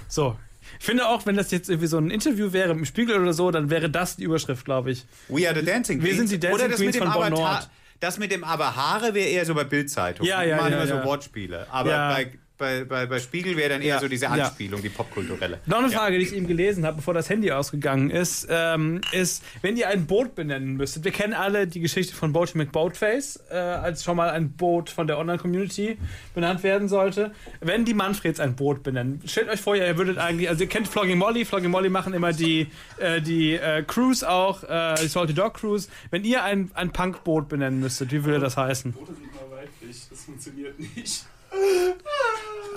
So. 0.09 0.37
Ich 0.81 0.87
finde 0.87 1.07
auch, 1.09 1.25
wenn 1.25 1.37
das 1.37 1.51
jetzt 1.51 1.71
irgendwie 1.71 1.87
so 1.87 1.99
ein 1.99 2.11
Interview 2.11 2.53
wäre 2.53 2.73
im 2.73 2.85
Spiegel 2.85 3.19
oder 3.21 3.33
so, 3.33 3.51
dann 3.51 3.71
wäre 3.71 3.89
das 3.89 4.17
die 4.17 4.25
Überschrift, 4.25 4.65
glaube 4.65 4.91
ich. 4.91 5.07
We 5.29 5.49
are 5.49 5.59
the 5.59 5.65
Dancing 5.65 6.03
Wir 6.03 6.11
Queens. 6.11 6.19
sind 6.19 6.33
die 6.33 6.41
Dancing 6.41 6.55
Oder 6.61 6.69
das 6.69 6.77
Queens 6.81 6.95
mit 6.97 7.03
dem 7.05 7.13
von 7.13 7.23
Bonn. 7.23 7.31
Nord. 7.33 7.71
Das 8.01 8.19
mit 8.19 8.31
dem 8.33 8.45
aber 8.45 8.75
Haare 8.77 9.15
wäre 9.15 9.29
eher 9.29 9.47
so 9.47 9.55
bei 9.55 9.65
Bildzeitung. 9.65 10.27
Ja, 10.27 10.43
Die 10.43 10.49
ja, 10.51 10.57
machen 10.57 10.73
ja, 10.73 10.83
immer 10.83 10.91
ja. 10.95 11.01
so 11.03 11.09
Wortspiele. 11.09 11.67
Aber 11.71 11.91
Ja. 11.91 12.13
bei, 12.13 12.33
bei, 12.57 12.85
bei, 12.85 13.07
bei 13.07 13.19
Spiegel 13.19 13.57
wäre 13.57 13.71
dann 13.71 13.83
eher 13.83 13.97
Ja, 13.97 14.01
so 14.01 14.07
diese 14.07 14.27
ja. 14.27 14.31
Anspielung, 14.31 14.81
die 14.81 14.89
popkulturelle. 14.89 15.59
Noch 15.67 15.79
eine 15.79 15.89
Ja. 15.91 15.99
Frage, 15.99 16.19
die 16.19 16.25
ich 16.25 16.33
eben 16.35 16.47
gelesen 16.47 16.87
habe, 16.87 16.97
bevor 16.99 17.13
das 17.13 17.29
Handy 17.29 17.51
ausgegangen 17.51 18.11
ist, 18.11 18.47
ähm, 18.49 19.01
ist, 19.13 19.43
wenn 19.63 19.77
ihr 19.77 19.89
ein 19.89 20.07
Boot 20.07 20.35
benennen 20.37 20.77
müsstet. 20.77 21.05
Wir 21.05 21.11
kennen 21.11 21.33
alle 21.35 21.67
die 21.67 21.81
Geschichte 21.81 22.15
von 22.15 22.33
Boaty 22.33 22.57
McBoatface, 22.59 23.41
äh, 23.51 23.55
als 23.57 24.05
schon 24.05 24.17
mal 24.17 24.31
ein 24.31 24.53
Boot 24.53 24.89
von 24.89 25.07
der 25.09 25.19
Online-Community 25.19 25.99
benannt 26.35 26.63
werden 26.63 26.89
sollte. 26.89 27.33
Wenn 27.61 27.85
die 27.85 27.95
Manfreds 27.95 28.39
ein 28.39 28.55
Boot 28.55 28.83
benennen, 28.85 29.21
stellt 29.27 29.49
euch 29.49 29.61
vor, 29.61 29.75
ihr 29.75 29.99
würdet 29.99 30.19
eigentlich, 30.19 30.49
also 30.49 30.63
ihr 30.63 30.69
kennt 30.69 30.87
Flogging 30.87 31.19
Molly, 31.19 31.45
Flogging 31.45 31.71
Molly 31.71 31.89
machen 31.89 32.15
immer 32.15 32.33
die, 32.33 32.69
äh, 32.99 33.21
die 33.21 33.55
äh, 33.55 33.83
Cruise 33.83 34.29
auch, 34.29 34.63
äh, 34.63 34.95
die 35.03 35.09
Salty 35.09 35.35
Dog 35.35 35.55
Cruise. 35.55 35.89
Wenn 36.11 36.23
ihr 36.25 36.45
ein, 36.45 36.71
ein 36.75 36.93
Punkboot 36.93 37.49
benennen 37.49 37.81
müsstet, 37.81 38.13
wie 38.13 38.25
würde 38.25 38.39
das 38.39 38.57
heißen? 38.57 38.93
Boote 38.93 39.15
sind 39.15 39.27
mal 39.35 39.57
weiblich, 39.57 40.07
das 40.09 40.23
funktioniert 40.25 40.79
nicht. 40.79 41.25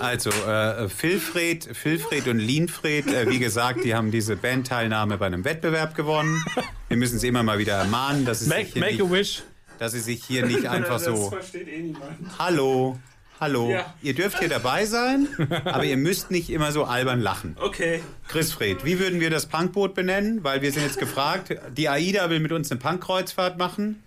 Also, 0.00 0.30
äh, 0.30 0.88
Philfred, 0.88 1.64
Philfred 1.76 2.28
und 2.28 2.38
Lienfred, 2.38 3.08
äh, 3.08 3.28
wie 3.28 3.40
gesagt, 3.40 3.84
die 3.84 3.96
haben 3.96 4.12
diese 4.12 4.36
Bandteilnahme 4.36 5.18
bei 5.18 5.26
einem 5.26 5.44
Wettbewerb 5.44 5.96
gewonnen. 5.96 6.40
Wir 6.86 6.96
müssen 6.96 7.18
sie 7.18 7.26
immer 7.26 7.42
mal 7.42 7.58
wieder 7.58 7.74
ermahnen, 7.74 8.24
dass, 8.24 8.40
sie 8.40 8.44
sich 8.44 8.54
Make, 8.54 8.68
hier 8.68 8.80
make 8.80 8.94
a 8.94 9.06
nicht, 9.06 9.12
wish. 9.12 9.42
dass 9.80 9.92
sie 9.92 10.00
sich 10.00 10.24
hier 10.24 10.46
nicht 10.46 10.66
einfach 10.66 10.94
das 11.02 11.04
so... 11.04 11.30
versteht 11.30 11.66
eh 11.66 11.82
niemand. 11.82 12.38
Hallo, 12.38 12.96
hallo. 13.40 13.70
Ja. 13.70 13.92
Ihr 14.00 14.14
dürft 14.14 14.38
hier 14.38 14.48
dabei 14.48 14.86
sein, 14.86 15.26
aber 15.64 15.84
ihr 15.84 15.96
müsst 15.96 16.30
nicht 16.30 16.48
immer 16.50 16.70
so 16.70 16.84
albern 16.84 17.20
lachen. 17.20 17.56
Okay. 17.60 18.00
Chris 18.28 18.52
Fred, 18.52 18.84
wie 18.84 19.00
würden 19.00 19.18
wir 19.18 19.30
das 19.30 19.46
Punkboot 19.46 19.94
benennen? 19.94 20.44
Weil 20.44 20.62
wir 20.62 20.70
sind 20.70 20.84
jetzt 20.84 21.00
gefragt, 21.00 21.56
die 21.76 21.88
AIDA 21.88 22.30
will 22.30 22.38
mit 22.38 22.52
uns 22.52 22.70
eine 22.70 22.78
Punkkreuzfahrt 22.78 23.58
machen. 23.58 24.00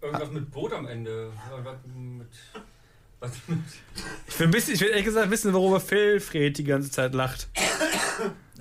Irgendwas 0.00 0.30
mit 0.30 0.50
Boot 0.50 0.72
am 0.72 0.86
Ende. 0.88 1.30
Was 1.50 1.58
mit, 1.58 1.66
was 1.66 1.76
mit 1.94 2.28
Ich 4.26 4.38
will, 4.38 4.48
ein 4.48 4.50
bisschen, 4.50 4.74
ich 4.74 4.80
will 4.80 4.88
ehrlich 4.88 5.04
gesagt 5.04 5.30
wissen, 5.30 5.52
worüber 5.52 5.80
Phil 5.80 6.20
Fred 6.20 6.58
die 6.58 6.64
ganze 6.64 6.90
Zeit 6.90 7.14
lacht. 7.14 7.48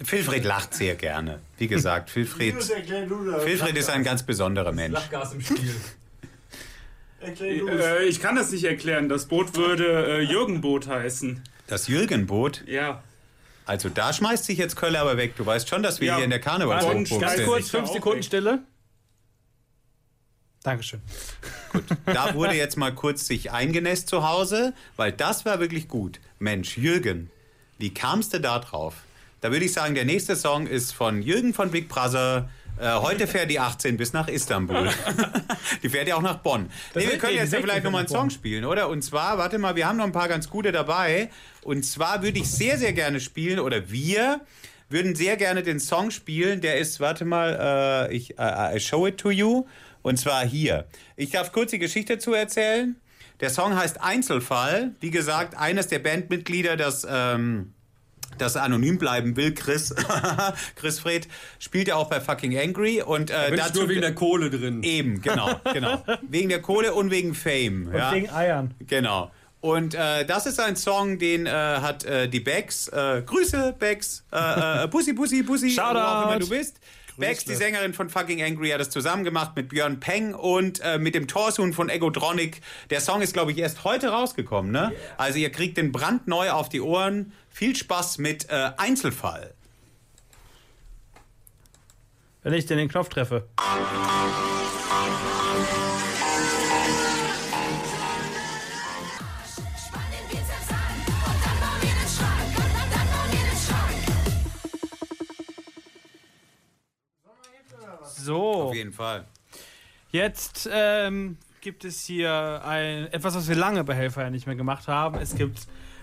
Philfred 0.03 0.43
lacht 0.45 0.73
sehr 0.73 0.95
gerne. 0.95 1.39
Wie 1.57 1.67
gesagt, 1.67 2.09
Philfred. 2.09 2.55
Philfred 2.63 3.77
ist 3.77 3.89
ein 3.89 4.03
ganz 4.03 4.23
besonderer 4.23 4.71
Mensch. 4.71 4.93
Lachgas 4.93 5.33
im 5.33 5.41
Spiel. 5.41 5.75
Erklär 7.19 7.57
du 7.59 7.67
Äh, 7.67 8.05
ich 8.05 8.19
kann 8.19 8.35
das 8.35 8.51
nicht 8.51 8.63
erklären. 8.63 9.07
Das 9.07 9.25
Boot 9.27 9.55
würde 9.55 10.17
äh, 10.17 10.21
Jürgen-Boot 10.21 10.87
heißen. 10.87 11.43
Das 11.67 11.87
Jürgenboot, 11.87 12.63
Ja. 12.65 13.03
also 13.65 13.89
da 13.89 14.11
schmeißt 14.11 14.43
sich 14.45 14.57
jetzt 14.57 14.75
Kölle 14.75 14.99
aber 14.99 15.17
weg. 15.17 15.35
Du 15.37 15.45
weißt 15.45 15.69
schon, 15.69 15.83
dass 15.83 16.01
wir 16.01 16.07
Ja. 16.07 16.15
hier 16.15 16.23
in 16.23 16.31
der 16.31 16.39
Karnevalshochburg 16.41 17.07
Ganz 17.09 17.19
Ganz 17.21 17.35
sind. 17.35 17.45
kurz, 17.45 17.69
fünf 17.69 17.89
Sekunden. 17.91 18.23
Stille. 18.23 18.59
Dankeschön. 20.63 21.01
Da 22.05 22.35
wurde 22.35 22.53
jetzt 22.53 22.77
mal 22.77 22.93
kurz 22.93 23.25
sich 23.25 23.51
eingenässt 23.51 24.07
zu 24.09 24.27
Hause, 24.27 24.73
weil 24.95 25.11
das 25.11 25.45
war 25.45 25.59
wirklich 25.59 25.87
gut. 25.87 26.19
Mensch, 26.37 26.77
Jürgen, 26.77 27.31
wie 27.79 27.93
kamst 27.93 28.33
du 28.33 28.39
da 28.39 28.59
drauf? 28.59 28.95
Da 29.41 29.51
würde 29.51 29.65
ich 29.65 29.73
sagen, 29.73 29.95
der 29.95 30.05
nächste 30.05 30.35
Song 30.35 30.67
ist 30.67 30.93
von 30.93 31.23
Jürgen 31.23 31.55
von 31.55 31.71
Big 31.71 31.89
Brother. 31.89 32.49
Äh, 32.79 32.93
heute 32.93 33.25
fährt 33.25 33.49
die 33.49 33.59
18 33.59 33.97
bis 33.97 34.13
nach 34.13 34.27
Istanbul. 34.27 34.87
die 35.83 35.89
fährt 35.89 36.07
ja 36.07 36.15
auch 36.15 36.21
nach 36.21 36.37
Bonn. 36.37 36.69
Nee, 36.93 37.07
wir 37.07 37.17
können 37.17 37.35
jetzt 37.35 37.53
ja 37.53 37.59
vielleicht 37.59 37.81
16 37.81 37.83
nochmal 37.83 38.01
einen. 38.01 38.07
Song 38.09 38.29
spielen, 38.29 38.65
oder? 38.65 38.87
Und 38.87 39.01
zwar, 39.03 39.39
warte 39.39 39.57
mal, 39.57 39.75
wir 39.75 39.87
haben 39.87 39.97
noch 39.97 40.05
ein 40.05 40.11
paar 40.11 40.27
ganz 40.27 40.47
gute 40.47 40.71
dabei. 40.71 41.31
Und 41.63 41.83
zwar 41.83 42.21
würde 42.21 42.37
ich 42.37 42.51
sehr, 42.51 42.77
sehr 42.77 42.93
gerne 42.93 43.19
spielen, 43.19 43.59
oder 43.59 43.89
wir 43.89 44.41
würden 44.89 45.15
sehr 45.15 45.37
gerne 45.37 45.63
den 45.63 45.79
Song 45.79 46.11
spielen. 46.11 46.61
Der 46.61 46.77
ist, 46.77 46.99
warte 46.99 47.25
mal, 47.25 48.07
äh, 48.09 48.15
ich 48.15 48.37
äh, 48.37 48.75
I 48.75 48.79
show 48.79 49.07
it 49.07 49.17
to 49.17 49.31
you. 49.31 49.65
Und 50.01 50.17
zwar 50.17 50.45
hier. 50.45 50.87
Ich 51.15 51.31
darf 51.31 51.51
kurz 51.51 51.71
die 51.71 51.79
Geschichte 51.79 52.17
zu 52.17 52.33
erzählen. 52.33 52.95
Der 53.39 53.49
Song 53.49 53.75
heißt 53.75 54.01
Einzelfall. 54.01 54.91
Wie 54.99 55.11
gesagt, 55.11 55.57
eines 55.57 55.87
der 55.87 55.99
Bandmitglieder, 55.99 56.77
das, 56.77 57.05
ähm, 57.09 57.73
das 58.37 58.55
anonym 58.55 58.97
bleiben 58.97 59.35
will, 59.35 59.53
Chris, 59.53 59.93
Chris 60.75 60.99
Fred, 60.99 61.27
spielt 61.59 61.87
ja 61.87 61.95
auch 61.95 62.09
bei 62.09 62.21
Fucking 62.21 62.57
Angry. 62.57 63.01
Und 63.01 63.31
äh, 63.31 63.49
ich 63.49 63.59
dazu 63.59 63.79
nur 63.79 63.89
wegen 63.89 64.01
der 64.01 64.13
Kohle 64.13 64.49
drin. 64.49 64.83
eben, 64.83 65.21
genau, 65.21 65.59
genau. 65.73 66.03
wegen 66.21 66.49
der 66.49 66.61
Kohle 66.61 66.93
und 66.93 67.09
wegen 67.09 67.33
Fame. 67.33 67.87
Und 67.87 67.95
ja. 67.95 68.13
wegen 68.13 68.29
Eiern. 68.29 68.73
Genau. 68.87 69.31
Und 69.59 69.93
äh, 69.93 70.25
das 70.25 70.47
ist 70.47 70.59
ein 70.59 70.75
Song, 70.75 71.19
den 71.19 71.45
äh, 71.45 71.51
hat 71.51 72.03
äh, 72.03 72.27
die 72.27 72.39
Becks. 72.39 72.87
Äh, 72.87 73.21
Grüße, 73.23 73.75
Becks. 73.77 74.25
Äh, 74.33 74.83
äh, 74.83 74.87
Pussy, 74.87 75.13
Pussy, 75.13 75.43
Pussy. 75.43 75.69
Shoutout. 75.69 75.93
Wo 75.93 75.99
auch 75.99 76.23
immer 76.23 76.39
du 76.39 76.49
bist. 76.49 76.79
Becks, 77.21 77.45
die 77.45 77.55
Sängerin 77.55 77.93
von 77.93 78.09
Fucking 78.09 78.43
Angry, 78.43 78.69
hat 78.69 78.81
es 78.81 78.89
zusammen 78.89 79.23
gemacht 79.23 79.55
mit 79.55 79.69
Björn 79.69 79.99
Peng 79.99 80.33
und 80.33 80.81
äh, 80.81 80.97
mit 80.97 81.15
dem 81.15 81.27
Torsun 81.27 81.73
von 81.73 81.89
Egotronic. 81.89 82.61
Der 82.89 82.99
Song 82.99 83.21
ist, 83.21 83.33
glaube 83.33 83.51
ich, 83.51 83.57
erst 83.57 83.83
heute 83.83 84.09
rausgekommen. 84.09 84.71
Ne? 84.71 84.91
Also 85.17 85.39
ihr 85.39 85.51
kriegt 85.51 85.77
den 85.77 85.91
brandneu 85.91 86.51
auf 86.51 86.67
die 86.67 86.81
Ohren. 86.81 87.31
Viel 87.49 87.75
Spaß 87.75 88.17
mit 88.17 88.49
äh, 88.49 88.71
Einzelfall. 88.77 89.53
Wenn 92.43 92.53
ich 92.53 92.65
denn 92.65 92.77
den 92.77 92.89
Knopf 92.89 93.09
treffe. 93.09 93.47
So. 108.25 108.41
Auf 108.41 108.75
jeden 108.75 108.93
Fall. 108.93 109.25
Jetzt 110.11 110.69
ähm, 110.71 111.37
gibt 111.61 111.85
es 111.85 112.05
hier 112.05 112.61
ein, 112.65 113.07
etwas, 113.13 113.35
was 113.35 113.47
wir 113.47 113.55
lange 113.55 113.83
bei 113.83 113.95
Hellfire 113.95 114.31
nicht 114.31 114.47
mehr 114.47 114.55
gemacht 114.55 114.87
haben. 114.87 115.17
Es 115.19 115.35
gibt 115.35 115.59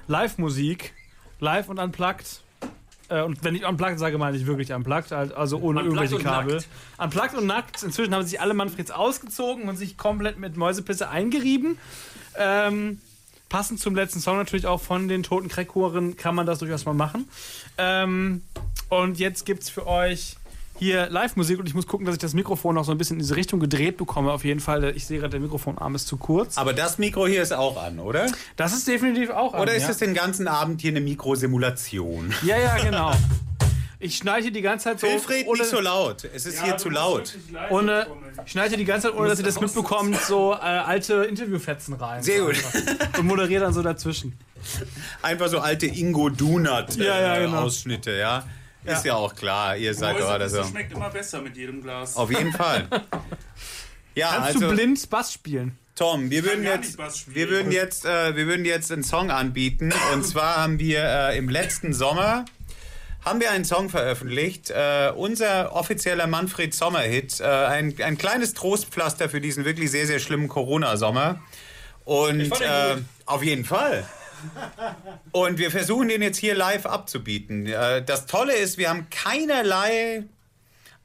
Live-Musik, 0.06 0.94
live 1.40 1.68
und 1.68 1.78
unplugged. 1.78 2.42
Äh, 3.08 3.22
und 3.22 3.42
wenn 3.44 3.54
ich 3.54 3.66
unplugged 3.66 3.98
sage, 3.98 4.16
meine 4.18 4.36
ich 4.36 4.46
wirklich 4.46 4.72
unplugged, 4.72 5.12
also 5.12 5.58
ohne 5.58 5.80
Unplugged 5.80 6.10
irgendwelche 6.12 6.24
Kabel. 6.24 6.54
nackt. 6.54 6.68
Unplugged 6.98 7.34
und 7.34 7.46
nackt. 7.46 7.82
Inzwischen 7.82 8.14
haben 8.14 8.24
sich 8.24 8.40
alle 8.40 8.54
Manfreds 8.54 8.90
ausgezogen 8.90 9.68
und 9.68 9.76
sich 9.76 9.98
komplett 9.98 10.38
mit 10.38 10.56
Mäusepisse 10.56 11.08
eingerieben. 11.10 11.78
Ähm, 12.36 13.00
passend 13.48 13.80
zum 13.80 13.94
letzten 13.94 14.20
Song 14.20 14.36
natürlich 14.36 14.66
auch 14.66 14.80
von 14.80 15.08
den 15.08 15.22
Toten 15.22 15.48
Crackhuren 15.48 16.16
kann 16.16 16.34
man 16.34 16.46
das 16.46 16.60
durchaus 16.60 16.84
mal 16.84 16.94
machen. 16.94 17.28
Ähm, 17.76 18.42
und 18.88 19.18
jetzt 19.18 19.44
gibt's 19.44 19.68
für 19.68 19.86
euch 19.86 20.36
hier 20.78 21.08
Live-Musik 21.10 21.58
und 21.58 21.66
ich 21.66 21.74
muss 21.74 21.86
gucken, 21.86 22.06
dass 22.06 22.14
ich 22.14 22.20
das 22.20 22.34
Mikrofon 22.34 22.74
noch 22.74 22.84
so 22.84 22.92
ein 22.92 22.98
bisschen 22.98 23.16
in 23.16 23.20
diese 23.20 23.36
Richtung 23.36 23.60
gedreht 23.60 23.96
bekomme. 23.96 24.32
Auf 24.32 24.44
jeden 24.44 24.60
Fall, 24.60 24.92
ich 24.96 25.06
sehe 25.06 25.18
gerade, 25.18 25.32
der 25.32 25.40
Mikrofonarm 25.40 25.94
ist 25.94 26.06
zu 26.06 26.16
kurz. 26.16 26.56
Aber 26.56 26.72
das 26.72 26.98
Mikro 26.98 27.26
hier 27.26 27.42
ist 27.42 27.52
auch 27.52 27.82
an, 27.82 27.98
oder? 27.98 28.26
Das 28.56 28.72
ist 28.72 28.86
definitiv 28.86 29.30
auch 29.30 29.54
an, 29.54 29.60
Oder 29.60 29.74
ist 29.74 29.84
ja. 29.84 29.90
es 29.90 29.98
den 29.98 30.14
ganzen 30.14 30.48
Abend 30.48 30.80
hier 30.80 30.90
eine 30.90 31.00
Mikrosimulation? 31.00 32.32
Ja, 32.42 32.56
ja, 32.56 32.76
genau. 32.82 33.12
Ich 34.00 34.16
schneide 34.16 34.42
hier 34.42 34.52
die 34.52 34.62
ganze 34.62 34.84
Zeit 34.84 35.00
so. 35.00 35.08
Wilfried, 35.08 35.48
ohne, 35.48 35.58
nicht 35.58 35.70
so 35.70 35.80
laut. 35.80 36.28
Es 36.32 36.46
ist 36.46 36.62
hier 36.62 36.76
zu 36.76 36.88
laut. 36.88 37.36
ohne, 37.70 38.06
ich 38.46 38.52
schneide 38.52 38.68
hier 38.68 38.78
die 38.78 38.84
ganze 38.84 39.08
Zeit, 39.08 39.16
ohne 39.18 39.28
dass 39.28 39.40
ihr 39.40 39.44
das 39.44 39.60
mitbekommt, 39.60 40.16
so 40.20 40.52
äh, 40.52 40.56
alte 40.58 41.24
Interviewfetzen 41.24 41.94
rein. 41.94 42.22
Sehr 42.22 42.38
so 42.38 42.46
gut. 42.46 42.54
einfach. 42.54 43.18
Und 43.18 43.26
moderiere 43.26 43.64
dann 43.64 43.72
so 43.72 43.82
dazwischen. 43.82 44.38
Einfach 45.20 45.48
so 45.48 45.58
alte 45.58 45.86
Ingo 45.86 46.28
Dunat 46.28 46.96
äh, 46.96 47.06
Ja, 47.06 47.20
ja, 47.20 47.38
genau. 47.40 47.62
Ausschnitte, 47.62 48.12
ja. 48.12 48.44
Ist 48.84 49.04
ja. 49.04 49.14
auch 49.14 49.34
klar, 49.34 49.76
ihr 49.76 49.92
seid 49.94 50.14
Mäuse, 50.14 50.26
gerade 50.26 50.44
das 50.44 50.52
so. 50.52 50.64
schmeckt 50.64 50.92
immer 50.92 51.10
besser 51.10 51.42
mit 51.42 51.56
jedem 51.56 51.82
Glas. 51.82 52.16
Auf 52.16 52.30
jeden 52.30 52.52
Fall. 52.52 52.88
Ja, 54.14 54.30
Kannst 54.30 54.56
also 54.56 54.70
du 54.70 54.74
blind 54.74 55.10
Bass 55.10 55.32
spielen? 55.32 55.78
Tom, 55.94 56.28
wir 56.28 56.44
würden 56.44 56.64
jetzt, 56.64 56.98
wir 57.34 57.48
würden 57.50 57.70
jetzt, 57.70 58.04
äh, 58.04 58.34
wir 58.34 58.46
würden 58.48 58.64
jetzt 58.64 58.90
einen 58.90 59.04
Song 59.04 59.30
anbieten. 59.30 59.94
Und 60.12 60.24
zwar 60.26 60.56
haben 60.56 60.80
wir 60.80 61.04
äh, 61.04 61.38
im 61.38 61.48
letzten 61.48 61.92
Sommer 61.92 62.44
haben 63.24 63.40
wir 63.40 63.50
einen 63.50 63.64
Song 63.64 63.90
veröffentlicht. 63.90 64.70
Äh, 64.70 65.12
unser 65.14 65.72
offizieller 65.72 66.26
Manfred 66.26 66.74
Sommer-Hit. 66.74 67.40
Äh, 67.40 67.44
ein, 67.44 67.94
ein 68.02 68.18
kleines 68.18 68.54
Trostpflaster 68.54 69.28
für 69.28 69.40
diesen 69.40 69.64
wirklich 69.64 69.90
sehr, 69.90 70.06
sehr 70.06 70.18
schlimmen 70.18 70.48
Corona-Sommer. 70.48 71.40
Und 72.04 72.60
äh, 72.60 72.96
auf 73.26 73.42
jeden 73.42 73.64
Fall. 73.64 74.04
Und 75.32 75.58
wir 75.58 75.70
versuchen 75.70 76.08
den 76.08 76.22
jetzt 76.22 76.38
hier 76.38 76.54
live 76.54 76.86
abzubieten. 76.86 77.66
Äh, 77.66 78.02
Das 78.04 78.26
Tolle 78.26 78.54
ist, 78.54 78.78
wir 78.78 78.88
haben 78.90 79.08
keinerlei 79.10 80.24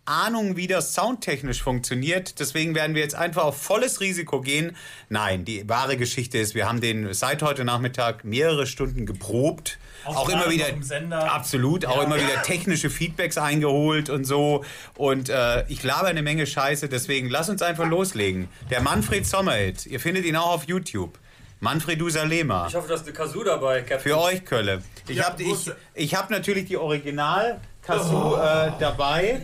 Ahnung, 0.05 0.57
wie 0.57 0.67
das 0.67 0.93
soundtechnisch 0.93 1.63
funktioniert. 1.63 2.39
Deswegen 2.39 2.75
werden 2.75 2.93
wir 2.93 3.01
jetzt 3.01 3.15
einfach 3.15 3.45
auf 3.45 3.61
volles 3.61 4.01
Risiko 4.01 4.41
gehen. 4.41 4.75
Nein, 5.07 5.45
die 5.45 5.67
wahre 5.69 5.95
Geschichte 5.95 6.37
ist, 6.37 6.55
wir 6.55 6.67
haben 6.67 6.81
den 6.81 7.13
seit 7.13 7.41
heute 7.41 7.63
Nachmittag 7.63 8.25
mehrere 8.25 8.67
Stunden 8.67 9.05
geprobt. 9.05 9.79
Auch, 10.03 10.27
immer 10.27 10.49
gerade 10.49 10.51
wieder 10.51 11.33
absolut, 11.33 11.85
auch 11.85 12.03
immer 12.03 12.17
wieder 12.17 12.41
technische 12.43 12.89
Feedbacks 12.89 13.37
eingeholt 13.37 14.09
und 14.09 14.25
so. 14.25 14.65
Und 14.97 15.29
äh, 15.29 15.63
ich 15.69 15.81
laber 15.83 16.07
eine 16.07 16.21
Menge 16.21 16.45
Scheiße, 16.45 16.89
deswegen 16.89 17.29
lass 17.29 17.47
uns 17.47 17.61
einfach 17.61 17.87
loslegen. 17.87 18.49
Der 18.69 18.81
Manfred 18.81 19.25
Sommerhit, 19.25 19.85
ihr 19.85 20.01
findet 20.01 20.25
ihn 20.25 20.35
auch 20.35 20.51
auf 20.51 20.65
YouTube. 20.65 21.17
Manfred 21.63 22.01
Salema. 22.11 22.67
Ich 22.67 22.75
hoffe, 22.75 22.89
du 22.89 22.93
hast 22.93 23.03
eine 23.03 23.13
Kazoo 23.13 23.41
dabei, 23.41 23.83
Captain. 23.83 24.01
Für 24.01 24.19
euch, 24.19 24.43
Kölle. 24.43 24.83
Ich 25.07 25.15
Ja, 25.15 25.29
habe 25.29 25.41
ich, 25.41 25.71
ich 25.93 26.13
hab 26.13 26.29
natürlich 26.29 26.65
die 26.65 26.75
Original 26.75 27.61
Kazoo 27.81 28.35
äh, 28.35 28.71
dabei. 28.79 29.41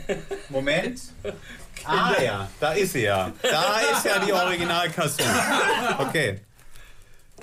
Moment. 0.50 1.00
Ah 1.86 2.12
ja, 2.22 2.50
da 2.60 2.74
ist 2.74 2.92
sie 2.92 3.04
ja. 3.04 3.32
Da 3.42 3.80
ist 3.94 4.04
ja 4.04 4.20
die 4.20 4.34
Original 4.34 4.90
Kazoo. 4.90 5.24
Okay. 5.98 6.42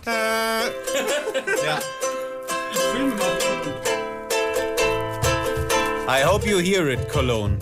Äh, 0.05 0.11
ja. 0.11 1.79
I 6.07 6.23
hope 6.23 6.47
you 6.47 6.59
hear 6.59 6.87
it, 6.91 7.09
Cologne. 7.09 7.59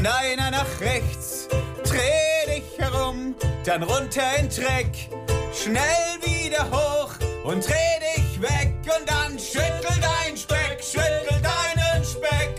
Und 0.00 0.06
einer 0.06 0.50
nach 0.50 0.80
rechts. 0.80 1.46
Dreh 1.84 2.54
dich 2.54 2.78
herum, 2.78 3.34
dann 3.66 3.82
runter 3.82 4.22
in 4.38 4.48
Dreck. 4.48 5.10
Schnell 5.52 6.16
wieder 6.22 6.64
hoch 6.70 7.12
und 7.44 7.62
dreh 7.68 7.98
dich 8.16 8.40
weg 8.40 8.72
und 8.84 9.06
dann 9.06 9.38
schüttel 9.38 10.00
dein 10.00 10.38
Speck, 10.38 10.82
schüttel 10.82 11.38
deinen 11.42 12.02
Speck. 12.02 12.58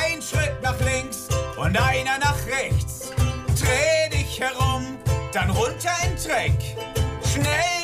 Ein 0.00 0.22
Schritt 0.22 0.62
nach 0.62 0.80
links 0.80 1.28
und 1.58 1.76
einer 1.78 2.18
nach 2.20 2.38
rechts. 2.46 3.10
Dreh 3.60 4.08
dich 4.16 4.40
herum, 4.40 4.96
dann 5.34 5.50
runter 5.50 5.92
in 6.06 6.16
Dreck. 6.16 6.76
Schnell 7.30 7.75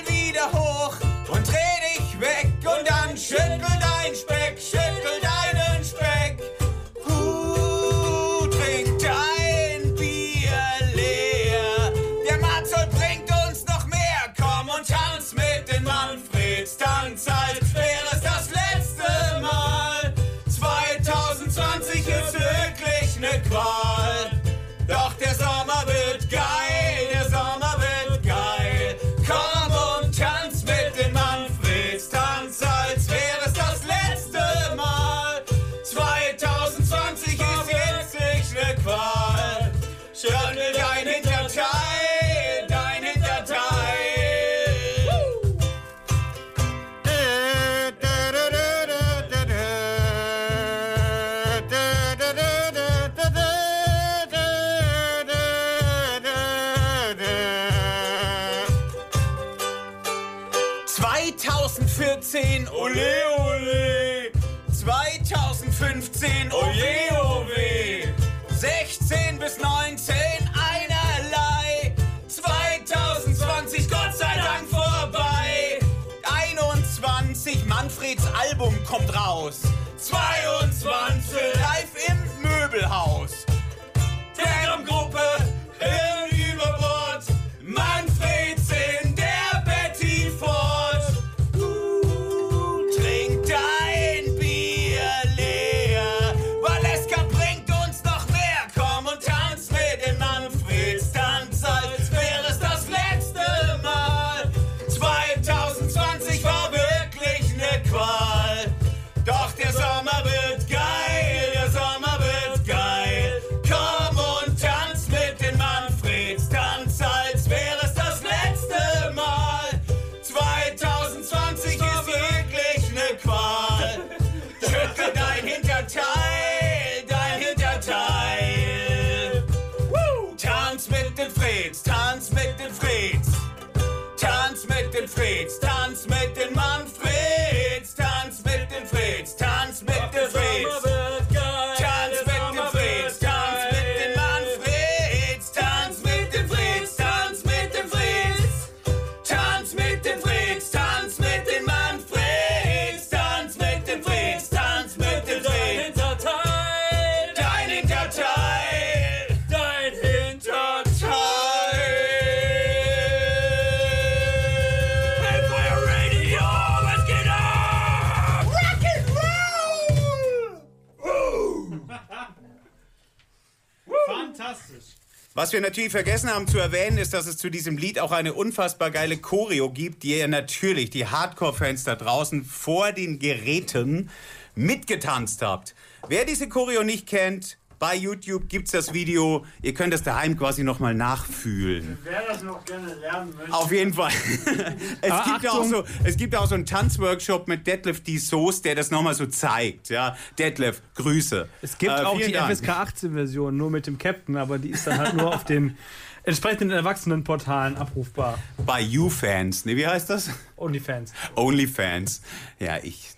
Was 175.52 175.58
wir 175.58 175.68
natürlich 175.68 175.92
vergessen 175.92 176.30
haben 176.30 176.48
zu 176.48 176.56
erwähnen, 176.56 176.96
ist, 176.96 177.12
dass 177.12 177.26
es 177.26 177.36
zu 177.36 177.50
diesem 177.50 177.76
Lied 177.76 177.98
auch 177.98 178.10
eine 178.10 178.32
unfassbar 178.32 178.90
geile 178.90 179.18
Choreo 179.18 179.68
gibt, 179.68 180.02
die 180.02 180.16
ihr 180.16 180.26
natürlich, 180.26 180.88
die 180.88 181.04
Hardcore-Fans 181.04 181.84
da 181.84 181.94
draußen, 181.94 182.42
vor 182.42 182.92
den 182.92 183.18
Geräten 183.18 184.08
mitgetanzt 184.54 185.42
habt. 185.42 185.74
Wer 186.08 186.24
diese 186.24 186.48
Choreo 186.48 186.84
nicht 186.84 187.06
kennt, 187.06 187.58
Bei 187.82 187.96
YouTube 187.96 188.48
gibt 188.48 188.66
es 188.68 188.70
das 188.70 188.94
Video. 188.94 189.44
Ihr 189.60 189.74
könnt 189.74 189.92
es 189.92 190.04
daheim 190.04 190.38
quasi 190.38 190.62
nochmal 190.62 190.94
nachfühlen. 190.94 191.98
Wer 192.04 192.22
das 192.28 192.44
noch 192.44 192.64
gerne 192.64 192.94
lernen 192.94 193.34
möchte. 193.36 193.52
Auf 193.52 193.72
jeden 193.72 193.92
Fall. 193.92 194.12
es, 195.00 195.10
Aber 195.10 195.24
gibt 195.24 195.48
auch 195.50 195.64
so, 195.64 195.82
es 196.04 196.16
gibt 196.16 196.36
auch 196.36 196.46
so 196.46 196.54
einen 196.54 196.64
Tanzworkshop 196.64 197.48
mit 197.48 197.66
Detlef 197.66 198.00
D. 198.04 198.18
Soos, 198.18 198.62
der 198.62 198.76
das 198.76 198.92
nochmal 198.92 199.14
so 199.14 199.26
zeigt. 199.26 199.88
Ja, 199.88 200.16
Detlef, 200.38 200.80
Grüße. 200.94 201.48
Es 201.60 201.76
gibt 201.76 201.90
Äh, 201.90 202.04
auch 202.04 202.16
die 202.20 202.30
Dank. 202.30 202.56
FSK 202.56 202.68
18 202.68 203.14
Version, 203.14 203.56
nur 203.56 203.68
mit 203.72 203.88
dem 203.88 203.98
Captain, 203.98 204.36
aber 204.36 204.60
die 204.60 204.70
ist 204.70 204.86
dann 204.86 204.98
halt 204.98 205.14
nur 205.14 205.34
auf 205.34 205.44
den 205.44 205.76
entsprechenden 206.22 206.70
Erwachsenenportalen 206.70 207.76
abrufbar. 207.76 208.38
Bei 208.64 208.80
YouFans. 208.80 209.64
Nee, 209.64 209.76
wie 209.76 209.88
heißt 209.88 210.08
das? 210.08 210.30
OnlyFans. 210.56 211.12
OnlyFans. 211.34 212.22
Ja, 212.60 212.78
ich, 212.80 213.08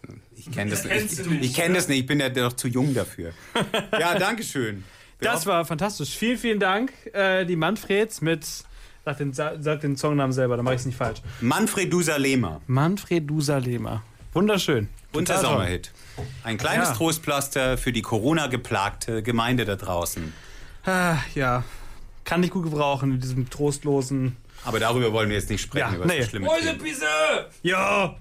ich 0.47 0.53
kenne 0.55 0.71
das 0.71 0.85
nicht, 0.85 1.43
Ich 1.43 1.55
kenne 1.55 1.75
das 1.75 1.89
nicht. 1.89 2.01
Ich 2.01 2.07
bin 2.07 2.21
ja 2.21 2.29
doch 2.29 2.53
zu 2.55 2.69
jung 2.69 2.95
dafür. 2.95 3.33
Ja, 3.99 4.19
danke 4.19 4.43
schön. 4.43 4.85
Das 5.21 5.47
war 5.47 5.65
fantastisch. 5.65 6.11
Vielen, 6.17 6.39
vielen 6.39 6.61
Dank. 6.61 6.93
Äh, 7.13 7.45
die 7.47 7.57
Manfreds 7.57 8.21
mit. 8.21 8.47
Sag 9.05 9.19
den, 9.19 9.33
sa- 9.33 9.55
sag 9.61 9.81
den 9.81 9.97
Songnamen 9.97 10.33
selber, 10.33 10.57
dann 10.57 10.65
mache 10.65 10.75
ich 10.75 10.81
es 10.81 10.87
nicht 10.87 10.97
falsch. 10.97 11.21
Manfred 11.41 11.93
Dusalema. 11.93 12.61
Manfred 12.67 13.29
Dusalema. 13.29 14.03
Wunderschön. 14.33 14.89
Unser. 15.13 15.39
Sommerhit. 15.39 15.93
Ein 16.43 16.59
kleines 16.59 16.89
Ja. 16.89 16.95
Trostpflaster 16.95 17.79
für 17.79 17.93
die 17.93 18.03
Corona-geplagte 18.03 19.23
Gemeinde 19.23 19.65
da 19.65 19.77
draußen. 19.77 20.33
Ah, 20.85 21.17
ja. 21.35 21.65
Kann 22.25 22.43
ich 22.43 22.51
gut 22.51 22.65
gebrauchen 22.65 23.13
in 23.13 23.21
diesem 23.21 23.49
trostlosen. 23.51 24.37
Aber 24.65 24.81
darüber 24.81 25.13
wollen 25.13 25.29
wir 25.29 25.37
jetzt 25.37 25.51
nicht 25.51 25.61
sprechen. 25.61 25.91
Ja, 25.93 25.97
über 25.97 26.07
nee. 26.07 26.23
schlimme. 26.25 26.49
Ja! 27.63 28.17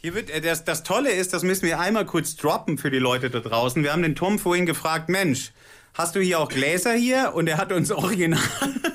Hier 0.00 0.14
wird, 0.14 0.30
äh, 0.30 0.40
das, 0.40 0.64
das 0.64 0.84
Tolle 0.84 1.10
ist, 1.10 1.32
das 1.32 1.42
müssen 1.42 1.66
wir 1.66 1.80
einmal 1.80 2.06
kurz 2.06 2.36
droppen 2.36 2.78
für 2.78 2.90
die 2.90 2.98
Leute 2.98 3.30
da 3.30 3.40
draußen. 3.40 3.82
Wir 3.82 3.92
haben 3.92 4.02
den 4.02 4.14
Tom 4.14 4.38
vorhin 4.38 4.64
gefragt, 4.64 5.08
Mensch, 5.08 5.50
hast 5.92 6.14
du 6.14 6.20
hier 6.20 6.38
auch 6.38 6.48
Gläser 6.48 6.92
hier? 6.92 7.32
Und 7.34 7.48
er 7.48 7.56
hat 7.56 7.72
uns 7.72 7.90
original 7.92 8.38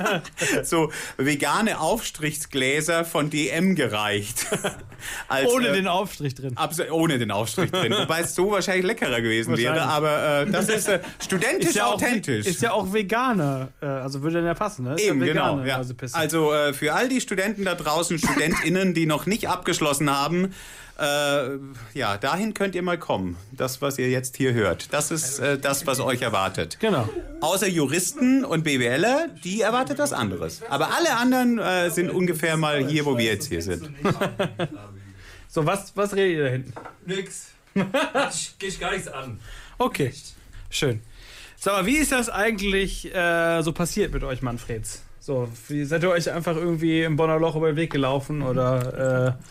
so 0.64 0.94
vegane 1.18 1.82
Aufstrichsgläser 1.82 3.04
von 3.04 3.30
DM 3.30 3.76
gereicht. 3.76 4.48
Als, 5.28 5.52
Ohne 5.52 5.68
äh, 5.68 5.74
den 5.74 5.90
Aufstrich 5.90 6.36
drin. 6.36 6.56
Ohne 6.90 7.20
den 7.20 7.32
Aufstrich 7.32 7.70
drin. 7.70 7.92
Wobei 7.92 8.22
es 8.22 8.34
so 8.34 8.52
wahrscheinlich 8.52 8.86
leckerer 8.86 9.20
gewesen 9.20 9.58
wäre. 9.58 9.76
Wahrscheinlich. 9.76 10.10
Aber 10.10 10.42
äh, 10.44 10.52
das 10.52 10.70
ist 10.70 10.88
äh, 10.88 11.02
studentisch 11.22 11.82
auch, 11.82 11.96
authentisch. 11.96 12.46
ist 12.46 12.62
ja 12.62 12.72
auch 12.72 12.94
Veganer. 12.94 13.74
Äh, 13.82 13.88
also 13.88 14.22
würde 14.22 14.38
dann 14.38 14.46
ja 14.46 14.54
passen, 14.54 14.86
ne? 14.86 14.96
Ist 14.96 15.04
Eben, 15.04 15.20
ja 15.20 15.34
genau. 15.34 15.60
Ja. 15.66 15.82
Also 16.14 16.54
äh, 16.54 16.72
für 16.72 16.94
all 16.94 17.10
die 17.10 17.20
Studenten 17.20 17.66
da 17.66 17.76
draußen, 17.76 18.18
StudentInnen, 18.18 18.94
die 18.94 19.06
noch 19.06 19.26
nicht 19.26 19.50
abgeschlossen 19.50 20.10
haben, 20.10 20.54
äh, 21.00 21.58
ja, 21.94 22.18
dahin 22.18 22.54
könnt 22.54 22.76
ihr 22.76 22.84
mal 22.84 22.98
kommen. 22.98 23.38
Das, 23.52 23.82
was 23.82 23.98
ihr 23.98 24.10
jetzt 24.10 24.38
hier 24.38 24.54
hört. 24.54 24.94
Das 24.94 25.12
ist 25.12 25.40
äh, 25.40 25.58
das, 25.58 25.88
was 25.88 26.00
euch 26.00 26.22
erwartet. 26.22 26.78
Genau. 26.80 27.10
Außer 27.42 27.68
Juristen 27.68 28.46
und 28.46 28.64
BWLer, 28.64 29.30
die 29.44 29.62
erwartet 29.62 30.00
was 30.00 30.14
anderes. 30.14 30.62
Aber 30.70 30.94
alle 30.96 31.18
anderen 31.18 31.60
äh, 31.60 31.90
sind 31.90 32.10
ungefähr 32.10 32.58
mal 32.58 32.86
hier, 32.86 33.06
wo 33.06 33.18
wir 33.18 33.26
jetzt 33.26 33.50
hier 33.50 33.62
sind. 33.62 33.90
So, 35.54 35.68
was, 35.68 35.96
was 35.96 36.16
redet 36.16 36.38
ihr 36.38 36.44
da 36.46 36.50
hinten? 36.50 36.74
Nix. 37.06 37.52
Ich 37.76 38.56
geh 38.60 38.66
ich 38.66 38.80
gar 38.80 38.92
nichts 38.92 39.08
an. 39.08 39.40
Okay, 39.78 40.12
schön. 40.72 41.02
Sag 41.58 41.74
mal, 41.74 41.86
wie 41.86 41.98
ist 41.98 42.12
das 42.12 42.30
eigentlich 42.30 43.14
äh, 43.14 43.62
so 43.62 43.72
passiert 43.72 44.12
mit 44.14 44.24
euch, 44.24 44.42
Manfreds? 44.42 45.04
So, 45.20 45.48
wie, 45.68 45.86
seid 45.86 46.02
ihr 46.02 46.10
euch 46.10 46.32
einfach 46.32 46.56
irgendwie 46.56 47.04
im 47.04 47.18
Bonner 47.18 47.38
Loch 47.38 47.56
über 47.56 47.68
den 47.68 47.76
Weg 47.76 47.92
gelaufen 47.92 48.42
oder 48.42 49.38
äh, 49.38 49.44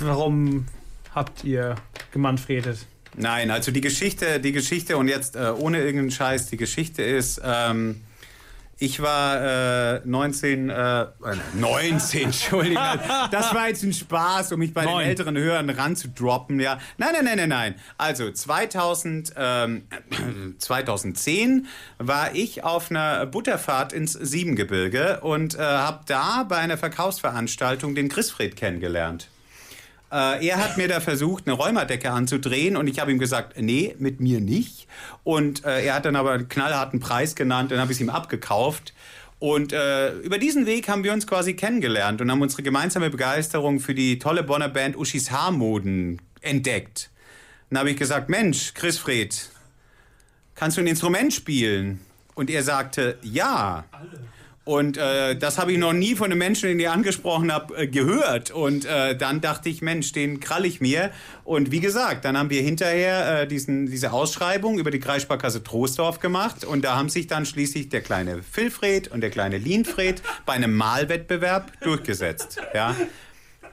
warum 0.00 0.66
habt 1.14 1.44
ihr 1.44 1.76
gemanfredet? 2.12 2.86
Nein, 3.16 3.50
also 3.50 3.70
die 3.70 3.80
Geschichte, 3.80 4.40
die 4.40 4.52
Geschichte 4.52 4.96
und 4.96 5.08
jetzt 5.08 5.36
äh, 5.36 5.52
ohne 5.56 5.78
irgendeinen 5.78 6.10
Scheiß, 6.10 6.48
die 6.48 6.56
Geschichte 6.56 7.02
ist, 7.02 7.40
ähm, 7.44 8.00
ich 8.76 9.00
war 9.00 9.96
äh, 9.96 10.00
19, 10.04 10.68
äh, 10.68 11.06
19, 11.54 12.22
Entschuldigung, 12.24 12.82
das 13.30 13.54
war 13.54 13.68
jetzt 13.68 13.84
ein 13.84 13.92
Spaß, 13.92 14.52
um 14.52 14.58
mich 14.58 14.74
bei 14.74 14.84
Neun. 14.84 14.98
den 14.98 15.08
älteren 15.08 15.38
Hörern 15.38 15.70
ranzudroppen, 15.70 16.58
ja. 16.58 16.78
Nein, 16.98 17.10
nein, 17.12 17.24
nein, 17.24 17.36
nein, 17.36 17.48
nein. 17.48 17.74
Also 17.98 18.30
2000, 18.30 19.34
ähm, 19.36 19.86
2010 20.58 21.66
war 21.98 22.34
ich 22.34 22.64
auf 22.64 22.90
einer 22.90 23.26
Butterfahrt 23.26 23.92
ins 23.92 24.12
Siebengebirge 24.12 25.20
und 25.20 25.54
äh, 25.54 25.58
habe 25.58 26.00
da 26.06 26.42
bei 26.42 26.56
einer 26.56 26.76
Verkaufsveranstaltung 26.76 27.94
den 27.94 28.08
Chrisfred 28.08 28.56
kennengelernt. 28.56 29.28
Äh, 30.14 30.46
er 30.46 30.58
hat 30.58 30.76
mir 30.76 30.86
da 30.86 31.00
versucht, 31.00 31.48
eine 31.48 31.56
Räumerdecke 31.56 32.12
anzudrehen 32.12 32.76
und 32.76 32.86
ich 32.86 33.00
habe 33.00 33.10
ihm 33.10 33.18
gesagt, 33.18 33.60
nee, 33.60 33.96
mit 33.98 34.20
mir 34.20 34.40
nicht. 34.40 34.86
Und 35.24 35.64
äh, 35.64 35.84
er 35.84 35.94
hat 35.94 36.04
dann 36.04 36.14
aber 36.14 36.32
einen 36.32 36.48
knallharten 36.48 37.00
Preis 37.00 37.34
genannt, 37.34 37.72
dann 37.72 37.80
habe 37.80 37.90
ich 37.90 37.98
es 37.98 38.00
ihm 38.00 38.10
abgekauft. 38.10 38.94
Und 39.40 39.72
äh, 39.72 40.12
über 40.18 40.38
diesen 40.38 40.66
Weg 40.66 40.88
haben 40.88 41.02
wir 41.02 41.12
uns 41.12 41.26
quasi 41.26 41.54
kennengelernt 41.54 42.20
und 42.20 42.30
haben 42.30 42.40
unsere 42.40 42.62
gemeinsame 42.62 43.10
Begeisterung 43.10 43.80
für 43.80 43.92
die 43.92 44.20
tolle 44.20 44.44
Bonner 44.44 44.68
Band 44.68 44.96
Uschis 44.96 45.32
Haarmoden 45.32 46.22
entdeckt. 46.42 47.10
Dann 47.70 47.80
habe 47.80 47.90
ich 47.90 47.96
gesagt, 47.96 48.28
Mensch, 48.28 48.72
Chris 48.74 48.98
Fred, 48.98 49.50
kannst 50.54 50.76
du 50.76 50.80
ein 50.80 50.86
Instrument 50.86 51.34
spielen? 51.34 52.00
Und 52.36 52.50
er 52.50 52.62
sagte, 52.62 53.18
ja. 53.22 53.84
Und 54.64 54.96
äh, 54.96 55.36
das 55.36 55.58
habe 55.58 55.72
ich 55.72 55.78
noch 55.78 55.92
nie 55.92 56.14
von 56.14 56.26
einem 56.26 56.38
Menschen, 56.38 56.68
den 56.70 56.80
ich 56.80 56.88
angesprochen 56.88 57.52
habe, 57.52 57.76
äh, 57.76 57.86
gehört. 57.86 58.50
Und 58.50 58.86
äh, 58.86 59.14
dann 59.14 59.42
dachte 59.42 59.68
ich, 59.68 59.82
Mensch, 59.82 60.12
den 60.12 60.40
krall 60.40 60.64
ich 60.64 60.80
mir. 60.80 61.10
Und 61.44 61.70
wie 61.70 61.80
gesagt, 61.80 62.24
dann 62.24 62.38
haben 62.38 62.48
wir 62.48 62.62
hinterher 62.62 63.42
äh, 63.42 63.46
diesen, 63.46 63.86
diese 63.86 64.12
Ausschreibung 64.12 64.78
über 64.78 64.90
die 64.90 65.00
Kreissparkasse 65.00 65.62
Troisdorf 65.62 66.18
gemacht. 66.18 66.64
Und 66.64 66.82
da 66.82 66.96
haben 66.96 67.10
sich 67.10 67.26
dann 67.26 67.44
schließlich 67.44 67.90
der 67.90 68.00
kleine 68.00 68.42
Philfred 68.42 69.08
und 69.08 69.20
der 69.20 69.30
kleine 69.30 69.58
Lienfred 69.58 70.22
bei 70.46 70.54
einem 70.54 70.74
Malwettbewerb 70.74 71.70
durchgesetzt. 71.80 72.58
Ja. 72.72 72.96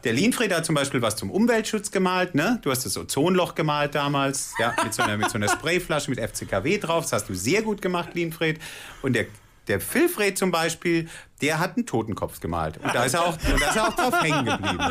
Der 0.04 0.14
Lienfried 0.14 0.54
hat 0.54 0.66
zum 0.66 0.76
Beispiel 0.76 1.02
was 1.02 1.16
zum 1.16 1.30
Umweltschutz 1.30 1.92
gemalt, 1.92 2.34
ne? 2.34 2.60
Du 2.64 2.72
hast 2.72 2.86
das 2.86 2.98
Ozonloch 2.98 3.54
gemalt 3.54 3.94
damals, 3.94 4.54
ja, 4.60 4.74
mit 4.84 4.94
so 4.96 5.04
einer, 5.04 5.16
mit 5.16 5.30
so 5.30 5.36
einer 5.36 5.48
Sprayflasche 5.48 6.10
mit 6.10 6.20
FCKW 6.20 6.80
drauf. 6.80 7.04
Das 7.04 7.14
hast 7.14 7.30
du 7.30 7.36
sehr 7.36 7.62
gut 7.62 7.84
gemacht, 7.84 8.10
Lienfried. 8.16 8.60
Und 9.04 9.14
der, 9.14 9.28
der 9.72 9.80
Philfred 9.80 10.38
zum 10.38 10.52
Beispiel, 10.52 11.08
der 11.42 11.60
hat 11.60 11.78
einen 11.78 11.86
Totenkopf 11.86 12.42
gemalt. 12.42 12.78
Und 12.78 12.94
da 12.94 13.06
ist 13.06 13.14
er 13.14 13.24
auch, 13.24 13.34
und 13.34 13.62
da 13.62 13.70
ist 13.70 13.76
er 13.78 13.88
auch 13.88 13.96
drauf 13.96 14.22
hängen 14.22 14.46
geblieben. 14.46 14.84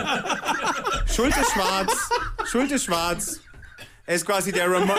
Schulter 1.07 1.45
schwarz, 1.53 2.09
Schulter 2.47 2.79
schwarz. 2.79 3.41
Er 4.07 4.17
ist 4.17 4.25
quasi 4.25 4.51
der 4.51 4.69
Ramo 4.69 4.95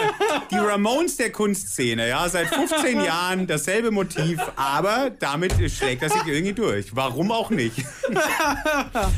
die 0.52 0.58
Ramones 0.58 1.18
der 1.18 1.32
Kunstszene, 1.32 2.08
ja, 2.08 2.30
seit 2.30 2.48
15 2.48 3.02
Jahren 3.02 3.48
dasselbe 3.48 3.92
Motiv, 3.92 4.40
aber 4.56 5.10
damit 5.10 5.54
schlägt 5.72 6.04
er 6.04 6.10
sich 6.10 6.26
irgendwie 6.26 6.54
durch. 6.54 6.96
Warum 6.96 7.32
auch 7.32 7.50
nicht? 7.50 7.84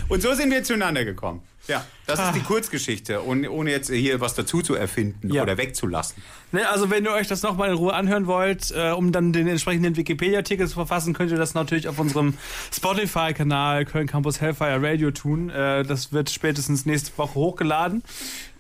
Und 0.07 0.23
so 0.23 0.33
sind 0.33 0.49
wir 0.49 0.63
zueinander 0.63 1.03
gekommen. 1.03 1.43
Ja, 1.67 1.85
das 2.05 2.19
ist 2.19 2.35
die 2.35 2.41
Kurzgeschichte, 2.41 3.21
und 3.21 3.47
ohne 3.47 3.71
jetzt 3.71 3.89
hier 3.89 4.19
was 4.19 4.33
dazu 4.35 4.61
zu 4.61 4.75
erfinden 4.75 5.33
Ja. 5.33 5.43
oder 5.43 5.57
wegzulassen. 5.57 6.21
Ne, 6.51 6.67
also 6.69 6.89
wenn 6.89 7.05
ihr 7.05 7.11
euch 7.13 7.27
das 7.27 7.41
nochmal 7.41 7.69
in 7.69 7.75
Ruhe 7.75 7.93
anhören 7.93 8.27
wollt, 8.27 8.71
äh, 8.71 8.91
um 8.91 9.13
dann 9.13 9.31
den 9.31 9.47
entsprechenden 9.47 9.95
Wikipedia-Artikel 9.95 10.67
zu 10.67 10.73
verfassen, 10.73 11.13
könnt 11.13 11.31
ihr 11.31 11.37
das 11.37 11.53
natürlich 11.53 11.87
auf 11.87 11.99
unserem 11.99 12.33
Spotify-Kanal 12.73 13.85
Köln 13.85 14.07
Campus 14.07 14.41
Hellfire 14.41 14.81
Radio 14.81 15.11
tun. 15.11 15.49
Äh, 15.49 15.83
das 15.83 16.11
wird 16.11 16.29
spätestens 16.29 16.85
nächste 16.85 17.17
Woche 17.17 17.35
hochgeladen. 17.35 18.03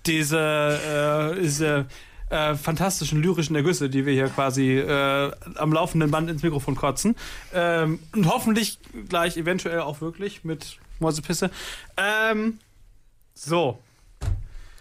Diese, 0.05 1.35
äh, 1.37 1.41
diese 1.41 1.85
äh, 2.29 2.55
fantastischen 2.55 3.21
lyrischen 3.21 3.55
Ergüsse, 3.55 3.89
die 3.89 4.05
wir 4.05 4.13
hier 4.13 4.29
quasi 4.29 4.77
äh, 4.77 5.31
am 5.55 5.73
laufenden 5.73 6.09
Band 6.09 6.29
ins 6.29 6.41
Mikrofon 6.41 6.75
kotzen. 6.75 7.15
Ähm, 7.53 7.99
und 8.15 8.27
hoffentlich 8.27 8.79
gleich 9.09 9.37
eventuell 9.37 9.81
auch 9.81 10.01
wirklich 10.01 10.43
mit 10.43 10.77
Mäusepisse. 10.99 11.51
Ähm, 11.97 12.59
so, 13.33 13.79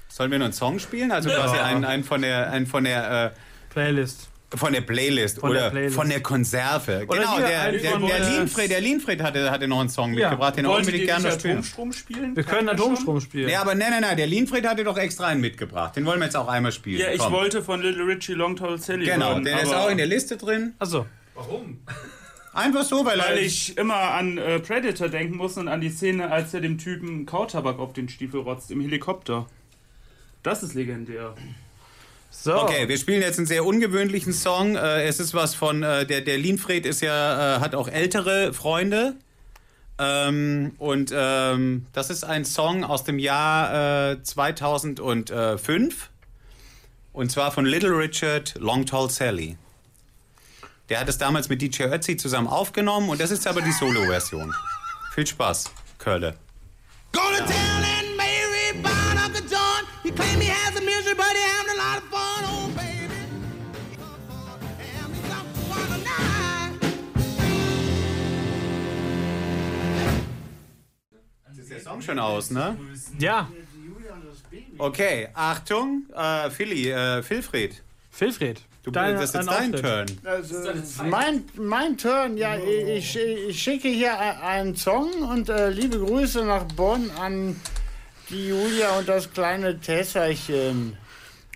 Sollen 0.09 0.31
wir 0.31 0.39
noch 0.39 0.45
einen 0.45 0.53
Song 0.53 0.79
spielen? 0.79 1.11
Also 1.11 1.31
quasi 1.31 1.57
einen, 1.57 1.87
einen 1.87 2.05
von 2.05 2.21
der, 2.21 2.51
einen 2.51 2.67
von 2.67 2.85
der, 2.85 3.33
Playlist. 3.71 4.29
äh, 4.53 4.57
von 4.59 4.75
der 4.75 4.83
Playlist 4.83 5.39
Von 5.39 5.51
oder 5.53 5.61
der 5.63 5.71
Playlist. 5.71 5.95
von 5.97 6.09
der 6.11 6.21
Konserve. 6.21 7.07
Oder 7.09 7.19
genau, 7.21 7.39
der, 7.39 7.73
der, 7.73 7.81
der, 7.81 7.99
der- 7.99 8.29
Lienfried, 8.31 8.71
der 8.71 8.81
Lienfried 8.83 9.23
hatte, 9.23 9.51
hatte 9.51 9.67
noch 9.69 9.81
einen 9.81 9.89
Song 9.89 10.13
Ja. 10.13 10.29
mitgebracht, 10.29 10.57
den 10.59 10.67
er 10.67 10.71
Wolltet 10.71 10.89
unbedingt 10.89 11.07
gerne 11.09 11.33
spielen. 11.33 11.53
Atomstrom 11.55 11.93
spielen? 11.95 12.37
Wir 12.37 12.43
können 12.45 12.69
Atomstrom 12.69 13.23
spielen. 13.23 13.49
Ja, 13.49 13.63
aber 13.63 13.75
nein, 13.75 13.89
nein, 13.91 14.03
nein, 14.03 14.17
der 14.19 14.27
Lienfried 14.27 14.67
hatte 14.69 14.85
doch 14.85 14.99
extra 14.99 15.29
einen 15.29 15.41
mitgebracht. 15.41 15.97
Den 15.97 16.05
wollen 16.05 16.21
wir 16.21 16.27
jetzt 16.27 16.37
auch 16.37 16.49
einmal 16.49 16.73
spielen. 16.73 17.01
Ja, 17.01 17.11
ich 17.11 17.19
Komm. 17.19 17.33
wollte 17.33 17.63
von 17.63 17.81
Little 17.81 18.07
Richie 18.07 18.35
Long 18.35 18.55
Tall 18.55 18.77
Sally 18.79 19.07
Genau, 19.07 19.31
hören, 19.31 19.45
der 19.45 19.63
ist 19.63 19.73
auch 19.75 19.89
in 19.89 19.97
der 19.97 20.07
Liste 20.07 20.37
drin. 20.37 20.75
Achso. 20.79 21.07
Warum? 21.35 21.79
Einfach 22.55 22.85
so, 22.85 23.05
weil, 23.05 23.19
Weil 23.19 23.39
ich 23.39 23.79
immer 23.79 23.97
an 23.97 24.37
äh, 24.37 24.61
Predator 24.61 25.09
denken 25.09 25.37
muss 25.37 25.57
und 25.57 25.69
an 25.69 25.81
die 25.81 25.89
Szene, 25.89 26.31
als 26.31 26.53
er 26.53 26.61
dem 26.61 26.77
Typen 26.77 27.25
Kautabak 27.25 27.79
auf 27.79 27.95
den 27.95 28.09
Stiefel 28.11 28.41
rotzt 28.41 28.71
im 28.71 28.81
Helikopter. 28.83 29.47
Das 30.43 30.63
ist 30.63 30.75
legendär. 30.75 31.35
So. 32.31 32.55
Okay, 32.63 32.89
wir 32.89 32.99
spielen 32.99 33.23
jetzt 33.23 33.39
einen 33.39 33.47
sehr 33.47 33.65
ungewöhnlichen 33.65 34.33
Song. 34.33 34.77
Äh, 34.77 35.05
es 35.05 35.21
ist 35.21 35.33
was 35.33 35.55
von, 35.55 35.83
äh, 35.83 36.05
der, 36.07 36.21
der 36.21 36.37
Lienfried 36.39 36.85
ist 36.85 37.01
ja, 37.01 37.57
äh, 37.57 37.61
hat 37.61 37.75
auch 37.75 37.89
ältere 37.89 38.53
Freunde. 38.53 39.15
Ähm, 39.99 40.73
und 40.79 41.13
ähm, 41.15 41.87
das 41.93 42.11
ist 42.11 42.25
ein 42.25 42.45
Song 42.45 42.85
aus 42.85 43.05
dem 43.05 43.19
Jahr 43.19 44.13
äh, 44.13 44.23
2005. 44.23 46.11
Und 47.13 47.31
zwar 47.31 47.53
von 47.53 47.65
Little 47.65 47.97
Richard, 47.97 48.55
Long 48.59 48.85
Tall 48.87 49.11
Sally. 49.11 49.57
Der 50.93 51.01
hat 51.01 51.09
es 51.09 51.17
damals 51.17 51.49
mit 51.49 51.63
DJ 51.63 51.85
Ötzi 51.85 52.19
zusammen 52.19 52.49
aufgenommen 52.49 53.09
und 53.09 53.19
das 53.19 53.31
ist 53.31 53.47
aber 53.47 53.63
die 53.63 53.73
Solo-Version. 53.73 54.53
Viel 55.15 55.27
Spaß, 55.27 55.71
Kölle. 55.97 56.37
Gonna 57.13 57.39
tell 57.39 57.47
Aunt 57.47 58.15
Mary 58.19 58.79
about 58.79 59.19
Uncle 59.25 59.41
John. 59.51 59.87
He 60.03 60.11
claimed 60.11 60.43
he 60.43 60.51
has 60.51 60.77
a 60.77 60.83
misery, 60.83 61.15
but 61.15 61.33
he 61.33 61.41
having 61.49 61.71
a 61.71 61.83
lot 61.83 61.97
of 61.97 62.05
fun. 62.11 62.45
Oh, 62.45 62.69
baby. 62.77 63.09
Ist 71.59 71.71
der 71.71 71.81
Song 71.81 72.03
schon 72.03 72.19
aus, 72.19 72.51
ne? 72.51 72.77
Ja, 73.19 73.49
Okay, 74.77 75.29
Achtung, 75.33 76.03
äh, 76.15 76.51
Philly, 76.51 76.91
äh, 76.91 77.23
Philfried. 77.23 77.83
Wilfried. 78.19 78.61
Du, 78.85 78.91
dein- 78.91 79.15
das 79.15 79.25
ist 79.27 79.35
jetzt 79.35 79.49
dein 79.49 79.73
Auftritt. 79.75 79.83
Turn. 79.83 80.07
Also, 80.25 81.05
mein, 81.05 81.45
mein 81.55 81.97
Turn, 81.97 82.37
ja, 82.37 82.57
ich, 82.57 83.17
ich 83.17 83.63
schicke 83.63 83.89
hier 83.89 84.19
einen 84.43 84.75
Song 84.75 85.11
und 85.23 85.49
äh, 85.49 85.71
liebe 85.71 85.99
Grüße 86.01 86.45
nach 86.45 86.65
Bonn 86.65 87.11
an 87.21 87.55
die 88.29 88.49
Julia 88.49 88.99
und 88.99 89.09
das 89.09 89.33
kleine 89.33 89.79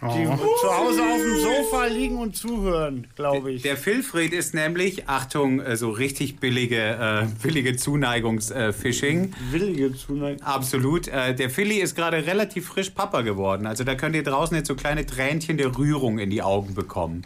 Die 0.02 0.24
zu 0.26 0.76
Hause 0.76 1.02
auf 1.02 1.22
dem 1.22 1.40
Sofa 1.40 1.86
liegen 1.86 2.18
und 2.18 2.36
zuhören, 2.36 3.06
glaube 3.16 3.52
ich. 3.52 3.62
Der 3.62 3.78
Philfried 3.78 4.34
ist 4.34 4.52
nämlich, 4.52 5.08
Achtung, 5.08 5.60
äh, 5.60 5.74
so 5.78 5.88
richtig 5.90 6.36
billige, 6.38 6.76
äh, 6.76 7.26
billige 7.42 7.76
Zuneigungs-Phishing. 7.76 9.32
Willige 9.50 9.94
Zuneigung. 9.94 10.42
Absolut. 10.42 11.08
Äh, 11.08 11.34
der 11.34 11.48
Philly 11.48 11.76
ist 11.78 11.94
gerade 11.96 12.26
relativ 12.26 12.66
frisch 12.66 12.90
Papa 12.90 13.22
geworden. 13.22 13.66
Also 13.66 13.84
da 13.84 13.94
könnt 13.94 14.14
ihr 14.16 14.22
draußen 14.22 14.54
jetzt 14.54 14.68
so 14.68 14.74
kleine 14.74 15.06
Tränchen 15.06 15.56
der 15.56 15.76
Rührung 15.78 16.18
in 16.18 16.28
die 16.28 16.42
Augen 16.42 16.74
bekommen. 16.74 17.22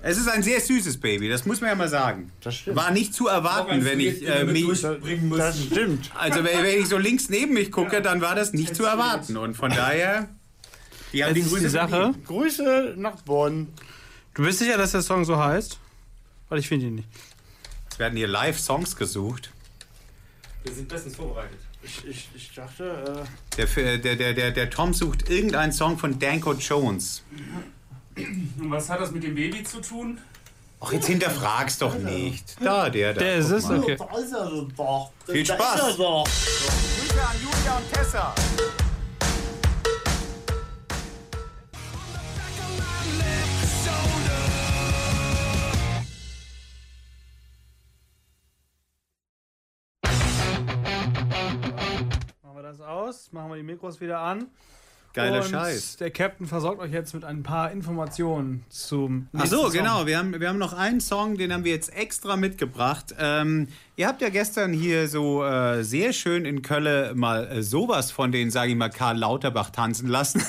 Es 0.00 0.16
ist 0.16 0.28
ein 0.28 0.44
sehr 0.44 0.60
süßes 0.60 0.98
Baby, 0.98 1.28
das 1.28 1.44
muss 1.44 1.60
man 1.60 1.70
ja 1.70 1.74
mal 1.76 1.88
sagen. 1.88 2.30
Das 2.42 2.54
stimmt. 2.54 2.76
War 2.76 2.92
nicht 2.92 3.12
zu 3.12 3.26
erwarten, 3.26 3.84
wenn 3.84 3.98
ich 3.98 4.24
äh, 4.24 4.44
mich, 4.44 4.82
Das 5.36 5.60
stimmt. 5.60 6.10
also 6.14 6.44
wenn, 6.44 6.62
wenn 6.62 6.78
ich 6.80 6.86
so 6.86 6.96
links 6.96 7.28
neben 7.28 7.54
mich 7.54 7.72
gucke, 7.72 8.00
dann 8.00 8.20
war 8.20 8.36
das 8.36 8.52
nicht 8.52 8.76
zu 8.76 8.84
erwarten. 8.84 9.36
Und 9.36 9.54
von 9.56 9.70
daher, 9.72 10.28
die 11.12 11.20
Das 11.20 11.32
die 11.34 11.40
ist 11.40 11.48
Grüße 11.50 11.62
die 11.64 11.68
Sache. 11.70 11.88
verdient. 11.88 12.26
Grüße 12.26 12.94
nach 12.96 13.16
Bonn. 13.22 13.72
Du 14.34 14.42
bist 14.44 14.58
sicher, 14.58 14.76
dass 14.78 14.92
der 14.92 15.02
Song 15.02 15.24
so 15.24 15.36
heißt? 15.38 15.78
Weil 16.48 16.58
ich 16.60 16.68
finde 16.68 16.86
ihn 16.86 16.94
nicht. 16.96 17.08
Es 17.90 17.98
werden 17.98 18.16
hier 18.16 18.28
live 18.28 18.58
Songs 18.58 18.94
gesucht. 18.96 19.50
Wir 20.64 20.72
sind 20.72 20.88
bestens 20.88 21.16
vorbereitet. 21.16 21.58
Ich, 21.82 22.04
ich, 22.06 22.28
ich 22.34 22.52
dachte, 22.54 23.26
äh, 23.56 23.66
Der, 23.66 23.98
der, 23.98 24.16
der, 24.16 24.34
der, 24.34 24.50
der 24.50 24.70
Tom 24.70 24.92
sucht 24.92 25.30
irgendeinen 25.30 25.72
Song 25.72 25.96
von 25.98 26.18
Danko 26.18 26.52
Jones. 26.54 27.22
Und 28.16 28.70
was 28.70 28.88
hat 28.90 29.00
das 29.00 29.12
mit 29.12 29.22
dem 29.22 29.34
Baby 29.34 29.62
zu 29.62 29.80
tun? 29.80 30.18
Ach, 30.80 30.92
jetzt 30.92 31.06
hinterfrag's 31.06 31.78
doch 31.78 31.96
nicht. 31.98 32.56
Da, 32.60 32.88
der 32.90 33.14
da. 33.14 33.20
Der 33.20 33.36
ist 33.36 33.50
es, 33.50 33.64
okay. 33.68 33.96
doch. 34.76 35.10
Viel 35.26 35.44
Spaß. 35.46 35.80
Grüße 35.96 36.06
an 36.06 37.36
Julia 37.42 37.76
und 37.78 37.92
Tessa. 37.92 38.34
Aus, 53.08 53.32
machen 53.32 53.50
wir 53.50 53.56
die 53.56 53.62
Mikros 53.62 54.00
wieder 54.00 54.20
an. 54.20 54.48
Geiler 55.14 55.42
und 55.42 55.50
Scheiß. 55.50 55.96
Der 55.96 56.10
Captain 56.10 56.46
versorgt 56.46 56.80
euch 56.80 56.92
jetzt 56.92 57.14
mit 57.14 57.24
ein 57.24 57.42
paar 57.42 57.72
Informationen 57.72 58.64
zum. 58.68 59.28
Ach 59.32 59.46
so, 59.46 59.62
Song. 59.62 59.72
genau. 59.72 60.06
Wir 60.06 60.18
haben, 60.18 60.38
wir 60.38 60.48
haben 60.48 60.58
noch 60.58 60.74
einen 60.74 61.00
Song, 61.00 61.38
den 61.38 61.52
haben 61.52 61.64
wir 61.64 61.72
jetzt 61.72 61.92
extra 61.96 62.36
mitgebracht. 62.36 63.14
Ähm, 63.18 63.68
ihr 63.96 64.06
habt 64.06 64.20
ja 64.20 64.28
gestern 64.28 64.74
hier 64.74 65.08
so 65.08 65.42
äh, 65.42 65.82
sehr 65.82 66.12
schön 66.12 66.44
in 66.44 66.60
Köln 66.60 67.18
mal 67.18 67.48
äh, 67.48 67.62
sowas 67.62 68.10
von 68.10 68.30
den, 68.30 68.50
sage 68.50 68.72
ich 68.72 68.76
mal, 68.76 68.90
Karl 68.90 69.16
Lauterbach 69.16 69.70
tanzen 69.70 70.08
lassen. 70.08 70.42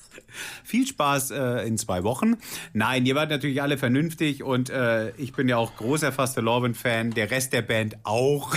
Viel 0.64 0.86
Spaß 0.86 1.32
äh, 1.32 1.66
in 1.66 1.76
zwei 1.76 2.04
Wochen. 2.04 2.36
Nein, 2.72 3.04
ihr 3.04 3.16
wart 3.16 3.30
natürlich 3.30 3.60
alle 3.60 3.78
vernünftig 3.78 4.44
und 4.44 4.70
äh, 4.70 5.10
ich 5.16 5.32
bin 5.32 5.48
ja 5.48 5.56
auch 5.56 5.74
großer 5.74 6.12
Fastelovend-Fan, 6.12 7.10
der 7.10 7.32
Rest 7.32 7.52
der 7.52 7.62
Band 7.62 7.96
auch. 8.04 8.54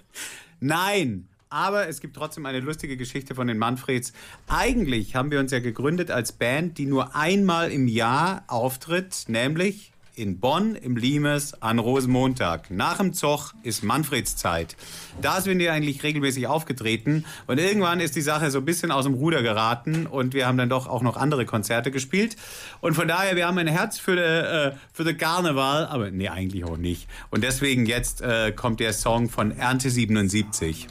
Nein, 0.60 1.28
aber 1.56 1.88
es 1.88 2.02
gibt 2.02 2.14
trotzdem 2.14 2.44
eine 2.44 2.60
lustige 2.60 2.98
Geschichte 2.98 3.34
von 3.34 3.46
den 3.46 3.56
Manfreds. 3.56 4.12
Eigentlich 4.46 5.16
haben 5.16 5.30
wir 5.30 5.40
uns 5.40 5.52
ja 5.52 5.58
gegründet 5.58 6.10
als 6.10 6.32
Band, 6.32 6.76
die 6.76 6.84
nur 6.84 7.16
einmal 7.16 7.72
im 7.72 7.88
Jahr 7.88 8.44
auftritt, 8.46 9.24
nämlich 9.28 9.92
in 10.14 10.38
Bonn 10.38 10.74
im 10.74 10.96
Limes 10.96 11.62
an 11.62 11.78
Rosenmontag. 11.78 12.70
Nach 12.70 12.98
dem 12.98 13.14
Zoch 13.14 13.54
ist 13.62 13.84
Manfreds 13.84 14.36
Zeit. 14.36 14.76
Da 15.22 15.40
sind 15.40 15.58
wir 15.58 15.72
eigentlich 15.72 16.02
regelmäßig 16.02 16.46
aufgetreten 16.46 17.24
und 17.46 17.58
irgendwann 17.58 18.00
ist 18.00 18.16
die 18.16 18.22
Sache 18.22 18.50
so 18.50 18.58
ein 18.58 18.64
bisschen 18.66 18.90
aus 18.90 19.04
dem 19.04 19.14
Ruder 19.14 19.42
geraten 19.42 20.06
und 20.06 20.34
wir 20.34 20.46
haben 20.46 20.58
dann 20.58 20.68
doch 20.68 20.86
auch 20.86 21.02
noch 21.02 21.16
andere 21.16 21.46
Konzerte 21.46 21.90
gespielt. 21.90 22.36
Und 22.82 22.94
von 22.94 23.08
daher, 23.08 23.34
wir 23.36 23.46
haben 23.46 23.56
ein 23.58 23.66
Herz 23.66 23.98
für 23.98 24.16
den 24.16 24.44
äh, 24.44 24.72
für 24.92 25.04
den 25.04 25.16
Karneval, 25.16 25.86
aber 25.86 26.10
nee, 26.10 26.28
eigentlich 26.28 26.64
auch 26.64 26.76
nicht. 26.76 27.08
Und 27.30 27.44
deswegen 27.44 27.86
jetzt 27.86 28.20
äh, 28.20 28.52
kommt 28.52 28.80
der 28.80 28.92
Song 28.92 29.30
von 29.30 29.56
Ernte 29.56 29.88
77. 29.88 30.88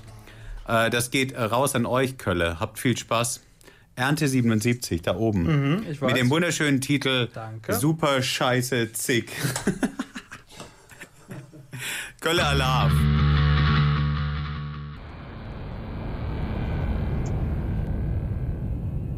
Äh, 0.67 0.89
das 0.89 1.11
geht 1.11 1.33
äh, 1.33 1.43
raus 1.43 1.75
an 1.75 1.85
euch, 1.85 2.17
Kölle. 2.17 2.59
Habt 2.59 2.79
viel 2.79 2.97
Spaß. 2.97 3.41
Ernte 3.97 4.27
77, 4.27 5.03
da 5.03 5.15
oben. 5.15 5.85
weiß. 5.87 6.01
Mit 6.01 6.17
dem 6.17 6.29
wunderschönen 6.29 6.81
Titel 6.81 7.29
Danke. 7.33 7.75
Super 7.75 8.21
Scheiße 8.21 8.91
Zick. 8.91 9.31
Kölle 12.19 12.43
Alarv. 12.45 12.91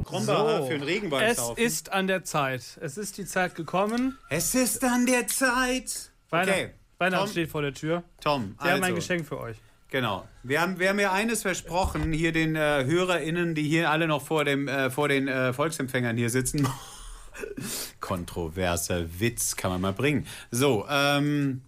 Krombacher 0.05 0.65
für 0.67 0.73
den 0.73 0.83
Regenwald 0.83 1.31
Es 1.31 1.37
saufen. 1.37 1.61
ist 1.61 1.91
an 1.91 2.07
der 2.07 2.23
Zeit. 2.23 2.77
Es 2.81 2.97
ist 2.97 3.17
die 3.17 3.25
Zeit 3.25 3.55
gekommen. 3.55 4.17
es 4.29 4.55
ist 4.55 4.83
an 4.83 5.05
der 5.05 5.27
Zeit. 5.27 6.11
Weihnachten, 6.29 6.51
Okay, 6.51 6.69
Weihnachten 6.97 7.29
steht 7.31 7.49
vor 7.49 7.61
der 7.61 7.73
Tür. 7.73 8.03
Tom 8.21 8.55
Wir 8.61 8.71
haben 8.71 8.77
ein 8.77 8.83
also. 8.83 8.95
Geschenk 8.95 9.25
für 9.27 9.39
euch. 9.39 9.57
Genau. 9.89 10.27
Wir 10.43 10.61
haben, 10.61 10.79
wir 10.79 10.89
haben 10.89 10.99
ja 10.99 11.13
eines 11.13 11.43
versprochen, 11.43 12.11
hier 12.11 12.33
den 12.33 12.55
äh, 12.55 12.83
HörerInnen, 12.85 13.55
die 13.55 13.63
hier 13.63 13.89
alle 13.89 14.07
noch 14.07 14.25
vor, 14.25 14.43
dem, 14.43 14.67
äh, 14.67 14.89
vor 14.89 15.07
den 15.07 15.27
äh, 15.27 15.53
Volksempfängern 15.53 16.17
hier 16.17 16.29
sitzen. 16.29 16.67
Kontroverser 18.01 19.05
Witz 19.19 19.55
kann 19.55 19.71
man 19.71 19.81
mal 19.81 19.93
bringen. 19.93 20.27
So, 20.51 20.85
ähm, 20.89 21.61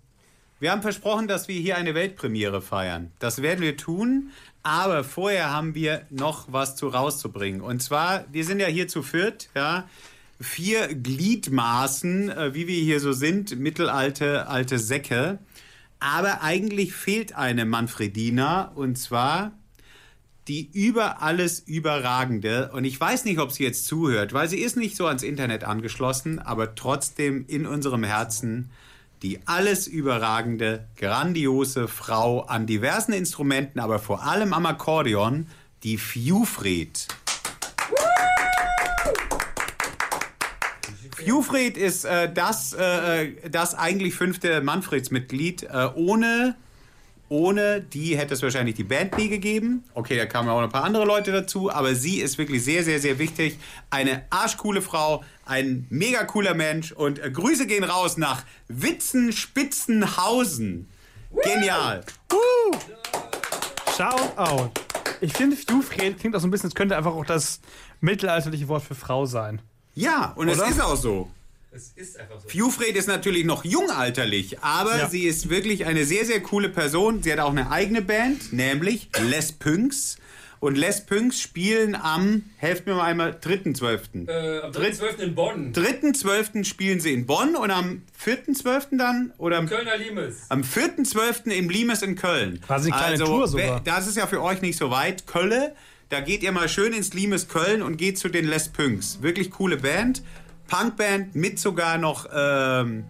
wir 0.60 0.72
haben 0.72 0.82
versprochen, 0.82 1.30
dass 1.30 1.48
wir 1.48 1.60
hier 1.60 1.78
eine 1.78 1.96
Weltpremiere 1.96 2.62
feiern. 2.62 3.12
Das 3.20 3.42
werden 3.42 3.62
wir 3.62 3.78
tun, 3.78 4.32
aber 4.64 5.06
vorher 5.06 5.52
haben 5.52 5.74
wir 5.74 6.02
noch 6.10 6.52
was 6.52 6.76
zu 6.76 6.90
rauszubringen. 6.90 7.62
Und 7.62 7.82
zwar, 7.82 8.26
wir 8.34 8.44
sind 8.44 8.60
ja 8.60 8.68
hier 8.68 8.90
zu 8.90 9.02
viert, 9.02 9.50
ja. 9.56 9.88
Vier 10.42 10.94
Gliedmaßen, 10.94 12.30
äh, 12.30 12.54
wie 12.54 12.68
wir 12.68 12.82
hier 12.82 13.00
so 13.00 13.12
sind, 13.12 13.60
mittelalte 13.60 14.48
alte 14.48 14.80
Säcke. 14.80 15.40
Aber 16.00 16.42
eigentlich 16.42 16.94
fehlt 16.94 17.36
eine 17.36 17.66
Manfredina 17.66 18.72
und 18.76 18.98
zwar 18.98 19.52
die 20.48 20.70
über 20.74 21.22
alles 21.22 21.60
überragende. 21.60 22.72
Und 22.74 22.84
ich 22.84 23.00
weiß 23.00 23.26
nicht, 23.26 23.40
ob 23.40 23.52
sie 23.52 23.64
jetzt 23.64 23.86
zuhört, 23.86 24.34
weil 24.34 24.50
sie 24.50 24.60
ist 24.60 24.78
nicht 24.78 24.96
so 24.96 25.06
ans 25.06 25.22
Internet 25.22 25.64
angeschlossen, 25.64 26.40
aber 26.40 26.74
trotzdem 26.74 27.46
in 27.48 27.68
unserem 27.68 28.04
Herzen 28.04 28.72
die 29.22 29.40
alles 29.46 29.86
überragende, 29.86 30.88
grandiose 30.96 31.88
Frau 31.88 32.42
an 32.42 32.66
diversen 32.66 33.12
Instrumenten, 33.14 33.80
aber 33.80 34.00
vor 34.00 34.24
allem 34.24 34.54
am 34.54 34.66
Akkordeon, 34.66 35.48
die 35.84 35.98
Fjufred. 35.98 37.08
Fjufred 41.20 41.78
ist 41.78 42.06
äh, 42.06 42.32
das, 42.32 42.74
äh, 42.74 43.34
das 43.50 43.74
eigentlich 43.76 44.16
fünfte 44.16 44.62
Manfredsmitglied. 44.62 45.64
Äh, 45.64 45.90
ohne, 45.96 46.56
ohne 47.28 47.82
die 47.82 48.18
hätte 48.18 48.36
es 48.36 48.42
wahrscheinlich 48.42 48.76
die 48.76 48.86
Band 48.86 49.18
nie 49.18 49.28
gegeben. 49.28 49.84
Okay, 49.94 50.16
da 50.16 50.26
kamen 50.26 50.48
auch 50.48 50.62
ein 50.62 50.70
paar 50.70 50.86
andere 50.86 51.04
Leute 51.06 51.34
dazu, 51.34 51.70
aber 51.72 51.94
sie 51.94 52.22
ist 52.22 52.38
wirklich 52.38 52.64
sehr, 52.64 52.86
sehr, 52.86 53.02
sehr 53.02 53.20
wichtig. 53.20 53.60
Eine 53.90 54.24
arschcoole 54.30 54.82
Frau, 54.82 55.26
ein 55.46 55.86
mega 55.90 56.24
cooler 56.24 56.54
Mensch 56.54 56.94
und 56.94 57.20
äh, 57.20 57.30
Grüße 57.30 57.68
gehen 57.68 57.84
raus 57.84 58.16
nach 58.16 58.46
Witzen-Spitzenhausen. 58.70 60.88
Genial. 61.44 62.06
Shout 63.98 64.38
out. 64.38 64.72
Ich 65.20 65.34
finde, 65.34 65.58
Fjufred 65.58 66.18
klingt 66.18 66.34
auch 66.34 66.40
so 66.40 66.48
ein 66.48 66.52
bisschen, 66.52 66.70
es 66.70 66.76
könnte 66.76 66.96
einfach 66.96 67.14
auch 67.14 67.26
das 67.26 67.60
mittelalterliche 68.00 68.70
Wort 68.70 68.84
für 68.84 68.96
Frau 68.96 69.26
sein. 69.26 69.62
Ja, 69.96 70.34
und 70.36 70.50
Oder? 70.50 70.64
es 70.66 70.72
ist 70.72 70.82
auch 70.82 70.96
so. 70.96 71.30
Es 71.72 71.92
ist 71.96 72.20
einfach 72.20 72.40
so. 72.42 72.48
Fjufred 72.50 72.96
ist 72.96 73.08
natürlich 73.08 73.46
noch 73.46 73.64
jungalterlich, 73.64 74.60
aber 74.62 74.98
Ja. 74.98 75.10
sie 75.10 75.24
ist 75.26 75.50
wirklich 75.50 75.86
eine 75.86 76.04
sehr, 76.06 76.26
sehr 76.26 76.40
coole 76.42 76.70
Person. 76.70 77.22
Sie 77.22 77.32
hat 77.32 77.40
auch 77.40 77.52
eine 77.52 77.70
eigene 77.72 78.02
Band, 78.02 78.52
nämlich 78.54 79.10
Les 79.30 79.52
Pünks. 79.52 80.18
Und 80.62 80.78
Les 80.78 81.06
Pünks 81.06 81.40
spielen 81.40 81.96
am, 81.96 82.44
helft 82.58 82.86
mir 82.86 82.96
mal 82.96 83.06
einmal, 83.06 83.32
3.12. 83.40 84.28
Äh, 84.28 84.60
am 84.62 84.72
3.12. 84.72 85.20
in 85.20 85.36
Bonn. 85.36 85.72
3.12. 85.74 86.66
spielen 86.66 87.00
sie 87.00 87.14
in 87.14 87.26
Bonn 87.26 87.56
und 87.56 87.72
am 87.72 88.02
4.12. 88.26 88.98
dann? 88.98 89.32
Oder 89.38 89.58
am, 89.60 89.68
Kölner 89.68 89.96
Limes. 89.96 90.36
am 90.50 90.64
4.12. 90.64 91.52
im 91.52 91.70
Limes 91.70 92.02
in 92.02 92.16
Köln. 92.16 92.60
Quasi 92.66 92.92
eine 92.92 93.00
kleine 93.00 93.24
Tour 93.24 93.48
sogar. 93.48 93.80
Das 93.82 94.06
ist 94.08 94.18
ja 94.18 94.28
für 94.28 94.42
euch 94.42 94.62
nicht 94.62 94.78
so 94.78 94.90
weit. 94.92 95.28
Kölle, 95.28 95.76
da 96.10 96.22
geht 96.22 96.44
ihr 96.44 96.52
mal 96.52 96.68
schön 96.70 96.94
ins 96.94 97.14
Limes 97.14 97.48
Köln 97.48 97.82
und 97.82 97.98
geht 97.98 98.18
zu 98.18 98.30
den 98.30 98.48
Les 98.48 98.70
Pünks. 98.70 99.22
Wirklich 99.22 99.52
coole 99.52 99.78
Band. 99.78 100.24
Punkband 100.68 101.36
mit 101.36 101.60
sogar 101.60 101.98
noch 101.98 102.28
ähm, 102.34 103.06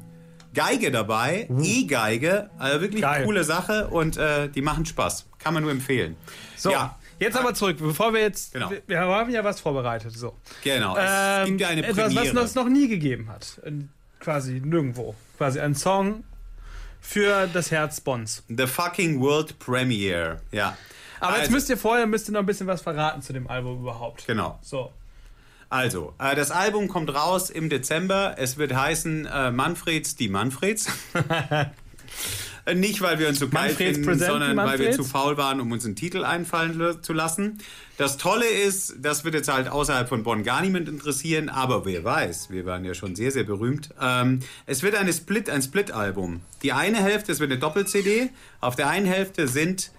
Geige 0.54 0.92
dabei. 0.92 1.48
E-Geige. 1.62 2.50
Also 2.58 2.82
wirklich 2.82 3.02
Geil. 3.02 3.24
coole 3.26 3.44
Sache 3.44 3.88
und 3.88 4.18
äh, 4.18 4.50
die 4.50 4.62
machen 4.62 4.86
Spaß. 4.86 5.26
Kann 5.40 5.54
man 5.54 5.64
nur 5.64 5.72
empfehlen. 5.72 6.16
So, 6.58 6.72
Ja, 6.72 6.98
jetzt 7.20 7.38
aber 7.38 7.54
zurück, 7.54 7.78
bevor 7.80 8.14
wir 8.14 8.22
jetzt. 8.22 8.54
Genau. 8.54 8.70
Wir, 8.72 8.82
wir 8.88 9.00
haben 9.00 9.30
ja 9.32 9.44
was 9.44 9.60
vorbereitet. 9.60 10.12
So. 10.14 10.36
genau. 10.64 10.98
Es 10.98 11.04
Ähm, 11.08 11.46
gibt 11.48 11.62
ja 11.62 11.68
eine 11.70 11.84
etwas, 11.86 11.98
was 12.16 12.24
Premiere. 12.26 12.46
es 12.46 12.56
noch 12.56 12.68
nie 12.70 12.88
gegeben 12.88 13.30
hat. 13.30 13.60
In- 13.66 13.90
Quasi 14.20 14.60
nirgendwo. 14.64 15.16
Quasi 15.38 15.60
ein 15.62 15.76
Song 15.76 16.26
für 17.00 17.48
das 17.54 17.72
Herz 17.72 18.02
Bonds. 18.02 18.44
The 18.50 18.68
fucking 18.68 19.22
World 19.22 19.58
Premiere. 19.60 20.42
Ja. 20.52 20.78
Aber 21.20 21.34
jetzt 21.34 21.40
Also- 21.42 21.52
müsst 21.54 21.70
ihr 21.70 21.78
vorher 21.78 22.06
müsst 22.08 22.30
ihr 22.30 22.34
noch 22.34 22.40
ein 22.42 22.46
bisschen 22.46 22.68
was 22.68 22.82
verraten 22.82 23.22
zu 23.22 23.34
dem 23.34 23.48
Album 23.50 23.80
überhaupt. 23.82 24.26
Genau. 24.28 24.58
So. 24.62 24.92
Also, 25.72 26.14
äh, 26.18 26.36
das 26.36 26.50
Album 26.50 26.88
kommt 26.88 27.14
raus 27.14 27.50
im 27.52 27.70
Dezember. 27.70 28.36
Es 28.38 28.58
wird 28.58 28.74
heißen 28.74 29.28
äh, 29.28 29.52
Manfreds, 29.52 30.16
die 30.16 30.30
Manfreds. 30.30 30.88
Äh, 32.66 32.76
Nicht, 32.76 33.02
weil 33.02 33.20
wir 33.20 33.30
uns 33.30 33.40
so 33.40 33.48
geil 33.48 33.68
Manfreds 33.70 33.98
finden, 34.00 34.20
sondern 34.20 34.52
die 34.52 34.58
weil 34.58 34.78
wir 34.80 34.88
Manfreds? 34.88 34.98
zu 34.98 35.04
faul 35.04 35.38
waren, 35.38 35.62
um 35.62 35.72
uns 35.72 35.86
einen 35.86 35.96
Titel 35.96 36.26
einfallen 36.26 37.02
zu 37.02 37.14
lassen. 37.14 37.60
Das 37.98 38.18
Tolle 38.18 38.48
ist, 38.48 38.96
das 39.00 39.24
wird 39.24 39.34
jetzt 39.36 39.48
halt 39.52 39.70
außerhalb 39.70 40.10
von 40.10 40.24
Bonn 40.24 40.44
gar 40.44 40.62
niemand 40.62 40.90
interessieren, 40.90 41.48
aber 41.50 41.86
wer 41.86 42.04
weiß, 42.04 42.50
wir 42.50 42.66
waren 42.66 42.84
ja 42.84 42.94
schon 42.94 43.16
sehr, 43.16 43.32
sehr 43.32 43.44
berühmt. 43.46 43.90
Ähm, 44.02 44.40
es 44.66 44.84
wird 44.84 44.96
eine 44.96 45.14
Split, 45.14 45.50
ein 45.50 45.62
Split-Album. 45.62 46.42
Die 46.64 46.74
eine 46.74 46.98
Hälfte, 46.98 47.32
es 47.32 47.40
wird 47.40 47.52
eine 47.52 47.60
Doppel-CD. 47.60 48.30
Auf 48.60 48.76
der 48.76 48.90
einen 48.90 49.06
Hälfte 49.06 49.48
sind 49.48 49.92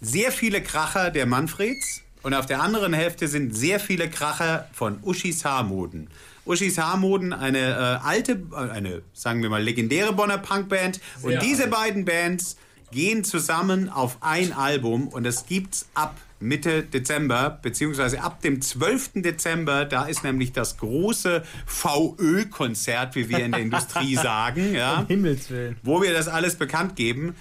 sehr 0.00 0.32
viele 0.32 0.62
Kracher 0.62 1.10
der 1.10 1.26
Manfreds 1.26 2.02
und 2.22 2.34
auf 2.34 2.46
der 2.46 2.60
anderen 2.60 2.92
Hälfte 2.92 3.28
sind 3.28 3.56
sehr 3.56 3.80
viele 3.80 4.10
Kracher 4.10 4.68
von 4.72 4.98
Uschis 5.02 5.44
Haarmoden. 5.44 6.08
Uschis 6.44 6.78
Haarmoden, 6.78 7.32
eine 7.32 7.58
äh, 7.58 8.06
alte, 8.06 8.42
äh, 8.52 8.70
eine, 8.70 9.02
sagen 9.12 9.42
wir 9.42 9.50
mal, 9.50 9.62
legendäre 9.62 10.12
Bonner 10.12 10.38
Punkband. 10.38 11.00
Und 11.22 11.42
diese 11.42 11.66
beiden 11.66 12.04
Bands 12.04 12.56
gehen 12.92 13.24
zusammen 13.24 13.88
auf 13.88 14.18
ein 14.20 14.52
Album 14.52 15.08
und 15.08 15.24
das 15.24 15.46
gibt's 15.46 15.88
ab 15.94 16.16
Mitte 16.38 16.82
Dezember, 16.82 17.58
beziehungsweise 17.62 18.22
ab 18.22 18.42
dem 18.42 18.60
12. 18.60 19.22
Dezember, 19.22 19.84
da 19.84 20.04
ist 20.04 20.22
nämlich 20.22 20.52
das 20.52 20.76
große 20.76 21.42
VÖ-Konzert, 21.64 23.14
wie 23.14 23.28
wir 23.28 23.38
in 23.38 23.52
der 23.52 23.60
Industrie 23.62 24.16
sagen, 24.22 24.74
ja 24.74 25.04
Himmels 25.08 25.50
Willen. 25.50 25.76
wo 25.82 26.02
wir 26.02 26.12
das 26.12 26.28
alles 26.28 26.56
bekannt 26.56 26.96
geben. 26.96 27.34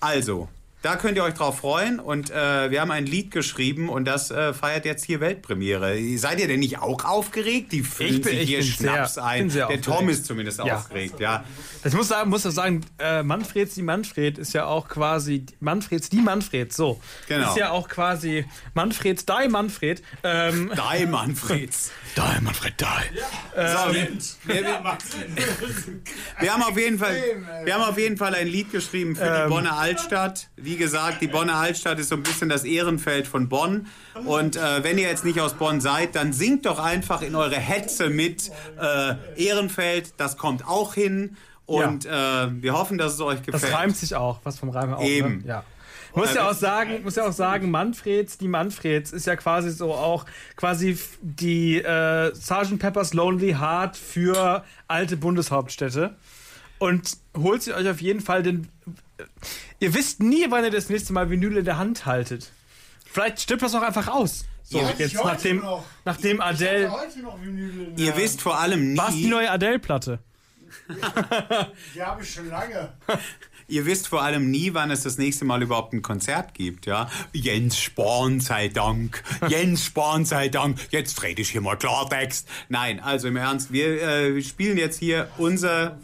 Also, 0.00 0.48
da 0.84 0.96
könnt 0.96 1.16
ihr 1.16 1.24
euch 1.24 1.32
drauf 1.32 1.60
freuen 1.60 1.98
und 1.98 2.30
äh, 2.30 2.70
wir 2.70 2.82
haben 2.82 2.90
ein 2.90 3.06
Lied 3.06 3.30
geschrieben 3.30 3.88
und 3.88 4.04
das 4.04 4.30
äh, 4.30 4.52
feiert 4.52 4.84
jetzt 4.84 5.02
hier 5.04 5.18
Weltpremiere. 5.20 5.96
Seid 6.18 6.40
ihr 6.40 6.46
denn 6.46 6.60
nicht 6.60 6.78
auch 6.78 7.04
aufgeregt? 7.06 7.72
Die 7.72 7.82
füllen 7.82 8.16
Ich 8.16 8.20
bin- 8.20 8.32
sich 8.32 8.42
ich 8.42 8.48
hier 8.50 8.62
Schnaps 8.62 9.14
sehr- 9.14 9.24
ein. 9.24 9.48
Der 9.48 9.80
Tom 9.80 9.94
aufgeregt. 9.94 10.10
ist 10.10 10.26
zumindest 10.26 10.58
Ja. 10.62 10.76
aufgeregt, 10.76 11.20
ja. 11.20 11.42
Ich 11.84 11.94
muss 11.94 12.08
sagen, 12.08 12.28
muss 12.28 12.42
sagen, 12.42 12.82
äh, 12.98 13.22
Manfreds 13.22 13.74
die 13.74 13.82
Manfred 13.82 14.36
ist 14.36 14.52
ja 14.52 14.66
auch 14.66 14.86
quasi 14.88 15.46
Manfreds 15.60 16.10
die 16.10 16.20
Manfred, 16.20 16.70
so. 16.72 17.00
Genau. 17.28 17.48
Ist 17.48 17.56
ja 17.56 17.70
auch 17.70 17.88
quasi 17.88 18.44
Manfreds 18.74 19.24
die 19.24 19.48
Manfred. 19.48 20.02
Ähm, 20.22 20.70
Die 21.00 21.06
Manfreds. 21.06 21.90
die 22.16 22.44
Manfred 22.44 22.74
die. 22.80 23.18
So, 23.54 23.94
wir, 23.94 24.08
wir, 24.44 24.64
wir, 26.40 26.52
haben 26.52 26.62
auf 26.62 26.78
jeden 26.78 26.98
Fall, 26.98 27.16
wir 27.64 27.74
haben 27.74 27.82
auf 27.82 27.98
jeden 27.98 28.16
Fall 28.16 28.34
ein 28.34 28.46
Lied 28.46 28.70
geschrieben 28.72 29.16
für 29.16 29.44
die 29.44 29.48
Bonner 29.48 29.76
Altstadt. 29.76 30.48
Wie 30.56 30.76
gesagt, 30.76 31.20
die 31.20 31.28
Bonner 31.28 31.56
Altstadt 31.56 31.98
ist 31.98 32.08
so 32.08 32.16
ein 32.16 32.22
bisschen 32.22 32.48
das 32.48 32.64
Ehrenfeld 32.64 33.26
von 33.26 33.48
Bonn. 33.48 33.86
Und 34.24 34.56
äh, 34.56 34.84
wenn 34.84 34.98
ihr 34.98 35.08
jetzt 35.08 35.24
nicht 35.24 35.40
aus 35.40 35.54
Bonn 35.54 35.80
seid, 35.80 36.14
dann 36.14 36.32
singt 36.32 36.66
doch 36.66 36.78
einfach 36.78 37.22
in 37.22 37.34
eure 37.34 37.56
Hetze 37.56 38.10
mit 38.10 38.50
äh, 38.80 39.14
Ehrenfeld. 39.36 40.14
Das 40.16 40.36
kommt 40.36 40.66
auch 40.66 40.94
hin. 40.94 41.36
Und 41.66 42.04
äh, 42.04 42.10
wir 42.10 42.74
hoffen, 42.74 42.98
dass 42.98 43.14
es 43.14 43.20
euch 43.20 43.40
Das 43.40 43.46
gefällt. 43.62 43.74
reimt 43.74 43.96
sich 43.96 44.14
auch, 44.14 44.40
was 44.44 44.58
vom 44.58 44.68
Reim 44.68 44.94
auch. 44.94 45.02
Eben. 45.02 45.38
Ne? 45.38 45.48
Ja. 45.48 45.64
Muss 46.14 46.34
ja 46.34 46.48
auch 46.48 46.54
sagen, 46.54 47.02
muss 47.02 47.16
ja 47.16 47.26
auch 47.26 47.32
sagen, 47.32 47.70
Manfreds, 47.70 48.38
die 48.38 48.48
Manfreds 48.48 49.12
ist 49.12 49.26
ja 49.26 49.36
quasi 49.36 49.70
so 49.70 49.92
auch 49.94 50.26
quasi 50.56 50.98
die 51.20 51.78
äh, 51.78 52.32
Sgt. 52.34 52.78
Pepper's 52.78 53.14
Lonely 53.14 53.52
Heart 53.54 53.96
für 53.96 54.64
alte 54.88 55.16
Bundeshauptstädte. 55.16 56.16
Und 56.78 57.16
holt 57.36 57.62
sie 57.62 57.72
euch 57.74 57.88
auf 57.88 58.00
jeden 58.00 58.20
Fall 58.20 58.42
den. 58.42 58.68
Ihr 59.80 59.94
wisst 59.94 60.22
nie, 60.22 60.46
wann 60.50 60.64
ihr 60.64 60.70
das 60.70 60.88
nächste 60.88 61.12
Mal 61.12 61.30
Vinyl 61.30 61.56
in 61.58 61.64
der 61.64 61.78
Hand 61.78 62.06
haltet. 62.06 62.50
Vielleicht 63.04 63.40
stirbt 63.40 63.62
das 63.62 63.74
auch 63.74 63.82
einfach 63.82 64.08
aus. 64.08 64.44
So, 64.64 64.78
Ja, 64.78 64.90
jetzt 64.98 65.14
nachdem, 65.14 65.58
noch. 65.60 65.84
nachdem 66.04 66.40
Adele. 66.40 66.90
heute 66.90 67.20
noch 67.20 67.40
Vinyl 67.40 67.88
in 67.88 67.98
Ihr 67.98 68.16
wisst 68.16 68.40
vor 68.40 68.58
allem 68.58 68.96
Was 68.96 69.14
die 69.14 69.24
nie, 69.24 69.30
neue 69.30 69.50
Adele-Platte? 69.50 70.18
Die 71.94 72.02
habe 72.02 72.22
ich 72.22 72.32
schon 72.34 72.48
lange. 72.48 72.92
ihr 73.68 73.86
wisst 73.86 74.08
vor 74.08 74.22
allem 74.22 74.50
nie, 74.50 74.74
wann 74.74 74.90
es 74.90 75.02
das 75.02 75.18
nächste 75.18 75.44
Mal 75.44 75.62
überhaupt 75.62 75.92
ein 75.92 76.02
Konzert 76.02 76.54
gibt, 76.54 76.86
ja? 76.86 77.10
Jens 77.32 77.78
Spahn 77.78 78.40
sei 78.40 78.68
Dank, 78.68 79.22
Jens 79.48 79.84
Spahn 79.84 80.24
sei 80.24 80.48
Dank, 80.48 80.78
jetzt 80.90 81.22
rede 81.22 81.42
ich 81.42 81.50
hier 81.50 81.60
mal 81.60 81.76
Klartext. 81.76 82.48
Nein, 82.68 83.00
also 83.00 83.28
im 83.28 83.36
Ernst, 83.36 83.72
wir 83.72 84.02
äh, 84.02 84.42
spielen 84.42 84.78
jetzt 84.78 84.98
hier 84.98 85.28
unser 85.38 85.98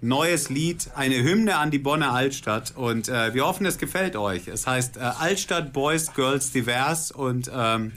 neues 0.00 0.48
Lied, 0.48 0.90
eine 0.94 1.22
Hymne 1.22 1.56
an 1.56 1.70
die 1.70 1.78
Bonner 1.78 2.12
Altstadt 2.12 2.72
und 2.76 3.08
äh, 3.08 3.34
wir 3.34 3.44
hoffen, 3.46 3.66
es 3.66 3.78
gefällt 3.78 4.16
euch. 4.16 4.46
Es 4.48 4.66
heißt 4.66 4.96
äh, 4.96 5.00
Altstadt 5.00 5.72
Boys, 5.72 6.14
Girls 6.14 6.52
Divers 6.52 7.10
und 7.10 7.50
ähm, 7.52 7.92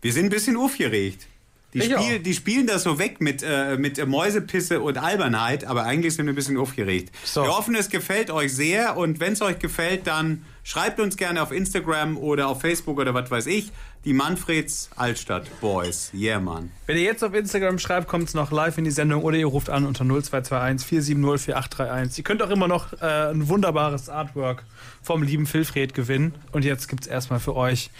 wir 0.00 0.12
sind 0.12 0.26
ein 0.26 0.30
bisschen 0.30 0.56
aufgeregt. 0.56 1.26
Die, 1.74 1.82
spiel, 1.82 2.18
die 2.20 2.34
spielen 2.34 2.66
das 2.68 2.84
so 2.84 3.00
weg 3.00 3.20
mit, 3.20 3.42
äh, 3.42 3.76
mit 3.76 4.04
Mäusepisse 4.06 4.80
und 4.80 4.96
Albernheit, 4.96 5.64
aber 5.64 5.82
eigentlich 5.84 6.14
sind 6.14 6.26
wir 6.26 6.32
ein 6.32 6.36
bisschen 6.36 6.56
aufgeregt. 6.56 7.12
So. 7.24 7.42
Wir 7.42 7.56
hoffen, 7.56 7.74
es 7.74 7.88
gefällt 7.88 8.30
euch 8.30 8.54
sehr 8.54 8.96
und 8.96 9.18
wenn 9.18 9.32
es 9.32 9.42
euch 9.42 9.58
gefällt, 9.58 10.06
dann 10.06 10.44
schreibt 10.62 11.00
uns 11.00 11.16
gerne 11.16 11.42
auf 11.42 11.50
Instagram 11.50 12.16
oder 12.16 12.48
auf 12.48 12.60
Facebook 12.60 12.98
oder 12.98 13.12
was 13.12 13.28
weiß 13.28 13.46
ich. 13.46 13.72
Die 14.04 14.12
Manfreds 14.12 14.90
Altstadt 14.96 15.48
Boys. 15.60 16.10
Yeah, 16.12 16.38
Mann. 16.38 16.70
Wenn 16.86 16.98
ihr 16.98 17.04
jetzt 17.04 17.24
auf 17.24 17.32
Instagram 17.32 17.78
schreibt, 17.78 18.06
kommt 18.06 18.28
es 18.28 18.34
noch 18.34 18.52
live 18.52 18.76
in 18.76 18.84
die 18.84 18.90
Sendung 18.90 19.22
oder 19.22 19.38
ihr 19.38 19.46
ruft 19.46 19.70
an 19.70 19.86
unter 19.86 20.04
0221 20.04 20.86
470 20.86 21.44
4831. 21.44 22.18
Ihr 22.18 22.24
könnt 22.24 22.42
auch 22.42 22.50
immer 22.50 22.68
noch 22.68 22.92
äh, 23.00 23.30
ein 23.30 23.48
wunderbares 23.48 24.10
Artwork 24.10 24.64
vom 25.02 25.22
lieben 25.22 25.46
Filfred 25.46 25.94
gewinnen. 25.94 26.34
Und 26.52 26.66
jetzt 26.66 26.88
gibt 26.88 27.04
es 27.04 27.06
erstmal 27.06 27.40
für 27.40 27.56
euch 27.56 27.90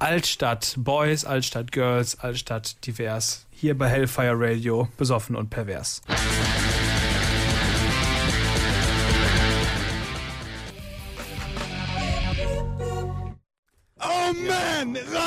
Altstadt 0.00 0.74
Boys, 0.78 1.24
Altstadt 1.24 1.70
Girls, 1.70 2.18
Altstadt 2.18 2.84
Divers. 2.84 3.46
Hier 3.52 3.78
bei 3.78 3.88
Hellfire 3.88 4.34
Radio, 4.36 4.88
besoffen 4.96 5.36
und 5.36 5.50
pervers. 5.50 6.02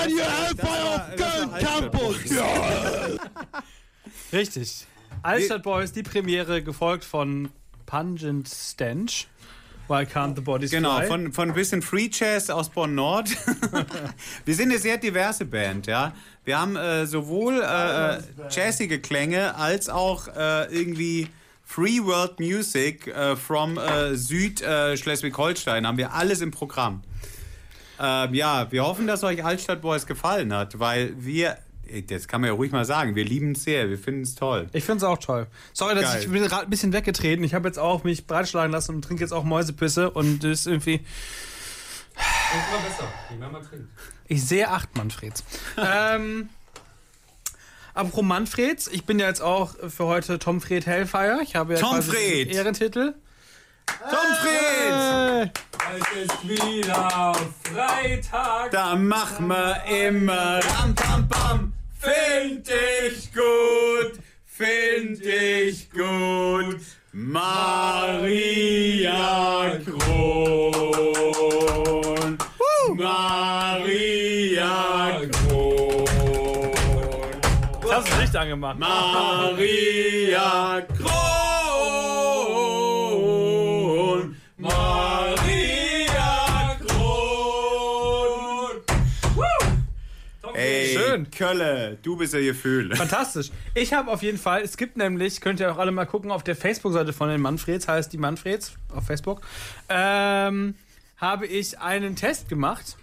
Radio 0.06 0.24
Hellfire 0.24 0.95
auf 0.95 1.16
Köln 1.16 1.51
Campus. 1.60 2.18
Richtig. 4.32 4.86
Altstadt 5.24 5.64
Boys, 5.64 5.91
die 5.93 6.03
Premiere, 6.03 6.62
gefolgt 6.62 7.03
von 7.03 7.49
Pungent 7.88 8.47
Stench. 8.47 9.28
Why 9.88 10.03
can't 10.03 10.36
the 10.36 10.41
bodies 10.41 10.70
Genau, 10.72 10.97
fly? 10.97 11.08
von, 11.08 11.34
von 11.34 11.49
ein 11.49 11.56
bisschen 11.56 11.82
Free 11.82 12.10
Jazz 12.12 12.49
aus 12.51 12.70
Bonn 12.70 12.93
Nord. 12.95 13.30
wir 14.45 14.56
sind 14.56 14.70
eine 14.72 14.80
sehr 14.80 14.97
diverse 14.97 15.45
Band, 15.45 15.88
ja. 15.88 16.14
Wir 16.43 16.60
haben 16.60 16.76
äh, 16.76 17.06
sowohl 17.08 17.62
äh, 17.62 18.16
äh, 18.18 18.22
jazzige 18.49 18.99
Klänge 18.99 19.56
als 19.56 19.89
auch 19.89 20.28
äh, 20.28 20.66
irgendwie 20.76 21.28
Free 21.64 21.99
World 22.03 22.39
Music 22.39 23.08
äh, 23.08 23.36
from 23.36 23.78
äh, 23.80 24.16
Süd-Schleswig-Holstein. 24.16 25.88
haben 25.88 25.97
wir 25.97 26.14
alles 26.14 26.41
im 26.41 26.51
Programm. 26.51 27.01
Ähm, 28.00 28.34
ja, 28.34 28.72
wir 28.72 28.84
hoffen, 28.84 29.08
dass 29.08 29.24
euch 29.24 29.43
Altstadt 29.43 29.82
Boys 29.82 30.06
gefallen 30.06 30.54
hat, 30.54 30.80
weil 30.80 31.14
wir, 31.18 31.58
das 32.08 32.28
kann 32.28 32.41
man 32.41 32.50
ja 32.50 32.54
ruhig 32.54 32.72
mal 32.72 32.86
sagen, 32.86 33.16
wir 33.16 33.24
lieben 33.24 33.54
es 33.54 33.64
sehr, 33.64 33.89
wir 33.89 33.98
finden 33.98 34.22
es 34.22 34.36
toll. 34.36 34.68
Ich 34.74 34.84
finde 34.84 34.98
es 34.98 35.04
auch 35.04 35.18
toll. 35.18 35.48
Sorry, 35.74 35.96
dass 35.96 36.04
Geil. 36.04 36.22
ich 36.24 36.30
bin 36.30 36.43
gerade 36.43 36.64
ein 36.64 36.70
bisschen 36.70 36.93
weggetreten. 36.93 37.43
Ich 37.43 37.54
habe 37.54 37.68
jetzt 37.68 37.80
auch 37.80 38.04
mich 38.04 38.28
breitschlagen 38.28 38.72
lassen 38.72 38.96
und 38.96 39.02
trinke 39.04 39.24
jetzt 39.24 39.32
auch 39.32 39.43
Mäusepisse 39.43 40.10
und 40.10 40.43
das 40.43 40.52
ist 40.52 40.68
irgendwie. 40.68 41.02
Immer 42.16 42.84
besser, 42.88 43.08
je 43.30 43.38
mehr 43.38 43.50
man 43.50 43.64
trinkt. 43.64 43.89
Ich 44.28 44.43
sehe 44.43 44.70
acht 44.70 44.96
Manfreds. 44.96 45.43
ähm, 45.78 46.50
apropos 47.93 48.24
Manfreds, 48.24 48.88
ich 48.88 49.06
bin 49.06 49.20
ja 49.20 49.28
jetzt 49.28 49.41
auch 49.41 49.76
für 49.89 50.06
heute 50.06 50.39
Tom 50.39 50.62
Fred 50.62 50.86
Hellfire. 50.86 51.39
Ich 51.43 51.56
habe 51.56 51.74
ja 51.74 51.80
Tom 51.80 51.96
quasi 51.96 52.12
Fred! 52.12 52.48
Ehrentitel. 52.54 53.16
Tom! 53.86 54.48
Äh, 54.48 55.50
Es 55.98 56.24
ist 56.24 56.48
wieder 56.48 57.34
Freitag. 57.74 58.72
Da 58.72 58.96
machen 58.96 59.48
wir 59.48 59.76
immer 60.08 60.60
Ram, 60.60 60.94
Pam, 60.96 61.28
Pam. 61.28 61.74
Find 62.00 62.68
ich 62.70 63.32
gut, 63.34 64.20
find 64.46 65.22
ich 65.24 65.90
gut. 65.92 66.80
Maria 68.06 69.80
Kron. 69.86 70.72
Maria 72.96 74.72
Kron. 75.32 76.06
Jetzt 77.82 77.94
hast 77.94 78.08
du 78.08 78.12
das 78.12 78.20
Licht 78.20 78.36
angemacht. 78.36 78.78
Maria 78.80 80.82
Kron. 80.98 81.24
Schön. 91.16 91.32
Kölle, 91.32 91.97
du 92.03 92.18
bist 92.18 92.34
ja 92.34 92.41
Gefühl. 92.41 92.93
Fantastisch. 92.95 93.51
Ich 93.74 93.93
habe 93.93 94.11
auf 94.11 94.22
jeden 94.22 94.38
Fall, 94.38 94.61
es 94.61 94.76
gibt 94.76 94.97
nämlich, 94.97 95.39
könnt 95.39 95.59
ihr 95.59 95.72
auch 95.72 95.78
alle 95.78 95.91
mal 95.91 96.05
gucken, 96.05 96.32
auf 96.32 96.43
der 96.43 96.55
Facebook-Seite 96.55 97.13
von 97.13 97.30
den 97.30 97.41
Manfreds, 97.41 97.88
heißt 97.88 98.11
die 98.11 98.18
Manfreds 98.18 98.74
auf 98.93 99.05
Facebook, 99.05 99.41
ähm, 99.89 100.76
habe 101.18 101.47
ich 101.47 101.80
einen 101.80 102.16
Test 102.16 102.49
gemacht, 102.49 102.97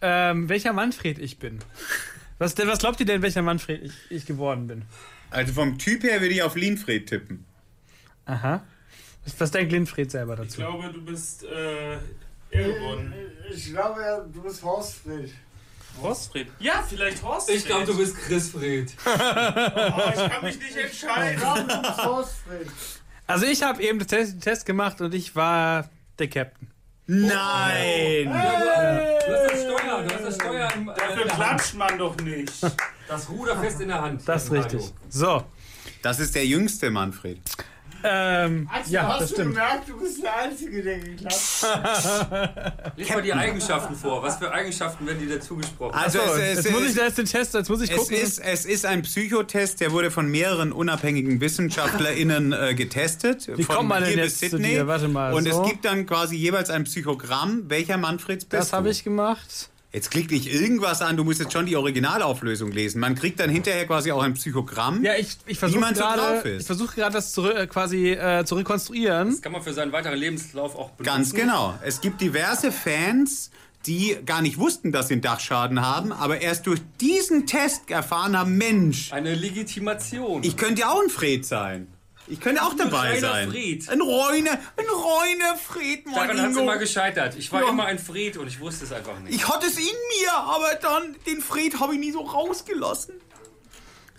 ähm, 0.00 0.48
welcher 0.48 0.72
Manfred 0.72 1.18
ich 1.18 1.38
bin. 1.38 1.58
Was, 2.38 2.56
was 2.56 2.78
glaubt 2.78 3.00
ihr 3.00 3.06
denn, 3.06 3.22
welcher 3.22 3.42
Manfred 3.42 3.82
ich, 3.82 3.92
ich 4.10 4.26
geworden 4.26 4.66
bin? 4.66 4.82
Also 5.30 5.52
vom 5.52 5.76
Typ 5.78 6.04
her 6.04 6.20
würde 6.20 6.34
ich 6.34 6.42
auf 6.42 6.56
Linfried 6.56 7.08
tippen. 7.08 7.44
Aha. 8.26 8.62
Was, 9.24 9.40
was 9.40 9.50
denkt 9.50 9.72
Linfried 9.72 10.10
selber 10.10 10.34
Ich 10.34 10.40
dazu? 10.40 10.60
glaube, 10.60 10.92
du 10.92 11.04
bist 11.04 11.44
äh, 11.44 11.98
geworden. 12.50 13.12
Ich 13.52 13.66
glaube, 13.72 14.28
du 14.32 14.42
bist 14.42 14.62
Horstfried. 14.62 15.34
Horstfried. 16.00 16.48
Ja, 16.58 16.84
vielleicht 16.88 17.22
Horst. 17.22 17.50
Ich 17.50 17.64
glaube, 17.66 17.84
du 17.86 17.96
bist 17.96 18.16
Chrisfried. 18.16 18.92
Oh, 19.06 19.10
ich 19.10 20.30
kann 20.30 20.44
mich 20.44 20.58
nicht 20.58 20.76
Ich 20.76 20.84
entscheiden. 20.84 21.40
glaube, 21.40 21.60
du 21.64 21.82
bist 21.82 22.04
Horstfried. 22.04 22.66
Also 23.26 23.46
ich 23.46 23.62
habe 23.62 23.82
eben 23.82 23.98
den 23.98 24.08
Test, 24.08 24.32
den 24.34 24.40
Test 24.40 24.66
gemacht 24.66 25.00
und 25.00 25.14
ich 25.14 25.34
war 25.36 25.88
der 26.18 26.28
Captain. 26.28 26.68
Nein! 27.06 28.24
Du 28.26 28.32
hast 28.32 29.50
das 29.50 29.62
Steuer, 29.62 30.02
du 30.02 30.14
hast 30.14 30.24
das 30.24 30.34
Steuer 30.36 30.68
im, 30.74 30.88
äh, 30.88 30.94
Dafür 30.94 31.26
klatscht 31.26 31.74
man 31.74 31.98
doch 31.98 32.16
nicht. 32.18 32.52
Das 33.08 33.28
Ruder 33.28 33.58
fest 33.60 33.80
in 33.80 33.88
der 33.88 34.00
Hand. 34.00 34.22
Das 34.26 34.44
ist 34.44 34.52
richtig. 34.52 34.92
So. 35.08 35.44
Das 36.02 36.18
ist 36.20 36.34
der 36.34 36.46
jüngste 36.46 36.90
Manfred. 36.90 37.40
Ähm, 38.02 38.68
Also, 38.72 38.90
ja, 38.92 39.06
hast 39.08 39.20
das 39.22 39.28
du 39.30 39.34
stimmt. 39.34 39.54
gemerkt, 39.54 39.88
du 39.88 39.98
bist 39.98 40.22
der 40.22 40.36
Einzige, 40.38 40.82
der 40.82 40.98
geklappt 41.00 41.34
hat. 41.62 42.92
Lies 42.96 43.08
mal 43.10 43.22
die 43.22 43.32
Eigenschaften 43.32 43.94
vor. 43.94 44.22
Was 44.22 44.36
für 44.36 44.50
Eigenschaften 44.52 45.06
werden 45.06 45.18
dir 45.26 45.36
dazu 45.36 45.56
gesprochen? 45.56 45.94
Also 45.94 46.18
So, 46.18 46.24
es, 46.34 46.58
es, 46.58 46.64
jetzt 46.64 46.70
muss 46.72 46.82
ich 46.82 46.88
es, 46.88 46.94
da 46.94 47.04
jetzt 47.04 47.18
den 47.18 47.26
Test, 47.26 47.54
jetzt 47.54 47.68
muss 47.70 47.80
ich 47.82 47.90
es, 47.90 47.96
gucken. 47.96 48.16
ist, 48.16 48.38
es 48.38 48.64
ist 48.64 48.86
ein 48.86 49.02
Psychotest, 49.02 49.80
der 49.80 49.92
wurde 49.92 50.10
von 50.10 50.30
mehreren 50.30 50.72
unabhängigen 50.72 51.40
WissenschaftlerInnen 51.40 52.52
äh, 52.52 52.74
getestet. 52.74 53.48
Wie 53.56 53.62
von 53.64 53.76
kommt 53.76 53.88
man 53.88 54.02
denn 54.02 54.14
hier 54.14 54.24
jetzt 54.24 54.40
bis 54.40 54.50
zu 54.50 54.56
Sydney. 54.56 54.74
dir? 54.74 54.86
Warte 54.86 55.08
mal, 55.08 55.32
Und 55.34 55.48
so. 55.50 55.62
es 55.62 55.68
gibt 55.70 55.84
dann 55.84 56.06
quasi 56.06 56.36
jeweils 56.36 56.70
ein 56.70 56.84
Psychogramm, 56.84 57.64
welcher 57.68 57.96
Manfreds 57.98 58.44
bist 58.44 58.60
das 58.62 58.72
habe 58.72 58.90
ich 58.90 59.04
gemacht. 59.04 59.68
Jetzt 59.92 60.12
klick 60.12 60.30
nicht 60.30 60.46
irgendwas 60.46 61.02
an, 61.02 61.16
du 61.16 61.24
musst 61.24 61.40
jetzt 61.40 61.52
schon 61.52 61.66
die 61.66 61.74
Originalauflösung 61.76 62.70
lesen. 62.70 63.00
Man 63.00 63.16
kriegt 63.16 63.40
dann 63.40 63.50
hinterher 63.50 63.86
quasi 63.86 64.12
auch 64.12 64.22
ein 64.22 64.34
Psychogramm. 64.34 65.02
Ja, 65.04 65.14
ich, 65.16 65.36
ich 65.46 65.58
versuche 65.58 65.80
man 65.80 65.94
so 65.96 66.02
drauf 66.02 66.14
gerade, 66.14 66.48
ist. 66.50 66.60
ich 66.60 66.66
versuche 66.66 66.94
gerade 66.94 67.12
das 67.14 67.32
zurück, 67.32 67.56
äh, 67.56 67.66
quasi 67.66 68.10
äh, 68.12 68.44
zu 68.44 68.54
rekonstruieren. 68.54 69.30
Das 69.30 69.42
kann 69.42 69.50
man 69.50 69.62
für 69.62 69.72
seinen 69.72 69.90
weiteren 69.90 70.16
Lebenslauf 70.16 70.76
auch 70.76 70.90
benutzen. 70.90 71.04
Ganz 71.14 71.34
genau. 71.34 71.74
Es 71.82 72.00
gibt 72.00 72.20
diverse 72.20 72.70
Fans, 72.70 73.50
die 73.86 74.16
gar 74.24 74.42
nicht 74.42 74.58
wussten, 74.58 74.92
dass 74.92 75.08
sie 75.08 75.14
einen 75.14 75.22
Dachschaden 75.22 75.80
haben, 75.80 76.12
aber 76.12 76.40
erst 76.40 76.66
durch 76.68 76.80
diesen 77.00 77.46
Test 77.46 77.90
erfahren 77.90 78.38
haben, 78.38 78.56
Mensch, 78.56 79.12
Eine 79.12 79.34
Legitimation. 79.34 80.44
ich 80.44 80.56
könnte 80.56 80.82
ja 80.82 80.90
auch 80.90 81.02
ein 81.02 81.10
Fred 81.10 81.44
sein. 81.44 81.88
Ich 82.30 82.40
könnte 82.40 82.62
auch 82.62 82.74
dabei 82.74 83.08
reiner 83.14 83.20
sein. 83.20 83.50
Fred. 83.50 83.88
Ein 83.88 84.00
Reune, 84.00 84.50
ein 84.52 84.86
Reune 84.88 85.58
Fred, 85.62 86.06
mein 86.06 86.14
Daran 86.14 86.40
hat 86.42 86.50
es 86.52 86.56
immer 86.56 86.76
gescheitert. 86.78 87.34
Ich 87.36 87.50
war 87.52 87.62
Ja. 87.62 87.68
immer 87.70 87.86
ein 87.86 87.98
Fred 87.98 88.36
und 88.36 88.46
ich 88.46 88.60
wusste 88.60 88.84
es 88.84 88.92
einfach 88.92 89.18
nicht. 89.20 89.34
Ich 89.34 89.48
hatte 89.48 89.66
es 89.66 89.76
in 89.78 89.84
mir, 89.84 90.32
aber 90.32 90.74
dann 90.80 91.16
den 91.26 91.40
Fred 91.40 91.80
habe 91.80 91.94
ich 91.94 92.00
nie 92.00 92.12
so 92.12 92.20
rausgelassen. 92.20 93.14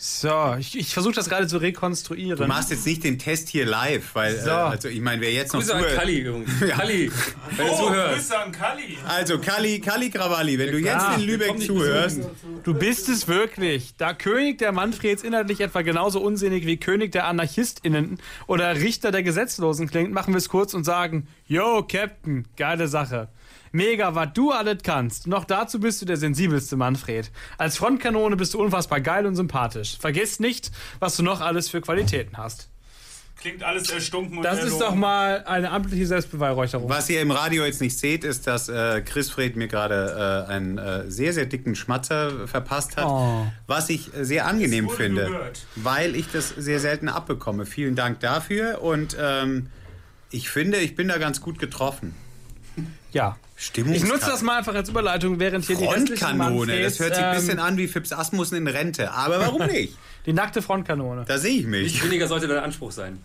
So, 0.04 0.56
ich, 0.58 0.76
ich 0.80 0.94
versuche 0.96 1.14
das 1.14 1.30
gerade 1.30 1.46
zu 1.46 1.58
rekonstruieren. 1.58 2.36
Du 2.36 2.48
machst 2.48 2.72
jetzt 2.72 2.88
nicht 2.88 3.04
den 3.04 3.20
Test 3.20 3.50
hier 3.50 3.68
live, 3.68 4.16
weil 4.16 4.36
So. 4.40 4.50
äh, 4.50 4.54
also 4.54 4.88
ich 4.88 5.00
meine, 5.00 5.22
wer 5.22 5.32
jetzt 5.32 5.54
noch 5.54 5.60
Grüße 5.60 5.76
an 5.76 5.84
zuhört- 5.84 5.96
Kalli, 5.96 6.22
Jungs. 6.24 6.50
Kalli, 6.70 7.12
wenn 7.56 7.68
du 7.68 7.72
Oh, 7.72 7.78
zuhörst. 7.88 8.16
Grüße 8.16 8.40
an 8.40 8.52
Kalli. 8.52 8.98
Also 9.08 9.38
Kali, 9.38 9.80
Kali 9.80 10.10
Krawalli, 10.10 10.58
wenn 10.58 10.72
du 10.72 10.80
jetzt 10.80 11.06
in 11.18 11.22
Lübeck 11.22 11.62
zuhörst, 11.62 12.20
Du 12.64 12.74
bist 12.74 13.10
es 13.10 13.28
wirklich. 13.28 13.94
Da 13.98 14.16
König 14.16 14.58
der 14.58 14.72
Manfreds 14.72 15.22
inhaltlich 15.22 15.62
etwa 15.62 15.84
genauso 15.84 16.20
unsinnig 16.20 16.66
wie 16.66 16.78
König 16.78 17.12
der 17.12 17.28
AnarchistInnen 17.28 18.18
oder 18.48 18.74
Richter 18.76 19.12
der 19.12 19.22
Gesetzlosen 19.22 19.88
klingt, 19.88 20.12
machen 20.14 20.34
wir 20.34 20.40
es 20.40 20.50
kurz 20.50 20.74
und 20.74 20.84
sagen, 20.84 21.28
Yo, 21.46 21.84
Captain, 21.84 22.48
geile 22.58 22.88
Sache. 22.88 23.28
Mega, 23.72 24.16
was 24.16 24.30
du 24.34 24.52
alles 24.52 24.80
kannst. 24.84 25.28
Noch 25.28 25.46
dazu 25.46 25.80
bist 25.80 26.02
du 26.02 26.06
der 26.06 26.18
sensibelste 26.18 26.76
Manfred. 26.76 27.32
Als 27.58 27.78
Frontkanone 27.78 28.36
bist 28.36 28.54
du 28.54 28.62
unfassbar 28.62 29.00
geil 29.02 29.26
und 29.26 29.36
sympathisch. 29.36 29.98
Vergiss 30.00 30.40
nicht, 30.40 30.72
was 31.00 31.16
du 31.16 31.24
noch 31.24 31.40
alles 31.42 31.70
für 31.70 31.80
Qualitäten 31.82 32.38
hast. 32.38 32.68
Klingt 33.40 33.64
alles 33.64 33.90
erstunken 33.90 34.38
und 34.38 34.44
Das 34.44 34.58
ist 34.60 34.66
erlogen. 34.66 34.86
doch 34.86 34.96
mal 34.96 35.44
eine 35.46 35.72
amtliche 35.72 36.06
Selbstbeweihräucherung. 36.06 36.88
Was 36.90 37.10
ihr 37.10 37.22
im 37.22 37.32
Radio 37.32 37.66
jetzt 37.66 37.82
nicht 37.82 37.98
seht, 37.98 38.24
ist, 38.24 38.46
dass 38.46 38.70
äh, 38.70 39.02
Chris 39.02 39.32
Fred 39.32 39.56
mir 39.56 39.68
gerade 39.68 40.46
äh, 40.48 40.52
einen 40.52 40.78
äh, 40.78 41.10
sehr, 41.10 41.34
sehr 41.34 41.48
dicken 41.48 41.74
Schmatzer 41.74 42.48
verpasst 42.48 42.98
hat. 42.98 43.06
Oh. 43.08 43.48
Was 43.66 43.90
ich 43.90 44.12
sehr 44.20 44.46
angenehm 44.46 44.90
finde, 44.92 45.26
gehört. 45.26 45.66
weil 45.76 46.16
ich 46.16 46.28
das 46.32 46.50
sehr 46.50 46.80
selten 46.80 47.10
abbekomme. 47.10 47.66
Vielen 47.66 47.96
Dank 47.96 48.20
dafür 48.20 48.84
und 48.84 49.18
ähm, 49.20 49.68
ich 50.30 50.50
finde, 50.52 50.78
ich 50.78 50.96
bin 50.96 51.08
da 51.08 51.18
ganz 51.18 51.42
gut 51.42 51.58
getroffen. 51.58 52.14
Ja. 53.12 53.38
Stimmung. 53.56 53.94
Ich 53.94 54.04
nutze 54.04 54.26
das 54.28 54.42
mal 54.42 54.58
einfach 54.58 54.74
als 54.74 54.90
Überleitung, 54.90 55.40
während 55.40 55.66
hier 55.66 55.76
die 55.76 55.86
Frontkanone. 55.86 56.82
Das 56.82 57.00
hört 57.00 57.16
sich 57.16 57.24
ein 57.24 57.36
bisschen 57.36 57.60
ähm, 57.60 57.64
an 57.64 57.78
wie 57.78 57.88
Fips 57.88 58.12
Asmussen 58.12 58.56
in 58.56 58.68
Rente. 58.68 59.12
Aber 59.12 59.40
warum 59.40 59.68
nicht? 59.68 59.96
Die 60.26 60.34
nackte 60.34 60.62
Frontkanone. 60.62 61.26
Da 61.28 61.38
sehe 61.38 61.60
ich 61.60 61.66
mich. 61.66 61.94
Nicht 61.94 62.04
weniger 62.04 62.28
sollte 62.28 62.48
dein 62.48 62.64
Anspruch 62.64 62.92
sein. 62.92 63.20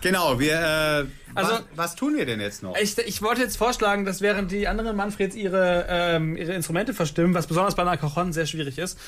Genau, 0.00 0.38
wir. 0.38 0.52
Äh, 0.54 1.04
Also- 1.34 1.52
was, 1.52 1.62
was 1.74 1.96
tun 1.96 2.16
wir 2.16 2.26
denn 2.26 2.40
jetzt 2.40 2.62
noch? 2.62 2.76
Ich, 2.76 2.96
ich 2.98 3.22
wollte 3.22 3.40
jetzt 3.42 3.56
vorschlagen, 3.56 4.04
dass 4.04 4.20
während 4.20 4.50
die 4.52 4.66
anderen 4.68 4.96
Manfreds 4.96 5.34
ihre, 5.34 5.86
ähm, 5.88 6.36
ihre 6.36 6.52
Instrumente 6.52 6.94
verstimmen, 6.94 7.34
was 7.34 7.46
besonders 7.46 7.74
bei 7.74 7.82
einer 7.82 7.96
Cajon 7.96 8.32
sehr 8.32 8.46
schwierig 8.46 8.78
ist, 8.78 8.98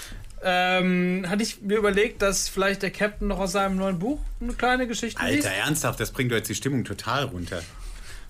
ähm, 0.43 1.25
hatte 1.29 1.43
ich 1.43 1.61
mir 1.63 1.77
überlegt, 1.79 2.23
dass 2.23 2.49
vielleicht 2.49 2.83
der 2.83 2.91
Captain 2.91 3.29
noch 3.29 3.39
aus 3.39 3.53
seinem 3.53 3.77
neuen 3.77 3.99
Buch 3.99 4.21
eine 4.41 4.53
kleine 4.55 4.87
Geschichte 4.87 5.21
liest. 5.25 5.47
Alter, 5.47 5.57
ernsthaft, 5.57 6.01
das 6.01 6.11
bringt 6.13 6.31
doch 6.33 6.37
jetzt 6.37 6.49
die 6.49 6.55
Stimmung 6.55 6.85
total 6.85 7.25
runter. 7.25 7.63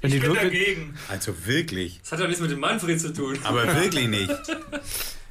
Wenn 0.05 0.11
die 0.11 0.19
Ich 0.19 0.23
bin 0.23 0.33
wirklich, 0.35 0.53
dagegen. 0.53 0.95
Also 1.09 1.47
wirklich. 1.47 2.01
Das 2.03 2.13
hat 2.13 2.21
ja 2.21 2.27
nichts 2.27 2.43
mit 2.43 2.51
dem 2.51 2.61
Manfred 2.61 3.01
zu 3.01 3.11
tun. 3.15 3.39
Aber 3.43 3.67
wirklich 3.83 4.07
nicht. 4.07 4.31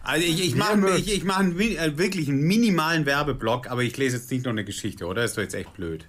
Also 0.01 0.25
ich, 0.25 0.43
ich 0.43 0.55
mache 0.55 0.97
ich, 0.97 1.13
ich 1.13 1.23
mach 1.23 1.37
einen, 1.37 1.59
äh, 1.59 1.95
wirklich 1.95 2.27
einen 2.27 2.41
minimalen 2.41 3.05
Werbeblock, 3.05 3.67
aber 3.67 3.83
ich 3.83 3.95
lese 3.97 4.17
jetzt 4.17 4.31
nicht 4.31 4.45
noch 4.45 4.51
eine 4.51 4.65
Geschichte, 4.65 5.05
oder? 5.05 5.21
Das 5.21 5.31
ist 5.31 5.37
doch 5.37 5.43
jetzt 5.43 5.53
echt 5.53 5.75
blöd. 5.75 6.07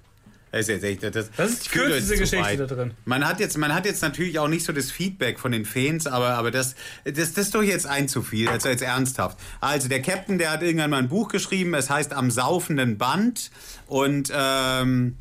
Das 0.51 0.63
ist 0.63 0.69
jetzt 0.69 0.85
echt, 0.85 1.03
das, 1.03 1.31
Das 1.37 1.51
ist 1.51 1.67
die 1.67 1.71
kürzeste 1.71 2.17
Geschichte 2.17 2.43
weit. 2.43 2.61
da 2.61 2.65
drin. 2.67 2.93
Man 3.05 3.27
hat 3.27 3.39
jetzt, 3.39 3.59
man 3.59 3.75
hat 3.75 3.85
jetzt 3.85 4.01
natürlich 4.01 4.39
auch 4.39 4.49
nicht 4.49 4.65
so 4.65 4.73
das 4.73 4.91
Feedback 4.91 5.39
von 5.39 5.53
den 5.53 5.67
Fans, 5.67 6.07
aber, 6.07 6.31
aber 6.31 6.51
das, 6.51 6.75
das, 7.05 7.35
das 7.35 7.47
ist 7.47 7.55
doch 7.55 7.63
jetzt 7.63 7.87
ein 7.87 8.09
zu 8.09 8.23
viel, 8.23 8.49
also 8.49 8.71
jetzt 8.71 8.83
ernsthaft. 8.83 9.37
Also 9.61 9.89
der 9.89 10.01
Captain, 10.01 10.39
der 10.39 10.53
hat 10.53 10.63
irgendwann 10.63 10.89
mal 10.91 10.99
ein 11.01 11.09
Buch 11.11 11.29
geschrieben, 11.29 11.75
es 11.75 11.91
heißt 11.91 12.15
Am 12.15 12.31
saufenden 12.31 12.97
Band 12.97 13.51
und 13.89 14.33
ähm, 14.35 15.19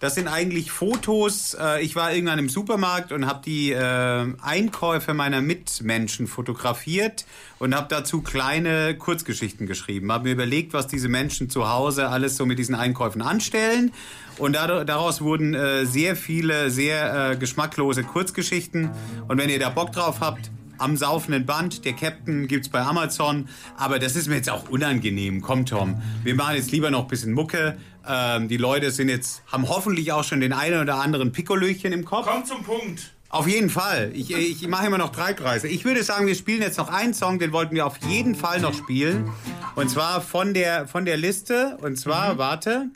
das 0.00 0.14
sind 0.14 0.28
eigentlich 0.28 0.72
Fotos. 0.72 1.54
Äh, 1.54 1.82
ich 1.82 1.94
war 1.94 2.12
irgendwann 2.12 2.38
im 2.38 2.48
Supermarkt 2.48 3.12
und 3.12 3.26
habe 3.26 3.42
die 3.44 3.70
äh, 3.70 4.26
Einkäufe 4.40 5.12
meiner 5.12 5.42
Mitmenschen 5.42 6.26
fotografiert 6.26 7.26
und 7.58 7.74
habe 7.74 7.86
dazu 7.90 8.22
kleine 8.22 8.96
Kurzgeschichten 8.96 9.66
geschrieben. 9.66 10.10
Habe 10.10 10.24
mir 10.24 10.32
überlegt, 10.32 10.72
was 10.72 10.86
diese 10.86 11.08
Menschen 11.08 11.50
zu 11.50 11.68
Hause 11.68 12.08
alles 12.08 12.36
so 12.36 12.46
mit 12.46 12.58
diesen 12.58 12.74
Einkäufen 12.74 13.20
anstellen. 13.20 13.92
Und 14.38 14.54
daraus 14.54 15.20
wurden 15.20 15.52
äh, 15.52 15.84
sehr 15.84 16.16
viele, 16.16 16.70
sehr 16.70 17.36
geschmacklose 17.36 18.02
Kurzgeschichten. 18.02 18.90
Und 19.28 19.36
wenn 19.36 19.50
ihr 19.50 19.58
da 19.58 19.68
Bock 19.68 19.92
drauf 19.92 20.20
habt, 20.20 20.50
am 20.80 20.96
saufenden 20.96 21.44
Band, 21.44 21.84
der 21.84 21.92
Captain 21.92 22.48
gibt's 22.48 22.70
bei 22.70 22.80
Amazon. 22.80 23.48
Aber 23.76 23.98
das 23.98 24.16
ist 24.16 24.28
mir 24.28 24.36
jetzt 24.36 24.48
auch 24.48 24.70
unangenehm. 24.70 25.42
Komm, 25.42 25.66
Tom, 25.66 26.00
wir 26.24 26.34
machen 26.34 26.56
jetzt 26.56 26.72
lieber 26.72 26.90
noch 26.90 27.02
ein 27.02 27.08
bisschen 27.08 27.32
Mucke. 27.32 27.76
Ähm, 28.06 28.48
die 28.48 28.56
Leute 28.56 28.90
sind 28.90 29.08
jetzt, 29.08 29.42
haben 29.46 29.68
hoffentlich 29.68 30.12
auch 30.12 30.24
schon 30.24 30.40
den 30.40 30.52
einen 30.52 30.80
oder 30.80 30.96
anderen 30.96 31.32
Pikolöchen 31.32 31.92
im 31.92 32.04
Kopf. 32.04 32.26
Komm 32.26 32.44
zum 32.44 32.62
Punkt. 32.62 33.12
Auf 33.28 33.46
jeden 33.46 33.70
Fall. 33.70 34.10
Ich, 34.12 34.32
ich 34.32 34.66
mache 34.66 34.86
immer 34.86 34.98
noch 34.98 35.12
drei 35.12 35.34
Kreise. 35.34 35.68
Ich 35.68 35.84
würde 35.84 36.02
sagen, 36.02 36.26
wir 36.26 36.34
spielen 36.34 36.62
jetzt 36.62 36.78
noch 36.78 36.88
einen 36.88 37.14
Song, 37.14 37.38
den 37.38 37.52
wollten 37.52 37.76
wir 37.76 37.86
auf 37.86 37.96
jeden 37.98 38.34
Fall 38.34 38.60
noch 38.60 38.74
spielen. 38.74 39.30
Und 39.76 39.88
zwar 39.88 40.20
von 40.20 40.52
der, 40.52 40.88
von 40.88 41.04
der 41.04 41.16
Liste. 41.16 41.78
Und 41.80 41.96
zwar, 41.96 42.38
warte, 42.38 42.88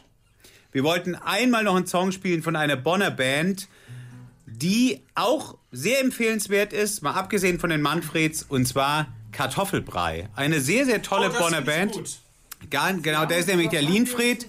wir 0.72 0.82
wollten 0.82 1.14
einmal 1.14 1.62
noch 1.62 1.76
einen 1.76 1.86
Song 1.86 2.10
spielen 2.10 2.42
von 2.42 2.56
einer 2.56 2.74
Bonner 2.74 3.12
Band, 3.12 3.68
die 4.46 5.02
auch 5.14 5.56
sehr 5.70 6.00
empfehlenswert 6.00 6.72
ist, 6.72 7.02
mal 7.02 7.12
abgesehen 7.12 7.60
von 7.60 7.70
den 7.70 7.80
Manfreds, 7.80 8.42
und 8.42 8.66
zwar 8.66 9.06
Kartoffelbrei. 9.30 10.28
Eine 10.34 10.60
sehr, 10.60 10.84
sehr 10.84 11.00
tolle 11.00 11.28
das 11.28 11.38
Bonner 11.38 11.60
Band. 11.60 11.92
gut. 11.92 12.18
Genau, 12.70 13.26
der 13.26 13.38
ist 13.38 13.48
nämlich 13.48 13.68
der 13.68 13.82
Lienfried. 13.82 14.46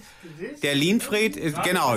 Der 0.62 0.74
Lienfried, 0.74 1.36
ist, 1.36 1.62
genau. 1.62 1.96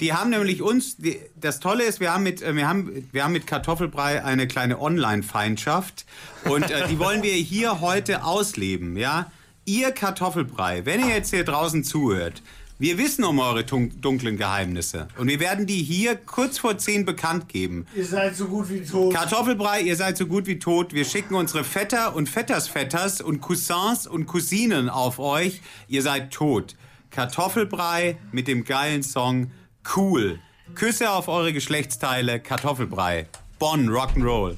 Die 0.00 0.12
haben 0.12 0.30
nämlich 0.30 0.62
uns, 0.62 0.96
die, 0.96 1.18
das 1.36 1.60
Tolle 1.60 1.84
ist, 1.84 2.00
wir 2.00 2.12
haben 2.12 2.24
mit, 2.24 2.42
äh, 2.42 2.54
wir 2.54 2.68
haben, 2.68 3.08
wir 3.12 3.24
haben 3.24 3.32
mit 3.32 3.46
Kartoffelbrei 3.46 4.24
eine 4.24 4.46
kleine 4.46 4.80
Online-Feindschaft 4.80 6.04
und 6.44 6.70
äh, 6.70 6.88
die 6.88 6.98
wollen 6.98 7.22
wir 7.22 7.32
hier 7.32 7.80
heute 7.80 8.24
ausleben, 8.24 8.96
ja. 8.96 9.30
Ihr 9.66 9.92
Kartoffelbrei, 9.92 10.84
wenn 10.84 11.00
ihr 11.00 11.14
jetzt 11.14 11.30
hier 11.30 11.44
draußen 11.44 11.84
zuhört, 11.84 12.42
wir 12.80 12.98
wissen 12.98 13.22
um 13.24 13.38
eure 13.38 13.62
dun- 13.64 13.92
dunklen 14.00 14.36
Geheimnisse 14.36 15.06
und 15.18 15.28
wir 15.28 15.38
werden 15.38 15.66
die 15.66 15.82
hier 15.82 16.16
kurz 16.16 16.58
vor 16.58 16.76
10 16.76 17.04
bekannt 17.04 17.48
geben. 17.48 17.86
Ihr 17.94 18.04
seid 18.04 18.34
so 18.34 18.46
gut 18.46 18.68
wie 18.70 18.80
tot. 18.80 19.14
Kartoffelbrei, 19.14 19.82
ihr 19.82 19.94
seid 19.96 20.16
so 20.16 20.26
gut 20.26 20.46
wie 20.46 20.58
tot. 20.58 20.92
Wir 20.92 21.04
schicken 21.04 21.34
unsere 21.34 21.62
Vetter 21.62 22.16
und 22.16 22.28
Vettersvetters 22.28 23.20
und 23.20 23.40
Cousins 23.40 24.06
und 24.08 24.26
Cousinen 24.26 24.88
auf 24.88 25.18
euch. 25.20 25.60
Ihr 25.86 26.02
seid 26.02 26.32
tot. 26.32 26.74
Kartoffelbrei 27.10 28.16
mit 28.32 28.48
dem 28.48 28.64
geilen 28.64 29.02
Song 29.02 29.50
Cool. 29.96 30.40
Küsse 30.74 31.10
auf 31.10 31.28
eure 31.28 31.52
Geschlechtsteile. 31.52 32.40
Kartoffelbrei. 32.40 33.26
Bonn 33.58 33.88
Rock'n'Roll. 33.88 34.56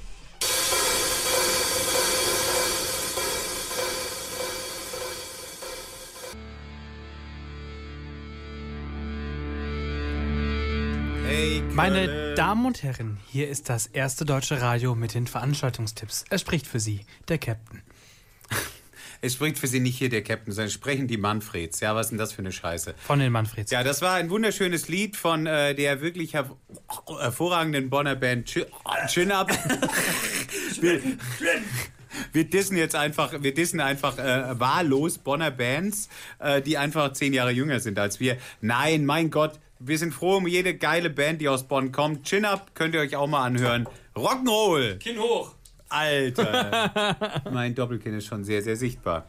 Meine 11.74 12.34
Damen 12.34 12.66
und 12.66 12.82
Herren, 12.82 13.18
hier 13.30 13.48
ist 13.48 13.70
das 13.70 13.86
erste 13.86 14.26
deutsche 14.26 14.60
Radio 14.60 14.94
mit 14.94 15.14
den 15.14 15.26
Veranstaltungstipps. 15.26 16.24
Er 16.28 16.38
spricht 16.38 16.66
für 16.66 16.80
Sie, 16.80 17.06
der 17.28 17.38
Captain. 17.38 17.82
Es 19.24 19.34
spricht 19.34 19.56
für 19.56 19.68
sie 19.68 19.78
nicht 19.78 19.96
hier 19.96 20.08
der 20.08 20.24
Captain, 20.24 20.52
sondern 20.52 20.72
sprechen 20.72 21.06
die 21.06 21.16
Manfreds. 21.16 21.78
Ja, 21.78 21.94
was 21.94 22.06
ist 22.06 22.10
denn 22.10 22.18
das 22.18 22.32
für 22.32 22.40
eine 22.40 22.50
Scheiße? 22.50 22.92
Von 22.98 23.20
den 23.20 23.30
Manfreds. 23.30 23.70
Ja, 23.70 23.84
das 23.84 24.02
war 24.02 24.14
ein 24.14 24.30
wunderschönes 24.30 24.88
Lied 24.88 25.16
von 25.16 25.46
äh, 25.46 25.76
der 25.76 26.00
wirklich 26.00 26.34
herv 26.34 26.50
hervorragenden 27.06 27.88
Bonner 27.88 28.16
Band 28.16 28.46
Chin 28.46 28.64
Chin 29.06 29.30
Up. 29.30 29.48
wir, 30.80 31.00
wir 32.32 32.50
dissen 32.50 32.76
jetzt 32.76 32.96
einfach, 32.96 33.32
wir 33.40 33.54
dissen 33.54 33.78
einfach 33.78 34.18
äh, 34.18 34.58
wahllos 34.58 35.18
Bonner 35.18 35.52
Bands, 35.52 36.08
äh, 36.40 36.60
die 36.60 36.76
einfach 36.76 37.12
zehn 37.12 37.32
Jahre 37.32 37.52
jünger 37.52 37.78
sind 37.78 38.00
als 38.00 38.18
wir. 38.18 38.38
Nein, 38.60 39.04
mein 39.04 39.30
Gott, 39.30 39.60
wir 39.84 39.98
sind 39.98 40.12
froh 40.12 40.36
um 40.36 40.46
jede 40.46 40.74
geile 40.74 41.10
Band, 41.10 41.40
die 41.40 41.48
aus 41.48 41.64
Bonn 41.64 41.92
kommt. 41.92 42.24
Chin 42.24 42.44
Up 42.44 42.74
könnt 42.74 42.94
ihr 42.94 43.00
euch 43.00 43.16
auch 43.16 43.26
mal 43.26 43.44
anhören. 43.44 43.88
Rock'n'Roll! 44.14 44.98
Kinn 44.98 45.18
hoch. 45.18 45.54
Alter. 45.88 47.42
mein 47.52 47.74
Doppelkinn 47.74 48.14
ist 48.14 48.26
schon 48.26 48.44
sehr, 48.44 48.62
sehr 48.62 48.76
sichtbar. 48.76 49.26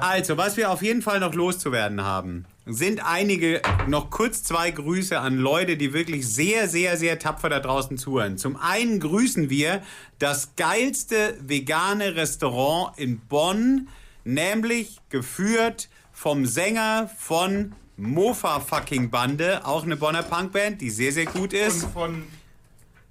Also, 0.00 0.36
was 0.36 0.56
wir 0.56 0.70
auf 0.70 0.82
jeden 0.82 1.02
Fall 1.02 1.20
noch 1.20 1.34
loszuwerden 1.34 2.02
haben, 2.02 2.46
sind 2.64 3.04
einige, 3.04 3.60
noch 3.86 4.10
kurz 4.10 4.42
zwei 4.42 4.70
Grüße 4.70 5.18
an 5.20 5.36
Leute, 5.36 5.76
die 5.76 5.92
wirklich 5.92 6.26
sehr, 6.26 6.68
sehr, 6.68 6.96
sehr 6.96 7.18
tapfer 7.18 7.48
da 7.48 7.60
draußen 7.60 7.98
zuhören. 7.98 8.38
Zum 8.38 8.56
einen 8.56 8.98
grüßen 8.98 9.50
wir 9.50 9.82
das 10.18 10.56
geilste 10.56 11.36
vegane 11.40 12.16
Restaurant 12.16 12.98
in 12.98 13.20
Bonn, 13.20 13.88
nämlich 14.24 14.98
geführt 15.10 15.88
vom 16.12 16.46
Sänger 16.46 17.10
von 17.18 17.74
Mofa 17.96 18.60
Fucking 18.60 19.10
Bande, 19.10 19.64
auch 19.64 19.84
eine 19.84 19.96
Bonner 19.96 20.22
Punkband, 20.22 20.80
die 20.80 20.90
sehr, 20.90 21.12
sehr 21.12 21.26
gut 21.26 21.52
ist. 21.52 21.84
Und 21.84 21.92
von 21.92 22.24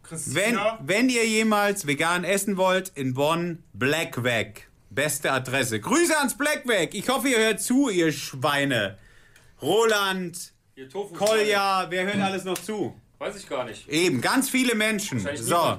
Wenn, 0.10 0.56
Christina. 0.56 0.80
wenn 0.84 1.10
ihr 1.10 1.28
jemals 1.28 1.88
vegan 1.88 2.24
essen 2.24 2.58
wollt, 2.58 2.92
in 2.96 3.14
Bonn, 3.14 3.64
Blackweg. 3.74 4.70
Beste 4.92 5.32
Adresse. 5.32 5.80
Grüße 5.80 6.18
ans 6.18 6.38
Blackweg. 6.38 6.94
Ich 6.94 7.10
hoffe, 7.10 7.28
ihr 7.30 7.40
hört 7.40 7.62
zu, 7.62 7.90
ihr 7.90 8.12
Schweine. 8.12 8.98
Roland. 9.62 10.54
Kolja, 11.18 11.88
wer 11.90 12.06
hört 12.06 12.22
alles 12.22 12.44
noch 12.44 12.58
zu? 12.58 12.94
Weiß 13.18 13.36
ich 13.38 13.50
gar 13.50 13.64
nicht. 13.66 13.88
Eben, 13.90 14.22
ganz 14.22 14.50
viele 14.50 14.76
Menschen. 14.76 15.26
So. 15.36 15.78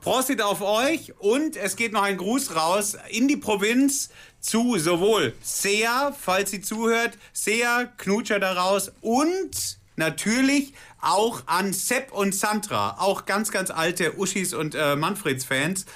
Prostit 0.00 0.40
auf 0.40 0.62
euch 0.62 1.14
und 1.18 1.56
es 1.56 1.74
geht 1.74 1.92
noch 1.92 2.02
ein 2.02 2.16
Gruß 2.16 2.54
raus 2.54 2.96
in 3.08 3.26
die 3.26 3.36
Provinz 3.36 4.10
zu 4.46 4.78
sowohl 4.78 5.34
Sea, 5.42 6.14
falls 6.18 6.50
sie 6.50 6.60
zuhört, 6.60 7.18
Sea, 7.32 7.90
Knutscher 7.96 8.38
daraus 8.38 8.92
und 9.00 9.78
natürlich 9.96 10.72
auch 11.00 11.42
an 11.46 11.72
Sepp 11.72 12.12
und 12.12 12.34
Sandra, 12.34 12.96
auch 12.98 13.26
ganz, 13.26 13.50
ganz 13.50 13.70
alte 13.70 14.18
Uschis 14.18 14.54
und 14.54 14.74
äh, 14.74 14.96
Manfreds-Fans. 14.96 15.86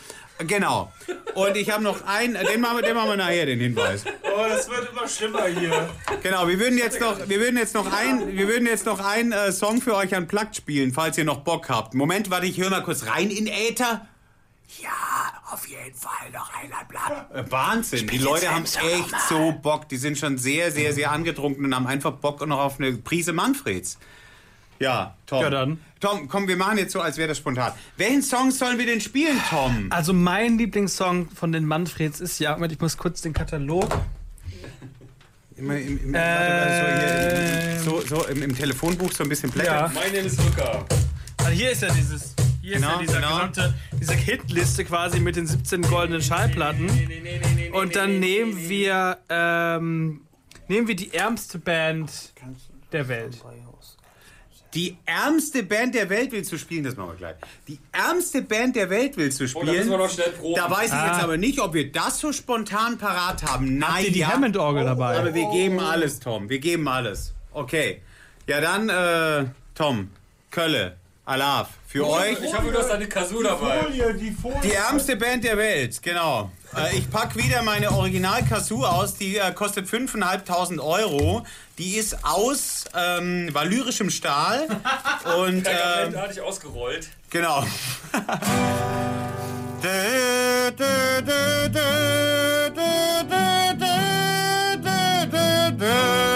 Genau. 0.46 0.90
Und 1.34 1.56
ich 1.56 1.70
habe 1.70 1.82
noch 1.82 2.06
einen, 2.06 2.34
den 2.34 2.60
machen, 2.60 2.78
wir, 2.78 2.82
den 2.82 2.94
machen 2.94 3.10
wir 3.10 3.16
nachher, 3.16 3.44
den 3.44 3.60
Hinweis. 3.60 4.04
Oh, 4.22 4.44
das 4.48 4.70
wird 4.70 4.90
immer 4.90 5.06
schlimmer 5.06 5.46
hier. 5.46 5.90
Genau, 6.22 6.48
wir 6.48 6.58
würden 6.58 6.78
jetzt 6.78 6.98
noch, 6.98 7.28
wir 7.28 7.40
würden 7.40 7.58
jetzt 7.58 7.74
noch 7.74 7.92
ein, 7.92 8.36
wir 8.36 8.48
würden 8.48 8.66
jetzt 8.66 8.86
noch 8.86 9.04
einen 9.04 9.32
äh, 9.32 9.52
Song 9.52 9.82
für 9.82 9.94
euch 9.94 10.14
an 10.14 10.28
Plug 10.28 10.46
spielen, 10.52 10.92
falls 10.94 11.18
ihr 11.18 11.24
noch 11.24 11.40
Bock 11.40 11.68
habt. 11.68 11.94
Moment, 11.94 12.30
warte, 12.30 12.46
ich 12.46 12.58
höre 12.58 12.70
mal 12.70 12.82
kurz 12.82 13.06
rein 13.06 13.30
in 13.30 13.46
Äther. 13.46 14.06
Ja, 14.80 14.88
auf 15.52 15.66
jeden 15.68 15.94
Fall 15.94 16.30
noch 16.32 16.50
ein 16.54 16.70
Blatt. 16.88 17.30
Äh, 17.32 17.50
Wahnsinn, 17.50 18.06
die 18.06 18.18
Leute 18.18 18.50
haben 18.50 18.64
echt 18.64 19.14
so 19.28 19.52
Bock. 19.52 19.88
Die 19.88 19.96
sind 19.96 20.18
schon 20.18 20.38
sehr, 20.38 20.70
sehr, 20.72 20.92
sehr 20.92 21.10
angetrunken 21.10 21.64
und 21.64 21.74
haben 21.74 21.86
einfach 21.86 22.12
Bock 22.12 22.46
noch 22.46 22.58
auf 22.58 22.78
eine 22.78 22.92
Prise 22.92 23.32
Manfreds. 23.32 23.98
Ja, 24.78 25.14
Tom. 25.26 25.42
Ja, 25.42 25.50
dann. 25.50 25.80
Tom, 26.00 26.28
komm, 26.28 26.48
wir 26.48 26.56
machen 26.56 26.78
jetzt 26.78 26.92
so, 26.92 27.02
als 27.02 27.18
wäre 27.18 27.28
das 27.28 27.38
spontan. 27.38 27.72
Welchen 27.98 28.22
Song 28.22 28.50
sollen 28.50 28.78
wir 28.78 28.86
denn 28.86 29.02
spielen, 29.02 29.38
Tom? 29.50 29.88
Also 29.90 30.14
mein 30.14 30.56
Lieblingssong 30.56 31.28
von 31.30 31.52
den 31.52 31.66
Manfreds 31.66 32.20
ist 32.20 32.38
ja, 32.38 32.54
Moment, 32.54 32.72
ich 32.72 32.80
muss 32.80 32.96
kurz 32.96 33.20
den 33.20 33.34
Katalog. 33.34 33.88
Immer 35.56 35.76
im, 35.76 36.02
im, 36.04 36.14
Ähm. 36.16 37.78
so, 37.84 38.00
so 38.00 38.26
im, 38.28 38.42
im 38.42 38.56
Telefonbuch 38.56 39.12
so 39.12 39.24
ein 39.24 39.28
bisschen 39.28 39.50
blättern. 39.50 39.92
Ja. 39.92 40.00
Mein 40.00 40.10
Dennis 40.10 40.38
Rücker. 40.38 40.86
Also 41.36 41.50
hier 41.50 41.72
ist 41.72 41.82
ja 41.82 41.92
dieses, 41.92 42.34
hier 42.62 42.72
ist 42.76 42.82
Genau, 42.82 42.92
ja 42.94 42.98
dieser 42.98 43.14
genau. 43.20 43.28
gesamte, 43.48 43.74
diese 44.00 44.14
Hitliste 44.14 44.84
quasi 44.84 45.20
mit 45.20 45.36
den 45.36 45.46
17 45.46 45.82
goldenen 45.82 46.22
Schallplatten. 46.22 46.88
Und 47.72 47.96
dann 47.96 48.18
nehmen 48.20 48.68
wir, 48.68 49.18
ähm, 49.28 50.22
nehmen 50.68 50.88
wir 50.88 50.96
die 50.96 51.12
ärmste 51.14 51.58
Band 51.58 52.10
der 52.92 53.08
Welt. 53.08 53.38
Die 54.74 54.96
ärmste 55.04 55.64
Band 55.64 55.96
der 55.96 56.08
Welt 56.10 56.30
willst 56.30 56.52
du 56.52 56.56
spielen, 56.56 56.84
das 56.84 56.96
machen 56.96 57.10
wir 57.10 57.16
gleich. 57.16 57.34
Die 57.66 57.80
ärmste 57.90 58.40
Band 58.42 58.76
der 58.76 58.88
Welt 58.88 59.16
willst 59.16 59.40
du 59.40 59.44
Oh, 59.54 59.64
da 59.64 59.72
müssen 59.72 59.74
wir 59.74 59.82
spielen. 59.82 59.98
noch 59.98 60.10
schnell 60.10 60.30
proben. 60.30 60.54
Da 60.54 60.70
weiß 60.70 60.86
ich 60.86 60.92
Ah. 60.92 61.06
jetzt 61.12 61.24
aber 61.24 61.36
nicht, 61.38 61.58
ob 61.58 61.74
wir 61.74 61.90
das 61.90 62.20
so 62.20 62.32
spontan 62.32 62.96
parat 62.96 63.42
haben. 63.42 63.78
Nein, 63.78 63.90
Habt 63.94 64.04
ihr 64.04 64.12
die 64.12 64.18
ja. 64.20 64.32
Hammond-Orgel 64.32 64.84
dabei? 64.84 65.18
Aber 65.18 65.34
wir 65.34 65.50
geben 65.50 65.80
alles, 65.80 66.20
Tom. 66.20 66.48
Wir 66.48 66.60
geben 66.60 66.86
alles. 66.86 67.34
Okay. 67.52 68.00
Ja, 68.46 68.60
dann, 68.60 68.88
äh, 68.88 69.46
Tom, 69.74 70.10
Kölle, 70.52 70.96
Alaf, 71.30 71.68
für 71.86 72.08
euch. 72.08 72.38
Ich 72.42 72.52
hoffe, 72.52 72.72
du 72.72 72.78
hast 72.78 72.90
eine 72.90 73.06
Kazoo 73.06 73.40
dabei. 73.40 73.84
Folie, 73.84 74.14
die 74.14 74.32
Folie. 74.32 74.58
Die 74.64 74.72
ärmste 74.72 75.14
Band 75.14 75.44
der 75.44 75.56
Welt, 75.56 76.02
genau. 76.02 76.50
Äh, 76.76 76.96
ich 76.96 77.08
pack 77.08 77.36
wieder 77.36 77.62
meine 77.62 77.92
Original 77.92 78.42
Kazoo 78.42 78.84
aus, 78.84 79.14
die 79.14 79.36
äh, 79.36 79.52
kostet 79.52 79.86
5.500 79.86 80.80
Euro. 80.80 81.46
Die 81.78 81.94
ist 81.94 82.24
aus 82.24 82.84
ähm, 82.96 83.48
valyrischem 83.52 84.10
Stahl 84.10 84.66
und 85.38 85.58
ähm, 85.58 85.62
Pergamentartig 85.62 86.40
ausgerollt. 86.40 87.08
genau. 87.30 87.64
Wir 95.78 96.29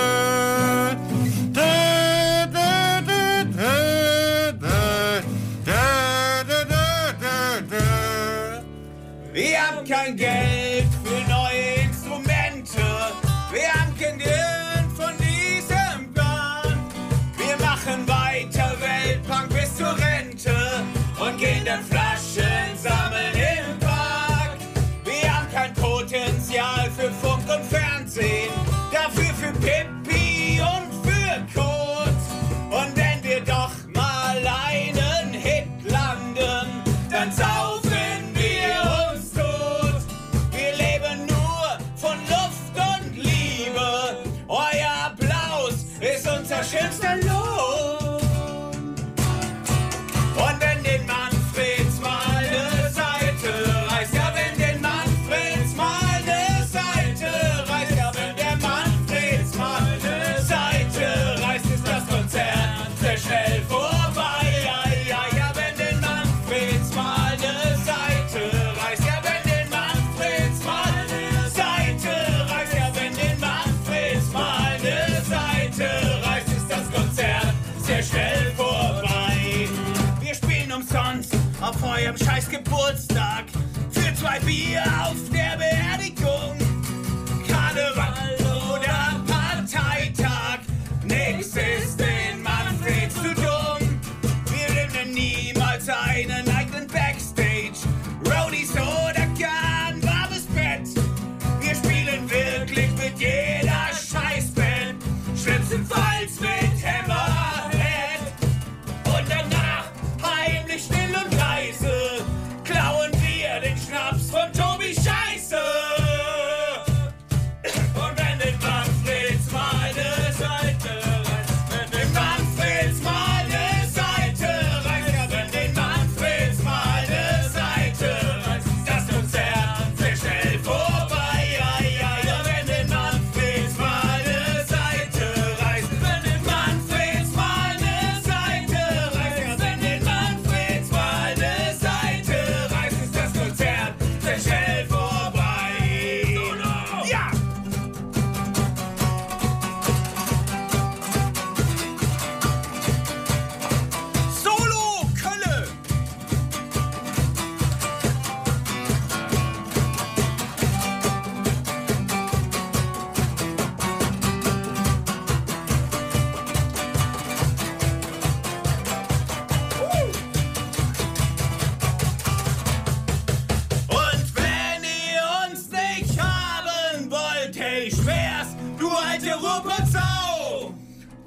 alte 179.35 179.47
Ruppelsau, 179.47 180.75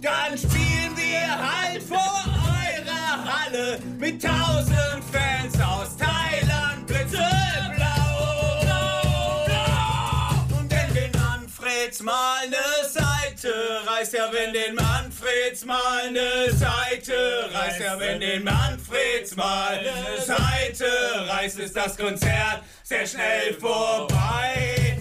dann 0.02 0.38
spielen 0.38 0.96
wir 0.96 1.28
halt 1.28 1.84
vor 1.84 1.98
eurer 1.98 3.24
Halle 3.26 3.80
mit 3.98 4.22
tausend 4.22 5.04
Fans 5.12 5.56
aus 5.62 5.96
Thailand, 5.98 6.86
blitzeblau. 6.88 7.24
Und 10.60 10.72
wenn 10.72 10.94
den 10.94 11.12
Manfreds 11.20 12.02
mal 12.02 12.48
ne 12.50 12.58
Seite 12.90 13.54
reißt, 13.86 14.14
ja 14.14 14.30
wenn 14.32 14.54
den 14.54 14.76
Manfreds 14.76 15.66
mal 15.66 16.12
ne 16.12 16.52
Seite 16.52 17.50
reißt, 17.54 17.80
ja 17.80 18.00
wenn 18.00 18.20
den 18.20 18.44
Manfreds 18.44 19.36
mal 19.36 19.82
ne 19.82 20.22
Seite 20.22 20.86
reißt, 21.28 21.60
ist 21.60 21.76
das 21.76 21.98
Konzert 21.98 22.62
sehr 22.84 23.06
schnell 23.06 23.54
vorbei. 23.56 24.97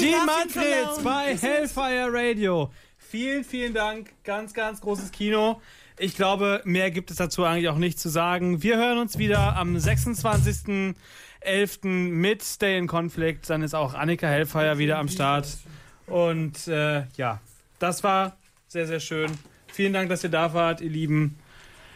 Die 0.00 0.12
Manfreds 0.12 1.02
bei 1.04 1.36
Hellfire 1.36 2.08
Radio. 2.10 2.72
Vielen, 2.96 3.44
vielen 3.44 3.74
Dank. 3.74 4.08
Ganz, 4.24 4.54
ganz 4.54 4.80
großes 4.80 5.12
Kino. 5.12 5.60
Ich 5.98 6.16
glaube, 6.16 6.62
mehr 6.64 6.90
gibt 6.90 7.10
es 7.10 7.18
dazu 7.18 7.44
eigentlich 7.44 7.68
auch 7.68 7.76
nicht 7.76 7.98
zu 7.98 8.08
sagen. 8.08 8.62
Wir 8.62 8.78
hören 8.78 8.96
uns 8.96 9.18
wieder 9.18 9.56
am 9.56 9.76
26.11. 9.76 11.86
mit 11.86 12.42
Stay 12.42 12.78
in 12.78 12.86
Conflict. 12.86 13.50
Dann 13.50 13.62
ist 13.62 13.74
auch 13.74 13.92
Annika 13.92 14.26
Hellfire 14.26 14.78
wieder 14.78 14.96
am 14.96 15.08
Start. 15.08 15.58
Und 16.06 16.66
äh, 16.66 17.04
ja, 17.18 17.42
das 17.78 18.02
war 18.02 18.38
sehr, 18.68 18.86
sehr 18.86 19.00
schön. 19.00 19.30
Vielen 19.66 19.92
Dank, 19.92 20.08
dass 20.08 20.24
ihr 20.24 20.30
da 20.30 20.54
wart, 20.54 20.80
ihr 20.80 20.88
Lieben. 20.88 21.38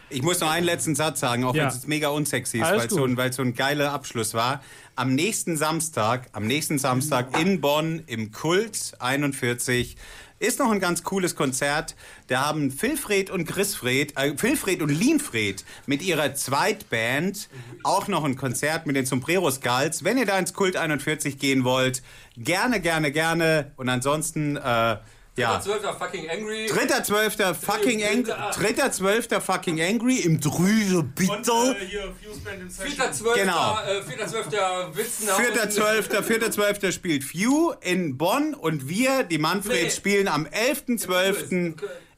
Ich 0.09 0.21
muss 0.21 0.39
noch 0.39 0.49
einen 0.51 0.65
letzten 0.65 0.95
Satz 0.95 1.19
sagen, 1.19 1.43
auch 1.45 1.55
Ja. 1.55 1.63
wenn 1.63 1.69
es 1.69 1.87
mega 1.87 2.09
unsexy 2.09 2.57
ist, 2.59 2.63
weil 2.63 2.87
es 2.87 2.93
so, 2.93 3.03
ein- 3.03 3.17
weil 3.17 3.29
es 3.31 3.35
so 3.37 3.41
ein 3.41 3.53
geiler 3.55 3.91
Abschluss 3.91 4.33
war. 4.33 4.61
Am 4.95 5.13
nächsten 5.15 5.57
Samstag, 5.57 6.27
am 6.31 6.45
nächsten 6.45 6.77
Samstag 6.77 7.37
in 7.39 7.59
Bonn 7.59 8.03
im 8.07 8.31
Kult 8.31 8.93
41 8.99 9.97
ist 10.39 10.59
noch 10.59 10.69
ein 10.71 10.79
ganz 10.79 11.03
cooles 11.03 11.35
Konzert. 11.35 11.95
Da 12.27 12.45
haben 12.45 12.69
Philfred 12.69 13.29
und 13.29 13.45
Chrisfred, 13.45 14.15
äh, 14.17 14.37
Philfred 14.37 14.81
und 14.81 14.89
Lienfred 14.89 15.63
mit 15.85 16.01
ihrer 16.01 16.35
Zweitband 16.35 17.49
auch 17.83 18.07
noch 18.07 18.23
ein 18.25 18.35
Konzert 18.35 18.85
mit 18.85 18.95
den 18.95 19.05
Sombrero 19.05 19.49
Skulls. 19.49 20.03
Wenn 20.03 20.17
ihr 20.17 20.25
da 20.25 20.37
ins 20.37 20.53
Kult 20.53 20.75
41 20.75 21.39
gehen 21.39 21.63
wollt, 21.63 22.03
gerne, 22.37 22.79
gerne, 22.81 23.11
gerne. 23.11 23.71
Und 23.77 23.87
ansonsten, 23.89 24.57
äh, 24.57 24.97
ja. 25.37 25.59
12. 25.59 25.81
fucking 25.97 26.29
angry. 26.29 26.67
Dritter 26.67 27.03
Zwölfter 27.03 27.53
fucking 27.55 28.03
angry. 28.03 28.33
Dritter 28.57 28.91
Zwölfter 28.91 29.41
fucking 29.41 29.81
angry 29.81 30.17
im 30.19 30.39
Drüse 30.39 30.99
Und 30.99 31.15
bitte. 31.15 31.31
äh, 31.31 31.85
hier 31.85 32.13
Fuseband 32.23 32.61
in 32.61 32.69
Session. 32.69 32.91
Vierter, 32.93 33.11
zwölfter, 33.11 33.41
Genau. 33.41 33.79
äh, 33.85 34.01
vierter, 34.03 34.27
zwölfter 34.27 34.95
Witzen. 34.95 35.27
Vierter 35.29 35.69
Zwölfter, 35.69 36.23
Vierter 36.23 36.51
Zwölfter 36.51 36.91
spielt 36.91 37.23
Few 37.23 37.73
in 37.81 38.17
Bonn 38.17 38.53
und 38.53 38.87
wir, 38.89 39.23
die 39.23 39.37
Manfreds, 39.37 39.81
Nee. 39.83 39.89
spielen 39.89 40.27
am 40.27 40.45
11.12. 40.45 41.75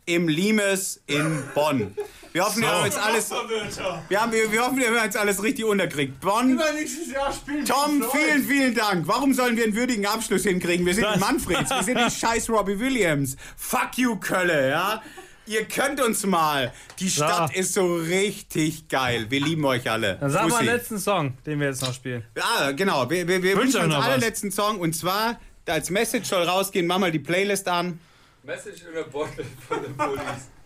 im 0.08 0.28
Limes 0.28 1.02
in 1.06 1.44
Bonn. 1.54 1.96
Wir 2.32 2.46
hoffen, 2.46 2.62
wir 2.62 2.70
haben 2.70 2.86
jetzt 2.86 2.98
alles, 2.98 3.30
wir, 3.30 4.22
haben, 4.22 4.32
wir, 4.32 4.52
wir 4.52 4.62
hoffen, 4.62 4.78
wir 4.78 4.88
haben 4.88 5.04
jetzt 5.04 5.18
alles 5.18 5.42
richtig 5.44 5.66
unterkriegt. 5.66 6.20
Bonn, 6.22 6.56
Nächstes 6.76 7.12
Jahr 7.12 7.32
spielen 7.34 7.66
Tom, 7.66 8.04
vielen, 8.12 8.44
vielen 8.44 8.74
Dank. 8.76 9.08
Warum 9.08 9.34
sollen 9.34 9.58
wir 9.58 9.66
einen 9.66 9.76
würdigen 9.76 10.06
Abschluss 10.06 10.44
hinkriegen? 10.44 10.86
Wir 10.86 10.94
sind 10.96 11.08
die 11.14 11.20
Manfreds, 11.20 11.70
wir 11.70 11.84
sind 11.84 12.00
die 12.00 12.12
scheiß 12.20 12.50
Robbie 12.50 12.80
Williams. 12.80 13.36
Fuck 13.58 13.98
you, 13.98 14.16
Kölle, 14.18 14.70
ja? 14.70 15.02
Ihr 15.46 15.66
könnt 15.66 16.02
uns 16.02 16.26
mal. 16.26 16.74
Die 17.00 17.10
Stadt 17.10 17.56
ist 17.56 17.74
so 17.74 17.96
richtig 17.96 18.88
geil. 18.90 19.28
Wir 19.30 19.40
lieben 19.40 19.66
euch 19.66 19.90
alle. 19.90 20.16
Dann 20.20 20.30
sag 20.30 20.48
mal 20.50 20.60
den 20.60 20.68
letzten 20.68 21.00
Song, 21.00 21.38
den 21.46 21.60
wir 21.60 21.68
jetzt 21.68 21.82
noch 21.82 21.94
spielen. 21.94 22.24
Ah, 22.40 22.72
genau. 22.72 23.10
Wir, 23.10 23.28
wir, 23.28 23.42
wir 23.42 23.58
wünschen 23.58 23.82
uns 23.82 23.96
alle 23.96 24.16
was. 24.16 24.22
letzten 24.22 24.52
Song. 24.52 24.80
Und 24.80 24.94
zwar, 24.94 25.40
als 25.66 25.90
Message 25.90 26.28
soll 26.28 26.44
rausgehen, 26.44 26.86
mach 26.86 27.00
mal 27.00 27.12
die 27.12 27.20
Playlist 27.20 27.68
an. 27.68 28.00
Message 28.48 28.82
in 28.88 28.94
der 28.96 29.04
Bottle 29.04 29.44
von 29.68 29.84
den 29.84 29.96
Police. 29.98 30.22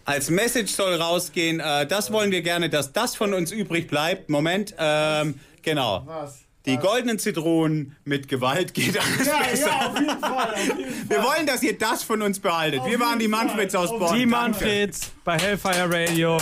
Als 0.06 0.30
Message 0.30 0.72
soll 0.72 0.94
rausgehen. 0.96 1.60
Äh, 1.60 1.88
das 1.88 2.12
wollen 2.12 2.30
wir 2.32 2.44
gerne, 2.44 2.70
dass 2.70 2.94
das 2.94 3.16
von 3.16 3.34
uns 3.34 3.52
übrig 3.52 3.88
bleibt. 3.88 4.30
Moment. 4.30 4.76
Ähm, 4.78 5.40
genau. 5.64 6.04
Was? 6.06 6.42
Die 6.68 6.78
goldenen 6.78 7.18
Zitronen 7.18 7.96
mit 8.06 8.28
Gewalt 8.28 8.76
geht 8.76 8.96
alles 9.00 9.26
Ja, 9.26 9.40
besser. 9.40 9.68
ja, 9.68 9.88
auf 9.90 9.98
jeden 10.00 10.20
Fall. 10.20 10.54
Auf 10.54 10.78
jeden 10.78 10.80
Wir 11.10 11.18
Fall. 11.18 11.26
wollen, 11.26 11.48
dass 11.48 11.64
ihr 11.64 11.76
das 11.76 12.04
von 12.04 12.22
uns 12.22 12.40
behaltet. 12.40 12.86
Wir 12.86 13.00
waren 13.00 13.18
die. 13.18 13.28
Manfreds 13.28 13.74
aus 13.74 13.90
Auf 13.90 13.98
Bonn. 14.00 14.16
Die. 14.16 14.28
Manfreds 14.28 15.12
bei 15.24 15.40
Hellfire 15.40 15.90
Radio. 15.92 16.38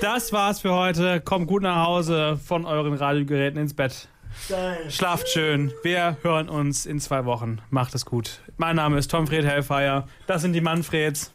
Das 0.00 0.32
war's 0.32 0.60
für 0.60 0.72
heute. 0.74 1.20
Kommt 1.20 1.48
gut 1.48 1.62
nach 1.62 1.86
Hause 1.86 2.38
von 2.46 2.66
euren 2.66 2.94
Radiogeräten 2.94 3.60
ins 3.60 3.74
Bett. 3.74 4.06
Geil. 4.48 4.90
Schlaft 4.90 5.28
schön. 5.28 5.72
Wir 5.82 6.16
hören 6.22 6.48
uns 6.48 6.86
in 6.86 7.00
zwei 7.00 7.24
Wochen. 7.24 7.60
Macht 7.70 7.94
es 7.94 8.04
gut. 8.04 8.40
Mein 8.56 8.76
Name 8.76 8.98
ist 8.98 9.10
Tom 9.10 9.26
Fred 9.26 9.44
Hellfire. 9.44 10.06
Das 10.26 10.42
sind 10.42 10.52
die 10.52 10.60
Manfreds. 10.60 11.32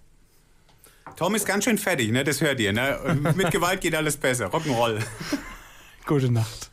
Tom 1.15 1.35
ist 1.35 1.45
ganz 1.45 1.63
schön 1.65 1.77
fertig, 1.77 2.11
ne? 2.11 2.23
Das 2.23 2.39
hört 2.41 2.59
ihr, 2.59 2.71
ne? 2.71 3.17
Mit 3.35 3.51
Gewalt 3.51 3.81
geht 3.81 3.95
alles 3.95 4.15
besser. 4.17 4.47
Rock'n'Roll. 4.47 4.99
Gute 6.05 6.31
Nacht. 6.31 6.68